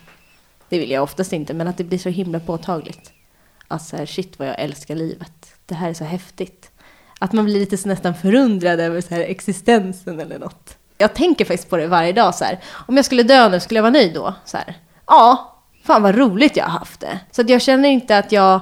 Det 0.69 0.79
vill 0.79 0.91
jag 0.91 1.03
oftast 1.03 1.33
inte, 1.33 1.55
men 1.55 1.69
att 1.69 1.77
det 1.77 1.85
blir 1.85 1.99
så 1.99 2.09
himla 2.09 2.41
påtagligt. 2.41 3.13
Att 3.69 3.83
så 3.83 3.97
här, 3.97 4.07
shit 4.07 4.39
vad 4.39 4.49
jag 4.49 4.61
älskar 4.61 4.95
livet. 4.95 5.55
Det 5.67 5.75
här 5.75 5.91
är 5.91 5.95
så 5.95 6.05
häftigt. 6.05 6.71
Att 7.19 7.33
man 7.33 7.45
blir 7.45 7.61
lite 7.61 7.77
så 7.77 7.89
nästan 7.89 8.15
förundrad 8.15 8.81
över 8.81 9.01
så 9.01 9.15
här 9.15 9.21
existensen 9.21 10.21
eller 10.21 10.39
något. 10.39 10.77
Jag 10.99 11.15
tänker 11.15 11.45
faktiskt 11.45 11.71
på 11.71 11.77
det 11.77 11.87
varje 11.87 12.13
dag 12.13 12.35
så 12.35 12.45
här. 12.45 12.61
Om 12.89 12.97
jag 12.97 13.05
skulle 13.05 13.23
dö 13.23 13.49
nu, 13.49 13.61
skulle 13.61 13.79
jag 13.79 13.83
vara 13.83 13.93
nöjd 13.93 14.15
då? 14.15 14.35
Så 14.45 14.57
här. 14.57 14.75
Ja, 15.07 15.57
fan 15.85 16.03
vad 16.03 16.15
roligt 16.15 16.57
jag 16.57 16.65
har 16.65 16.79
haft 16.79 17.01
det. 17.01 17.19
Så 17.31 17.41
att 17.43 17.49
jag 17.49 17.63
känner 17.63 17.89
inte 17.89 18.19
att 18.19 18.33
jag 18.33 18.61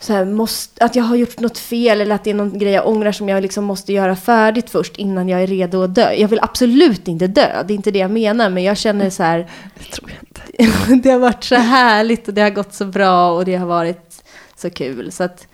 så 0.00 0.12
här, 0.12 0.24
måste, 0.24 0.84
att 0.84 0.96
jag 0.96 1.04
har 1.04 1.16
gjort 1.16 1.40
något 1.40 1.58
fel 1.58 2.00
eller 2.00 2.14
att 2.14 2.24
det 2.24 2.30
är 2.30 2.34
någon 2.34 2.58
grej 2.58 2.72
jag 2.72 2.88
ångrar 2.88 3.12
som 3.12 3.28
jag 3.28 3.42
liksom 3.42 3.64
måste 3.64 3.92
göra 3.92 4.16
färdigt 4.16 4.70
först 4.70 4.96
innan 4.96 5.28
jag 5.28 5.42
är 5.42 5.46
redo 5.46 5.82
att 5.82 5.94
dö. 5.94 6.12
Jag 6.12 6.28
vill 6.28 6.38
absolut 6.42 7.08
inte 7.08 7.26
dö, 7.26 7.62
det 7.62 7.72
är 7.72 7.76
inte 7.76 7.90
det 7.90 7.98
jag 7.98 8.10
menar, 8.10 8.50
men 8.50 8.62
jag 8.62 8.76
känner 8.76 9.10
så 9.10 9.22
här, 9.22 9.38
Det 9.78 9.84
tror 9.84 10.10
jag 10.10 10.18
inte. 10.20 10.94
det 11.08 11.10
har 11.10 11.18
varit 11.18 11.44
så 11.44 11.54
härligt 11.54 12.28
och 12.28 12.34
det 12.34 12.42
har 12.42 12.50
gått 12.50 12.74
så 12.74 12.84
bra 12.84 13.32
och 13.32 13.44
det 13.44 13.56
har 13.56 13.66
varit 13.66 14.24
så 14.56 14.70
kul. 14.70 15.12
Så 15.12 15.24
att, 15.24 15.46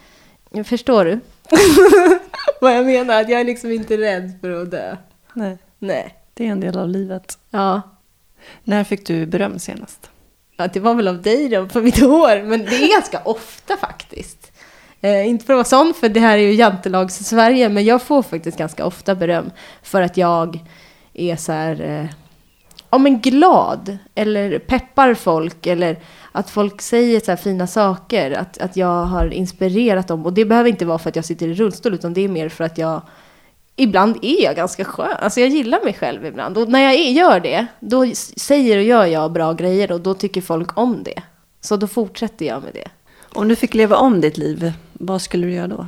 förstår 0.64 1.04
du? 1.04 1.20
Vad 2.61 2.76
jag 2.76 2.86
menar? 2.86 3.20
Att 3.20 3.28
jag 3.28 3.40
är 3.40 3.44
liksom 3.44 3.70
inte 3.70 3.97
rädd 3.97 4.38
för 4.40 4.62
att 4.62 4.70
dö. 4.70 4.97
Nej, 5.34 5.59
Nej. 5.78 6.14
det 6.34 6.47
är 6.47 6.51
en 6.51 6.61
del 6.61 6.78
av 6.78 6.88
livet. 6.88 7.38
Ja. 7.51 7.82
När 8.64 8.84
fick 8.84 9.07
du 9.07 9.26
beröm 9.26 9.59
senast? 9.59 10.11
Ja, 10.57 10.68
det 10.72 10.80
var 10.80 10.94
väl 10.94 11.09
av 11.09 11.22
dig 11.22 11.49
då, 11.49 11.68
för 11.68 11.82
mitt 11.82 12.01
hår. 12.01 12.42
Men 12.42 12.64
det 12.64 12.76
är 12.76 12.92
ganska 12.92 13.20
ofta 13.24 13.76
faktiskt. 13.76 14.53
Eh, 15.01 15.28
inte 15.28 15.44
för 15.44 15.53
att 15.53 15.57
vara 15.57 15.84
sån, 15.84 15.94
för 15.94 16.09
det 16.09 16.20
här 16.20 16.38
är 16.38 16.42
ju 16.42 16.55
jantelags-Sverige, 16.55 17.68
men 17.68 17.84
jag 17.84 18.03
får 18.03 18.22
faktiskt 18.22 18.59
ganska 18.59 18.86
ofta 18.86 19.14
beröm 19.14 19.51
för 19.82 20.03
att 20.03 20.16
jag 20.16 20.61
är 21.14 21.36
så 21.36 21.53
här, 21.53 21.80
eh, 21.80 22.07
ja 22.91 22.99
men 22.99 23.20
glad, 23.20 23.99
eller 24.14 24.59
peppar 24.59 25.14
folk, 25.14 25.66
eller 25.66 25.99
att 26.32 26.51
folk 26.51 26.82
säger 26.82 27.20
så 27.20 27.30
här 27.30 27.37
fina 27.37 27.66
saker, 27.66 28.30
att, 28.30 28.59
att 28.59 28.76
jag 28.76 29.05
har 29.05 29.32
inspirerat 29.32 30.09
dem. 30.09 30.26
Och 30.26 30.32
det 30.32 30.45
behöver 30.45 30.70
inte 30.70 30.84
vara 30.84 30.99
för 30.99 31.09
att 31.09 31.16
jag 31.16 31.24
sitter 31.24 31.49
i 31.49 31.55
rullstol, 31.55 31.95
utan 31.95 32.14
det 32.14 32.20
är 32.20 32.28
mer 32.28 32.49
för 32.49 32.64
att 32.64 32.78
jag 32.78 33.03
ibland 33.76 34.18
är 34.22 34.45
jag 34.45 34.57
ganska 34.57 34.84
skön. 34.84 35.16
Alltså 35.18 35.41
jag 35.41 35.49
gillar 35.49 35.84
mig 35.84 35.95
själv 35.95 36.26
ibland. 36.26 36.59
Och 36.59 36.68
när 36.68 36.80
jag 36.80 36.95
är, 36.95 37.11
gör 37.11 37.41
det, 37.41 37.66
då 37.80 38.07
säger 38.37 38.76
och 38.76 38.82
gör 38.82 39.07
jag 39.07 39.32
bra 39.32 39.53
grejer 39.53 39.93
och 39.93 40.01
då 40.01 40.14
tycker 40.14 40.41
folk 40.41 40.78
om 40.78 41.03
det. 41.03 41.22
Så 41.61 41.76
då 41.76 41.87
fortsätter 41.87 42.47
jag 42.47 42.62
med 42.62 42.74
det. 42.74 42.89
Om 43.32 43.49
du 43.49 43.57
fick 43.57 43.74
leva 43.74 43.97
om 43.97 44.20
ditt 44.20 44.39
liv, 44.39 44.72
vad 44.93 45.22
skulle 45.22 45.47
du 45.47 45.53
göra 45.53 45.68
då? 45.68 45.87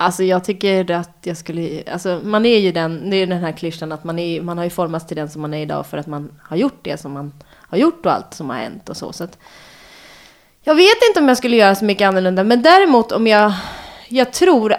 Alltså 0.00 0.24
jag 0.24 0.44
tycker 0.44 0.90
att 0.90 1.18
jag 1.22 1.36
skulle, 1.36 1.82
alltså 1.92 2.20
man 2.24 2.46
är 2.46 2.58
ju 2.58 2.72
den, 2.72 3.10
det 3.10 3.16
är 3.16 3.18
ju 3.18 3.26
den 3.26 3.44
här 3.44 3.52
klyschan 3.52 3.92
att 3.92 4.04
man, 4.04 4.18
är, 4.18 4.42
man 4.42 4.58
har 4.58 4.64
ju 4.64 4.70
formats 4.70 5.06
till 5.06 5.16
den 5.16 5.30
som 5.30 5.42
man 5.42 5.54
är 5.54 5.62
idag 5.62 5.86
för 5.86 5.98
att 5.98 6.06
man 6.06 6.40
har 6.42 6.56
gjort 6.56 6.78
det 6.82 7.00
som 7.00 7.12
man 7.12 7.32
har 7.46 7.78
gjort 7.78 8.06
och 8.06 8.12
allt 8.12 8.34
som 8.34 8.50
har 8.50 8.56
hänt 8.56 8.88
och 8.88 8.96
så. 8.96 9.12
så 9.12 9.24
att, 9.24 9.38
jag 10.62 10.74
vet 10.74 10.96
inte 11.08 11.20
om 11.20 11.28
jag 11.28 11.36
skulle 11.36 11.56
göra 11.56 11.74
så 11.74 11.84
mycket 11.84 12.08
annorlunda, 12.08 12.44
men 12.44 12.62
däremot 12.62 13.12
om 13.12 13.26
jag, 13.26 13.52
jag 14.08 14.32
tror 14.32 14.74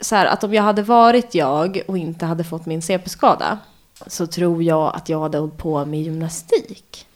så 0.00 0.16
här 0.16 0.26
att 0.26 0.44
om 0.44 0.54
jag 0.54 0.62
hade 0.62 0.82
varit 0.82 1.34
jag 1.34 1.82
och 1.86 1.98
inte 1.98 2.26
hade 2.26 2.44
fått 2.44 2.66
min 2.66 2.82
CP-skada 2.82 3.58
så 4.06 4.26
tror 4.26 4.62
jag 4.62 4.96
att 4.96 5.08
jag 5.08 5.20
hade 5.20 5.38
hållit 5.38 5.56
på 5.56 5.84
med 5.84 6.02
gymnastik. 6.02 7.06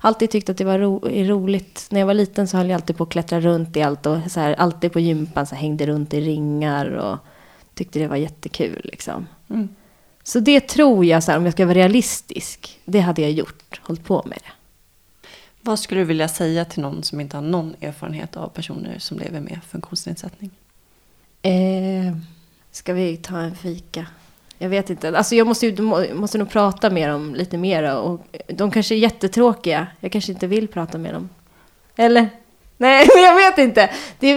Alltid 0.00 0.30
tyckt 0.30 0.48
att 0.48 0.56
det 0.56 0.64
var 0.64 0.78
ro 0.78 1.00
roligt. 1.08 1.86
När 1.90 2.00
jag 2.00 2.06
var 2.06 2.14
liten 2.14 2.48
så 2.48 2.56
höll 2.56 2.68
jag 2.68 2.74
alltid 2.74 2.96
på 2.96 3.04
att 3.04 3.10
klättra 3.10 3.40
runt 3.40 3.76
i 3.76 3.82
allt 3.82 4.06
och 4.06 4.18
så 4.30 4.40
här, 4.40 4.52
alltid 4.52 4.92
på 4.92 5.00
gympan 5.00 5.46
så 5.46 5.54
hängde 5.54 5.86
runt 5.86 6.14
i 6.14 6.20
ringar 6.20 6.90
och 6.90 7.18
tyckte 7.74 7.98
det 7.98 8.08
var 8.08 8.16
jättekul 8.16 8.80
liksom. 8.84 9.26
Mm. 9.50 9.68
Så 10.22 10.40
det 10.40 10.60
tror 10.60 11.04
jag, 11.04 11.22
så 11.22 11.30
här, 11.30 11.38
om 11.38 11.44
jag 11.44 11.52
ska 11.52 11.66
vara 11.66 11.74
realistisk, 11.74 12.80
det 12.84 13.00
hade 13.00 13.22
jag 13.22 13.30
gjort, 13.30 13.80
hållit 13.82 14.04
på 14.04 14.22
med 14.26 14.38
det. 14.44 14.52
Vad 15.60 15.78
skulle 15.78 16.00
du 16.00 16.04
vilja 16.04 16.28
säga 16.28 16.64
till 16.64 16.82
någon 16.82 17.02
som 17.02 17.20
inte 17.20 17.36
har 17.36 17.42
någon 17.42 17.74
erfarenhet 17.80 18.36
av 18.36 18.48
personer 18.48 18.98
som 18.98 19.18
lever 19.18 19.40
med 19.40 19.60
funktionsnedsättning? 19.68 20.50
Eh, 21.42 22.16
ska 22.70 22.92
vi 22.92 23.16
ta 23.16 23.38
en 23.38 23.56
fika? 23.56 24.06
Jag 24.58 24.68
vet 24.68 24.90
inte. 24.90 25.18
Alltså 25.18 25.34
jag 25.34 25.46
måste, 25.46 25.66
ju, 25.66 25.82
måste 26.14 26.38
nog 26.38 26.50
prata 26.50 26.90
med 26.90 27.10
dem 27.10 27.34
lite 27.34 27.58
mer. 27.58 27.96
Och 27.96 28.20
de 28.48 28.70
kanske 28.70 28.94
är 28.94 28.98
jättetråkiga. 28.98 29.86
Jag 30.00 30.12
kanske 30.12 30.32
inte 30.32 30.46
vill 30.46 30.68
prata 30.68 30.98
med 30.98 31.14
dem. 31.14 31.28
Eller? 31.96 32.28
Nej, 32.76 33.08
men 33.14 33.24
jag 33.24 33.34
vet 33.34 33.58
inte. 33.58 33.90
Det 34.18 34.34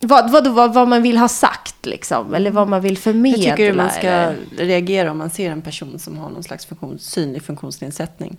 vad, 0.00 0.30
vad, 0.30 0.46
vad, 0.46 0.74
vad 0.74 0.88
man 0.88 1.02
vill 1.02 1.18
ha 1.18 1.28
sagt 1.28 1.86
liksom. 1.86 2.34
Eller 2.34 2.50
vad 2.50 2.68
man 2.68 2.80
vill 2.80 2.98
förmedla. 2.98 3.44
Hur 3.44 3.50
tycker 3.50 3.70
du 3.70 3.76
man 3.76 3.90
ska 3.90 4.08
eller- 4.08 4.36
reagera 4.56 5.10
om 5.10 5.18
man 5.18 5.30
ser 5.30 5.50
en 5.50 5.62
person 5.62 5.98
som 5.98 6.18
har 6.18 6.30
någon 6.30 6.42
slags 6.42 6.66
funktion, 6.66 6.98
synlig 6.98 7.42
funktionsnedsättning? 7.42 8.36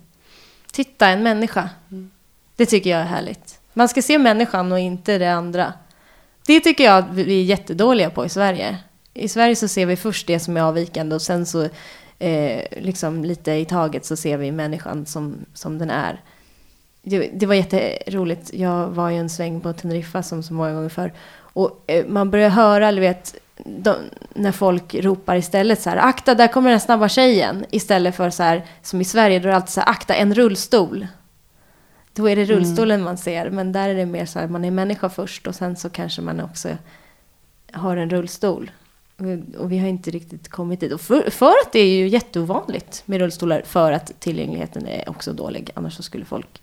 Titta, 0.72 1.08
en 1.08 1.24
människa. 1.24 1.70
Det 2.56 2.66
tycker 2.66 2.90
jag 2.90 3.00
är 3.00 3.06
härligt. 3.06 3.60
Man 3.74 3.90
ska 3.90 4.02
se 4.02 4.18
människan 4.18 4.72
och 4.72 4.80
inte 4.80 5.18
det 5.18 5.34
andra. 5.34 5.74
Det 6.46 6.60
tycker 6.60 6.84
jag 6.84 6.98
att 6.98 7.10
vi 7.12 7.40
är 7.42 7.44
jättedåliga 7.44 8.10
på 8.10 8.26
i 8.26 8.30
Sverige. 8.30 8.78
I 9.20 9.28
Sverige 9.28 9.56
så 9.56 9.68
ser 9.68 9.86
vi 9.86 9.96
först 9.96 10.28
det 10.28 10.40
som 10.40 10.58
är 10.58 10.62
avvikande 10.62 11.16
och 11.16 11.22
sen 11.22 11.46
så 11.46 11.70
eh, 12.20 12.64
liksom 12.72 13.26
lite 13.26 13.52
i 13.52 13.66
taget 13.66 14.06
så 14.06 14.16
ser 14.16 14.38
vi 14.38 14.52
människan 14.52 15.06
som, 15.06 15.46
som 15.54 15.78
den 15.78 15.90
är. 15.90 16.22
Det, 17.02 17.30
det 17.34 17.46
var 17.46 17.56
jätteroligt. 17.56 18.54
Jag 18.54 18.88
var 18.88 19.10
ju 19.10 19.18
en 19.18 19.30
sväng 19.30 19.62
på 19.62 19.74
Teneriffa 19.74 20.24
som 20.24 20.44
så 20.44 20.54
många 20.54 20.74
gånger 20.74 20.90
förr. 20.90 21.14
Och 21.40 21.84
eh, 21.88 22.06
man 22.08 22.32
börjar 22.32 22.50
höra, 22.50 22.88
eller 22.88 23.02
vet, 23.02 23.36
de, 23.64 23.96
när 24.34 24.52
folk 24.52 24.96
ropar 24.96 25.36
istället 25.36 25.82
så 25.82 25.90
här, 25.90 25.98
akta 25.98 26.36
där 26.36 26.48
kommer 26.48 26.70
den 26.70 26.80
snabba 26.80 27.10
tjejen. 27.10 27.66
Istället 27.72 28.16
för 28.16 28.30
så 28.30 28.44
här, 28.44 28.66
som 28.82 29.02
i 29.02 29.06
Sverige, 29.06 29.40
då 29.40 29.48
är 29.48 29.50
det 29.50 29.56
alltid 29.56 29.70
så 29.70 29.80
här, 29.80 29.90
akta 29.90 30.16
en 30.16 30.34
rullstol. 30.34 31.08
Då 32.14 32.30
är 32.30 32.36
det 32.36 32.46
rullstolen 32.46 33.04
man 33.04 33.18
ser, 33.18 33.50
men 33.50 33.72
där 33.72 33.90
är 33.90 33.96
det 33.96 34.06
mer 34.06 34.26
så 34.26 34.40
här, 34.40 34.48
man 34.48 34.66
är 34.66 34.72
människa 34.72 35.10
först 35.10 35.48
och 35.48 35.56
sen 35.56 35.76
så 35.76 35.90
kanske 35.90 36.22
man 36.22 36.40
också 36.40 36.70
har 37.72 37.98
en 37.98 38.10
rullstol. 38.10 38.72
Och- 39.20 39.56
Och 39.62 39.72
vi 39.72 39.78
har 39.78 39.88
inte 39.88 40.12
riktigt 40.12 40.50
kommit 40.50 40.80
dit. 40.80 40.92
Och 40.94 41.02
för, 41.02 41.30
för 41.30 41.50
att 41.66 41.72
det 41.72 41.80
är 41.80 41.88
ju 41.98 42.08
jätteovanligt 42.08 43.04
med 43.06 43.20
rullstolar, 43.20 43.62
för 43.66 43.92
att 43.92 44.12
tillgängligheten 44.20 44.88
är 44.88 45.10
också 45.10 45.34
dålig. 45.34 45.70
Annars 45.74 45.94
så 45.96 46.04
skulle 46.04 46.26
folk 46.26 46.62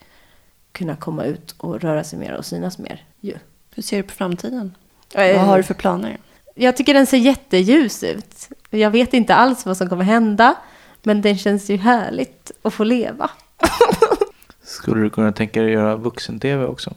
kunna 0.72 0.96
komma 0.96 1.24
ut 1.24 1.54
och 1.58 1.80
röra 1.80 2.04
sig 2.04 2.18
mer 2.18 2.32
och 2.32 2.44
synas 2.46 2.78
mer. 2.78 3.04
Ju. 3.20 3.34
Hur 3.74 3.82
ser 3.82 3.96
du 3.96 4.02
på 4.02 4.12
framtiden? 4.14 4.74
Eh, 5.14 5.36
Vad 5.36 5.46
har 5.46 5.56
du 5.56 5.62
för 5.62 5.74
planer? 5.74 6.18
Jag 6.54 6.76
tycker 6.76 6.94
den 6.94 7.06
ser 7.06 7.16
jätteljus 7.18 8.02
ut. 8.02 8.48
Jag 8.70 8.90
vet 8.90 9.14
inte 9.14 9.34
alls 9.34 9.66
vad 9.66 9.76
som 9.76 9.88
kommer 9.88 10.04
hända, 10.04 10.54
men 11.02 11.22
den 11.22 11.38
känns 11.38 11.70
ju 11.70 11.76
härligt 11.76 12.50
att 12.62 12.74
få 12.74 12.84
leva. 12.84 13.30
Skulle 14.62 15.00
du 15.02 15.10
kunna 15.10 15.32
tänka 15.32 15.60
dig 15.62 15.68
att 15.76 15.80
göra 15.82 15.96
vuxen-tv 15.96 16.64
också? 16.66 16.94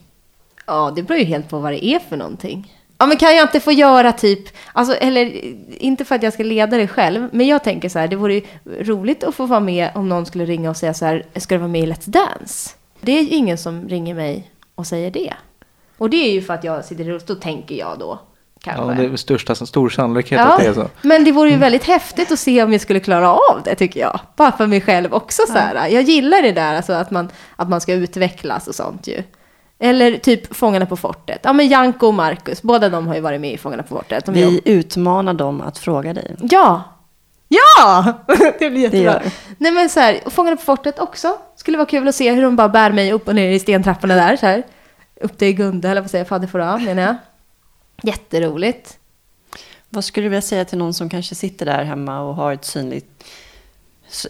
Ja, 0.67 0.91
det 0.95 1.03
beror 1.03 1.19
ju 1.19 1.25
helt 1.25 1.49
på 1.49 1.59
vad 1.59 1.71
det 1.71 1.85
är 1.85 1.99
för 1.99 2.17
någonting. 2.17 2.73
Ja, 3.01 3.05
men 3.05 3.17
kan 3.17 3.35
jag 3.35 3.43
inte 3.43 3.59
få 3.59 3.71
göra 3.71 4.11
typ, 4.11 4.39
alltså, 4.73 4.95
eller 4.95 5.41
inte 5.81 6.05
för 6.05 6.15
att 6.15 6.23
jag 6.23 6.33
ska 6.33 6.43
leda 6.43 6.77
det 6.77 6.87
själv, 6.87 7.29
men 7.31 7.47
jag 7.47 7.63
tänker 7.63 7.89
så 7.89 7.99
här, 7.99 8.07
det 8.07 8.15
vore 8.15 8.41
roligt 8.79 9.23
att 9.23 9.35
få 9.35 9.45
vara 9.45 9.59
med 9.59 9.89
om 9.95 10.09
någon 10.09 10.25
skulle 10.25 10.45
ringa 10.45 10.69
och 10.69 10.77
säga 10.77 10.93
så 10.93 11.05
här, 11.05 11.25
ska 11.35 11.55
du 11.55 11.59
vara 11.59 11.71
med 11.71 11.81
i 11.81 11.85
Let's 11.85 12.09
Dance? 12.09 12.69
Det 13.01 13.11
är 13.11 13.21
ju 13.21 13.29
ingen 13.29 13.57
som 13.57 13.89
ringer 13.89 14.15
mig 14.15 14.51
och 14.75 14.87
säger 14.87 15.11
det. 15.11 15.33
Och 15.97 16.09
det 16.09 16.17
är 16.29 16.31
ju 16.31 16.41
för 16.41 16.53
att 16.53 16.63
jag 16.63 16.85
sitter 16.85 17.03
i 17.03 17.07
rullstol, 17.09 17.35
tänker 17.35 17.75
jag 17.75 17.99
då. 17.99 18.19
Kanske. 18.63 18.83
Ja, 18.83 19.09
det 19.09 19.13
är 19.13 19.17
största, 19.17 19.55
stor 19.55 19.89
sannolikhet 19.89 20.39
att 20.39 20.59
det 20.59 20.65
är 20.65 20.73
så. 20.73 20.89
Men 21.01 21.23
det 21.23 21.31
vore 21.31 21.49
ju 21.49 21.57
väldigt 21.57 21.83
häftigt 21.83 22.31
att 22.31 22.39
se 22.39 22.63
om 22.63 22.71
jag 22.71 22.81
skulle 22.81 22.99
klara 22.99 23.31
av 23.31 23.61
det 23.65 23.75
tycker 23.75 23.99
jag. 23.99 24.19
Bara 24.35 24.51
för 24.51 24.67
mig 24.67 24.81
själv 24.81 25.13
också 25.13 25.41
så 25.47 25.53
här. 25.53 25.87
Jag 25.87 26.03
gillar 26.03 26.41
det 26.41 26.51
där 26.51 26.75
alltså 26.75 26.93
att 26.93 27.11
man, 27.11 27.31
att 27.55 27.69
man 27.69 27.81
ska 27.81 27.93
utvecklas 27.93 28.67
och 28.67 28.75
sånt 28.75 29.07
ju. 29.07 29.23
Eller 29.79 30.17
typ 30.17 30.55
Fångarna 30.55 30.85
på 30.85 30.97
fortet. 30.97 31.39
Ja 31.43 31.53
men 31.53 31.67
Janko 31.67 32.07
och 32.07 32.13
Marcus, 32.13 32.61
båda 32.61 32.89
de 32.89 33.07
har 33.07 33.15
ju 33.15 33.21
varit 33.21 33.41
med 33.41 33.53
i 33.53 33.57
Fångarna 33.57 33.83
på 33.83 33.95
fortet. 33.95 34.27
Vi 34.29 34.41
jobb- 34.43 34.61
utmanar 34.65 35.33
dem 35.33 35.61
att 35.61 35.77
fråga 35.77 36.13
dig. 36.13 36.35
Ja! 36.41 36.83
Ja! 37.47 38.13
Det 38.59 38.69
blir 38.69 38.69
Det 38.69 38.77
jättebra. 38.97 39.01
gör 39.23 39.31
Nej 39.57 39.71
men 39.71 39.89
så 39.89 39.99
här, 39.99 40.19
Fångarna 40.29 40.55
på 40.57 40.61
fortet 40.63 40.99
också. 40.99 41.37
Skulle 41.55 41.77
vara 41.77 41.87
kul 41.87 42.07
att 42.07 42.15
se 42.15 42.31
hur 42.31 42.41
de 42.41 42.55
bara 42.55 42.69
bär 42.69 42.91
mig 42.91 43.11
upp 43.13 43.27
och 43.27 43.35
ner 43.35 43.49
i 43.51 43.59
stentrapporna 43.59 44.15
där 44.15 44.37
så 44.37 44.45
här. 44.45 44.63
Upp 45.21 45.37
till 45.37 45.53
Gunde, 45.55 45.89
eller 45.89 46.01
vad 46.01 46.09
säger 46.11 46.21
jag, 46.23 46.27
Fader 46.29 46.47
Fouras 46.47 46.81
menar 46.81 47.01
jag. 47.03 47.15
Jätteroligt. 48.03 48.97
Vad 49.89 50.03
skulle 50.05 50.25
du 50.25 50.29
vilja 50.29 50.41
säga 50.41 50.65
till 50.65 50.77
någon 50.77 50.93
som 50.93 51.09
kanske 51.09 51.35
sitter 51.35 51.65
där 51.65 51.83
hemma 51.83 52.19
och 52.21 52.35
har 52.35 52.53
ett 52.53 52.65
synligt, 52.65 53.23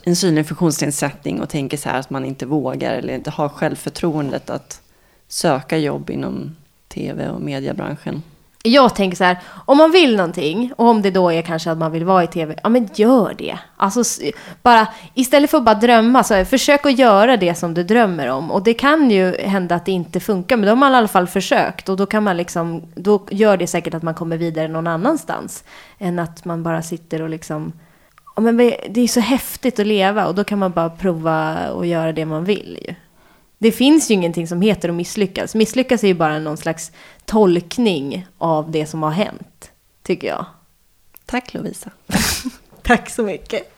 en 0.04 0.16
synlig 0.16 0.48
funktionsnedsättning 0.48 1.42
och 1.42 1.50
tänker 1.50 1.78
så 1.78 1.90
här 1.90 2.00
att 2.00 2.10
man 2.10 2.26
inte 2.26 2.46
vågar 2.46 2.94
eller 2.94 3.14
inte 3.16 3.30
har 3.30 3.50
självförtroendet 3.50 4.50
att 4.50 4.82
söka 5.30 5.78
jobb 5.78 6.10
inom 6.10 6.56
tv 6.88 7.30
och 7.30 7.42
mediebranschen? 7.42 8.24
Jag 8.64 8.96
tänker 8.96 9.18
så 9.18 9.24
här, 9.24 9.38
om 9.66 9.78
man 9.78 9.92
vill 9.92 10.16
någonting, 10.16 10.74
och 10.76 10.88
om 10.88 11.02
det 11.02 11.12
då 11.12 11.32
är 11.32 11.42
kanske 11.42 11.72
att 11.72 11.78
man 11.78 11.92
vill 11.92 12.06
vara 12.06 12.24
i 12.24 12.28
tv, 12.28 12.56
ja 12.64 12.70
men 12.70 12.90
gör 12.96 13.36
det. 13.38 13.60
Alltså 13.78 14.04
bara, 14.62 14.88
istället 15.14 15.50
för 15.50 15.58
att 15.58 15.64
bara 15.64 15.76
drömma, 15.76 16.24
så 16.24 16.34
här, 16.34 16.46
försök 16.46 16.86
att 16.86 17.00
göra 17.00 17.38
det 17.38 17.56
som 17.56 17.74
du 17.74 17.84
drömmer 17.84 18.28
om. 18.28 18.52
Och 18.52 18.64
det 18.64 18.74
kan 18.74 19.12
ju 19.12 19.38
hända 19.38 19.76
att 19.76 19.86
det 19.86 19.92
inte 19.92 20.20
funkar, 20.20 20.58
men 20.58 20.66
då 20.66 20.72
har 20.72 20.76
man 20.76 20.94
i 20.94 20.96
alla 20.96 21.08
fall 21.08 21.28
försökt. 21.28 21.90
Och 21.90 21.98
då 21.98 22.06
kan 22.06 22.24
man 22.24 22.38
liksom, 22.38 22.84
då 22.96 23.22
gör 23.30 23.58
det 23.58 23.68
säkert 23.68 23.94
att 23.94 24.04
man 24.04 24.14
kommer 24.14 24.38
vidare 24.38 24.68
någon 24.68 24.88
annanstans. 24.88 25.64
Än 26.00 26.20
att 26.20 26.46
man 26.46 26.64
bara 26.64 26.82
sitter 26.82 27.22
och 27.22 27.30
liksom, 27.30 27.74
ja 28.36 28.42
men 28.42 28.58
det 28.90 29.02
är 29.02 29.08
så 29.08 29.20
häftigt 29.20 29.80
att 29.80 29.88
leva 29.88 30.28
och 30.28 30.36
då 30.36 30.44
kan 30.44 30.60
man 30.60 30.72
bara 30.72 30.90
prova 30.90 31.70
och 31.70 31.86
göra 31.86 32.12
det 32.12 32.26
man 32.26 32.44
vill 32.44 32.80
ju. 32.88 32.96
Det 33.62 33.72
finns 33.72 34.12
ju 34.12 34.14
ingenting 34.14 34.48
som 34.48 34.62
heter 34.62 34.90
att 34.90 34.96
misslyckas. 34.96 35.56
Misslyckas 35.56 36.04
är 36.04 36.08
ju 36.08 36.14
bara 36.14 36.40
någon 36.40 36.58
slags 36.58 36.92
tolkning 37.26 38.28
av 38.38 38.72
det 38.72 38.86
som 38.86 39.04
har 39.04 39.12
hänt, 39.12 39.72
tycker 40.04 40.28
jag. 40.28 40.46
Tack 41.26 41.54
Lovisa. 41.54 41.92
Tack 42.82 43.10
så 43.10 43.24
mycket. 43.24 43.72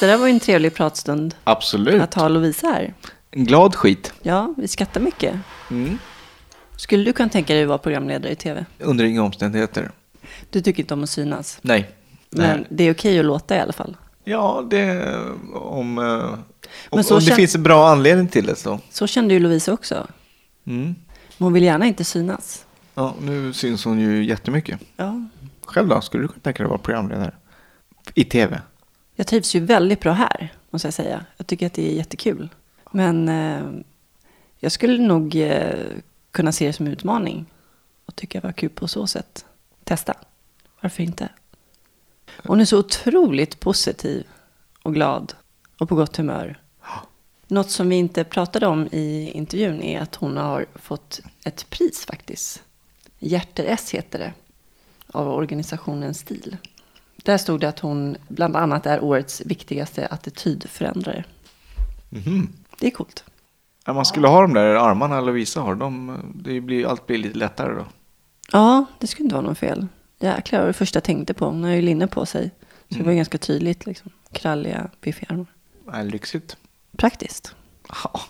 Det 0.00 0.06
där 0.06 0.16
var 0.16 0.26
ju 0.26 0.32
en 0.32 0.40
trevlig 0.40 0.74
pratstund 0.74 1.34
Absolut. 1.44 2.02
att 2.02 2.14
ha 2.14 2.28
Lovisa 2.28 2.66
här. 2.66 2.94
En 3.30 3.44
glad 3.44 3.74
skit. 3.74 4.12
Ja, 4.22 4.54
vi 4.56 4.68
skrattar 4.68 5.00
mycket. 5.00 5.34
Mm. 5.70 5.98
Skulle 6.76 7.04
du 7.04 7.12
kunna 7.12 7.28
tänka 7.28 7.54
dig 7.54 7.62
att 7.62 7.68
vara 7.68 7.78
programledare 7.78 8.32
i 8.32 8.36
tv? 8.36 8.64
Under 8.78 9.04
inga 9.04 9.22
omständigheter. 9.22 9.90
Du 10.50 10.60
tycker 10.60 10.82
inte 10.82 10.94
om 10.94 11.02
att 11.02 11.10
synas. 11.10 11.58
Nej. 11.62 11.90
Men 12.30 12.58
Nej. 12.58 12.66
det 12.70 12.84
är 12.84 12.92
okej 12.92 13.18
att 13.18 13.24
låta 13.24 13.56
i 13.56 13.60
alla 13.60 13.72
fall. 13.72 13.96
Ja, 14.24 14.66
det 14.70 15.14
om, 15.54 15.98
eh, 15.98 16.38
om, 16.88 17.04
så 17.04 17.14
om 17.16 17.24
det 17.24 17.34
finns 17.34 17.54
en 17.54 17.62
bra 17.62 17.88
anledning 17.88 18.28
till 18.28 18.46
det 18.46 18.56
så. 18.56 18.80
Så 18.90 19.06
kände 19.06 19.34
ju 19.34 19.40
Lovisa 19.40 19.72
också. 19.72 20.06
Mm. 20.66 20.84
Men 20.84 20.94
hon 21.38 21.52
vill 21.52 21.62
gärna 21.62 21.86
inte 21.86 22.04
synas. 22.04 22.66
Ja, 22.94 23.14
nu 23.20 23.52
syns 23.52 23.84
hon 23.84 24.00
ju 24.00 24.24
jättemycket. 24.24 24.80
Ja. 24.96 25.28
Själv 25.62 25.88
då? 25.88 26.00
Skulle 26.00 26.24
du 26.24 26.28
kunna 26.28 26.40
tänka 26.40 26.62
dig 26.62 26.66
att 26.66 26.70
vara 26.70 26.78
programledare? 26.78 27.34
I 28.14 28.24
tv? 28.24 28.60
Jag 29.14 29.26
trivs 29.26 29.54
ju 29.54 29.60
väldigt 29.60 30.00
bra 30.00 30.12
här, 30.12 30.52
måste 30.70 30.86
jag 30.86 30.94
säga. 30.94 31.24
Jag 31.36 31.46
tycker 31.46 31.66
att 31.66 31.74
det 31.74 31.90
är 31.92 31.94
jättekul. 31.94 32.48
Men 32.92 33.28
eh, 33.28 33.62
jag 34.58 34.72
skulle 34.72 34.98
nog 34.98 35.36
eh, 35.36 35.74
kunna 36.34 36.52
se 36.52 36.66
det 36.66 36.72
som 36.72 36.86
utmaning. 36.86 37.46
Och 38.06 38.16
tycka 38.16 38.40
det 38.40 38.46
var 38.46 38.52
kul 38.52 38.70
på 38.70 38.88
så 38.88 39.06
sätt. 39.06 39.44
Testa. 39.84 40.14
Varför 40.80 41.02
inte? 41.02 41.28
Hon 42.46 42.60
är 42.60 42.64
så 42.64 42.78
otroligt 42.78 43.60
positiv 43.60 44.26
och 44.82 44.94
glad. 44.94 45.34
och 45.78 45.88
på 45.88 45.94
gott 45.94 46.16
humör. 46.16 46.60
Något 47.46 47.70
som 47.70 47.88
vi 47.88 47.96
inte 47.96 48.24
pratade 48.24 48.66
om 48.66 48.88
i 48.92 49.30
intervjun 49.34 49.82
är 49.82 50.00
att 50.00 50.14
hon 50.14 50.36
har 50.36 50.66
fått 50.74 51.20
ett 51.44 51.70
pris 51.70 52.04
faktiskt. 52.04 52.62
Hjärter-S 53.18 53.90
heter 53.90 54.18
det. 54.18 54.32
Av 55.06 55.28
organisationen 55.28 56.14
STIL. 56.14 56.56
Där 57.16 57.38
stod 57.38 57.60
det 57.60 57.68
att 57.68 57.78
hon 57.78 58.16
bland 58.28 58.56
annat 58.56 58.86
är 58.86 59.04
årets 59.04 59.42
viktigaste 59.44 60.06
attitydförändrare. 60.06 61.24
Mhm. 62.10 62.52
Det 62.78 62.86
är 62.86 62.90
coolt. 62.90 63.24
Ja, 63.84 63.92
man 63.92 64.04
skulle 64.04 64.28
ha 64.28 64.40
de 64.40 64.54
där 64.54 64.74
armarna 64.74 65.20
Lovisa 65.20 65.60
har. 65.60 65.74
De, 65.74 66.18
det 66.34 66.60
blir, 66.60 66.86
allt 66.86 67.06
blir 67.06 67.18
lite 67.18 67.38
lättare 67.38 67.74
då. 67.74 67.84
Ja, 68.52 68.84
det 68.98 69.06
skulle 69.06 69.24
inte 69.24 69.34
vara 69.34 69.46
något 69.46 69.58
fel. 69.58 69.86
Jäklar, 70.18 70.58
det 70.58 70.62
var 70.62 70.66
det 70.66 70.72
första 70.72 70.96
jag 70.96 71.04
tänkte 71.04 71.34
på. 71.34 71.46
Hon 71.46 71.64
har 71.64 71.70
ju 71.70 71.82
linne 71.82 72.06
på 72.06 72.26
sig. 72.26 72.50
Så 72.88 72.98
det 72.98 73.04
var 73.04 73.12
ganska 73.12 73.38
tydligt 73.38 73.86
liksom. 73.86 74.10
Kralliga, 74.32 74.90
biffiga 75.00 75.26
armar. 75.30 75.46
Ja, 75.92 76.02
lyxigt. 76.02 76.56
Praktiskt. 76.96 77.54
Ja. 77.88 78.20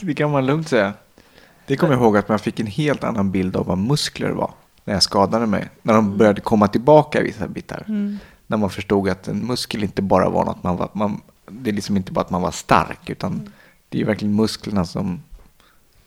Det 0.00 0.14
kan 0.14 0.30
man 0.30 0.46
lugnt 0.46 0.68
säga. 0.68 0.92
Det 1.66 1.76
kommer 1.76 1.92
jag 1.92 2.02
ihåg 2.02 2.16
att 2.16 2.28
man 2.28 2.38
fick 2.38 2.60
en 2.60 2.66
helt 2.66 3.04
annan 3.04 3.30
bild 3.30 3.56
av 3.56 3.66
vad 3.66 3.78
muskler 3.78 4.30
var. 4.30 4.50
När 4.84 4.94
jag 4.94 5.02
skadade 5.02 5.46
mig. 5.46 5.68
När 5.82 5.94
de 5.94 6.16
började 6.18 6.40
komma 6.40 6.68
tillbaka 6.68 7.20
vissa 7.20 7.48
bitar. 7.48 7.84
När 8.46 8.56
man 8.56 8.70
förstod 8.70 9.08
att 9.08 9.28
en 9.28 9.46
muskel 9.46 9.82
inte 9.82 10.02
bara 10.02 10.28
var 10.28 10.44
något 10.44 10.62
man 10.62 10.76
var. 10.76 10.88
Man, 10.92 11.20
det 11.62 11.70
är 11.70 11.74
liksom 11.74 11.96
inte 11.96 12.12
bara 12.12 12.20
att 12.20 12.30
man 12.30 12.42
var 12.42 12.50
stark. 12.50 13.10
Utan 13.10 13.52
det 13.88 13.96
är 13.96 14.00
ju 14.00 14.06
verkligen 14.06 14.36
musklerna 14.36 14.84
som 14.84 15.22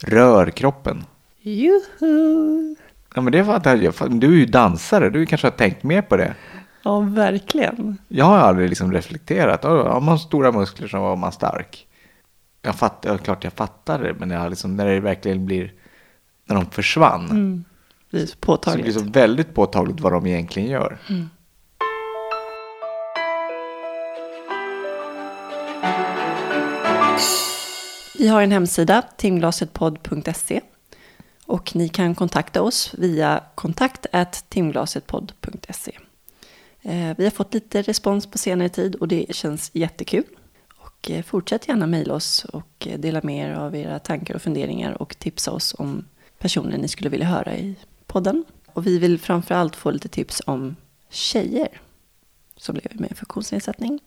rör 0.03 0.49
kroppen. 0.49 1.03
Juhu! 1.41 2.75
Ja, 3.15 3.21
men 3.21 3.31
det 3.33 3.45
fattar 3.45 3.75
jag. 3.75 3.93
Du 4.19 4.27
är 4.27 4.37
ju 4.37 4.45
dansare. 4.45 5.09
Du 5.09 5.25
kanske 5.25 5.47
har 5.47 5.51
tänkt 5.51 5.83
mer 5.83 6.01
på 6.01 6.17
det. 6.17 6.35
Ja, 6.83 6.99
verkligen. 6.99 7.97
Jag 8.07 8.25
har 8.25 8.37
aldrig 8.37 8.69
liksom 8.69 8.91
reflekterat. 8.93 9.63
Har 9.63 10.01
man 10.01 10.19
stora 10.19 10.51
muskler 10.51 10.87
så 10.87 10.99
var 10.99 11.15
man 11.15 11.31
stark. 11.31 11.87
Jag 12.61 12.75
fattar, 12.75 13.09
ja, 13.09 13.17
klart 13.17 13.43
jag 13.43 13.53
fattar 13.53 14.03
det, 14.03 14.13
men 14.19 14.29
jag 14.29 14.49
liksom, 14.49 14.75
när 14.75 14.85
det 14.85 14.99
verkligen 14.99 15.45
blir, 15.45 15.73
när 16.45 16.55
de 16.55 16.65
försvann, 16.65 17.29
Mm. 17.31 17.63
Det 18.11 18.17
är 18.17 18.21
så 18.25 18.27
så 18.27 18.37
påtagligt. 18.39 18.83
blir 18.85 18.93
det 18.93 18.99
så 18.99 19.05
väldigt 19.11 19.53
påtagligt 19.53 19.99
vad 19.99 20.11
de 20.11 20.25
egentligen 20.27 20.69
gör. 20.69 20.97
Vi 28.19 28.27
har 28.27 28.41
en 28.41 28.51
hemsida, 28.51 29.01
timglasetpodd.se. 29.17 30.61
Och 31.45 31.75
ni 31.75 31.89
kan 31.89 32.15
kontakta 32.15 32.61
oss 32.61 32.93
via 32.97 33.43
kontakt 33.55 34.05
timglasetpodd.se. 34.49 35.91
Eh, 36.81 37.17
vi 37.17 37.23
har 37.23 37.29
fått 37.29 37.53
lite 37.53 37.81
respons 37.81 38.27
på 38.27 38.37
senare 38.37 38.69
tid 38.69 38.95
och 38.95 39.07
det 39.07 39.35
känns 39.35 39.71
jättekul. 39.73 40.23
Och 40.77 41.11
eh, 41.11 41.23
fortsätt 41.23 41.67
gärna 41.67 41.87
mejla 41.87 42.13
oss 42.13 42.45
och 42.45 42.87
eh, 42.87 42.99
dela 42.99 43.21
med 43.23 43.49
er 43.49 43.53
av 43.53 43.75
era 43.75 43.99
tankar 43.99 44.35
och 44.35 44.41
funderingar 44.41 45.01
och 45.01 45.19
tipsa 45.19 45.51
oss 45.51 45.75
om 45.77 46.05
personer 46.39 46.77
ni 46.77 46.87
skulle 46.87 47.09
vilja 47.09 47.27
höra 47.27 47.57
i 47.57 47.75
podden. 48.05 48.45
Och 48.73 48.87
vi 48.87 48.99
vill 48.99 49.19
framför 49.19 49.55
allt 49.55 49.75
få 49.75 49.91
lite 49.91 50.07
tips 50.07 50.41
om 50.45 50.75
tjejer 51.09 51.81
som 52.55 52.75
lever 52.75 52.95
med 52.99 53.17
funktionsnedsättning. 53.17 53.99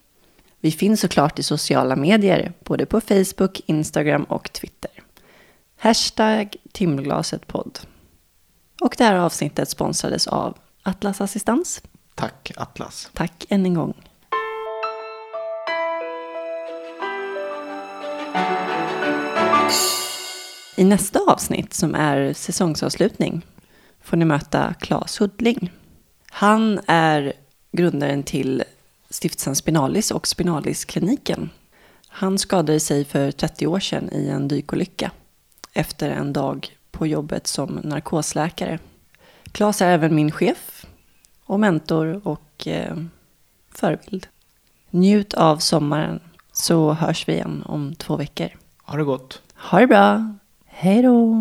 Vi 0.63 0.71
finns 0.71 1.01
såklart 1.01 1.39
i 1.39 1.43
sociala 1.43 1.95
medier, 1.95 2.53
både 2.63 2.85
på 2.85 3.01
Facebook, 3.01 3.61
Instagram 3.65 4.23
och 4.23 4.53
Twitter. 4.53 4.91
Hashtag 5.77 6.55
timglasetpodd. 6.71 7.79
Och 8.81 8.95
det 8.97 9.03
här 9.03 9.15
avsnittet 9.15 9.69
sponsrades 9.69 10.27
av 10.27 10.57
Atlas 10.83 11.21
Assistans. 11.21 11.81
Tack 12.15 12.51
Atlas. 12.55 13.09
Tack 13.13 13.45
än 13.49 13.65
en 13.65 13.73
gång. 13.73 13.93
I 20.75 20.83
nästa 20.83 21.19
avsnitt, 21.27 21.73
som 21.73 21.95
är 21.95 22.33
säsongsavslutning, 22.33 23.45
får 24.03 24.17
ni 24.17 24.25
möta 24.25 24.73
Claes 24.79 25.21
Huddling. 25.21 25.71
Han 26.29 26.79
är 26.87 27.33
grundaren 27.71 28.23
till 28.23 28.63
Stiftelsen 29.11 29.55
Spinalis 29.55 30.11
och 30.11 30.27
Spinaliskliniken. 30.27 31.49
Han 32.07 32.37
skadade 32.37 32.79
sig 32.79 33.05
för 33.05 33.31
30 33.31 33.67
år 33.67 33.79
sedan 33.79 34.09
i 34.11 34.27
en 34.27 34.47
dykolycka 34.47 35.11
efter 35.73 36.09
en 36.09 36.33
dag 36.33 36.77
på 36.91 37.07
jobbet 37.07 37.47
som 37.47 37.79
narkosläkare. 37.83 38.79
Claes 39.51 39.81
är 39.81 39.91
även 39.91 40.15
min 40.15 40.31
chef 40.31 40.85
och 41.45 41.59
mentor 41.59 42.27
och 42.27 42.67
eh, 42.67 42.95
förebild. 43.71 44.27
Njut 44.89 45.33
av 45.33 45.57
sommaren 45.57 46.19
så 46.51 46.93
hörs 46.93 47.27
vi 47.27 47.33
igen 47.33 47.63
om 47.65 47.95
två 47.95 48.15
veckor. 48.15 48.49
Ha 48.83 48.97
det 48.97 49.03
gott. 49.03 49.41
Ha 49.55 49.79
det 49.79 49.87
bra. 49.87 50.35
Hej 50.65 51.01
då. 51.01 51.35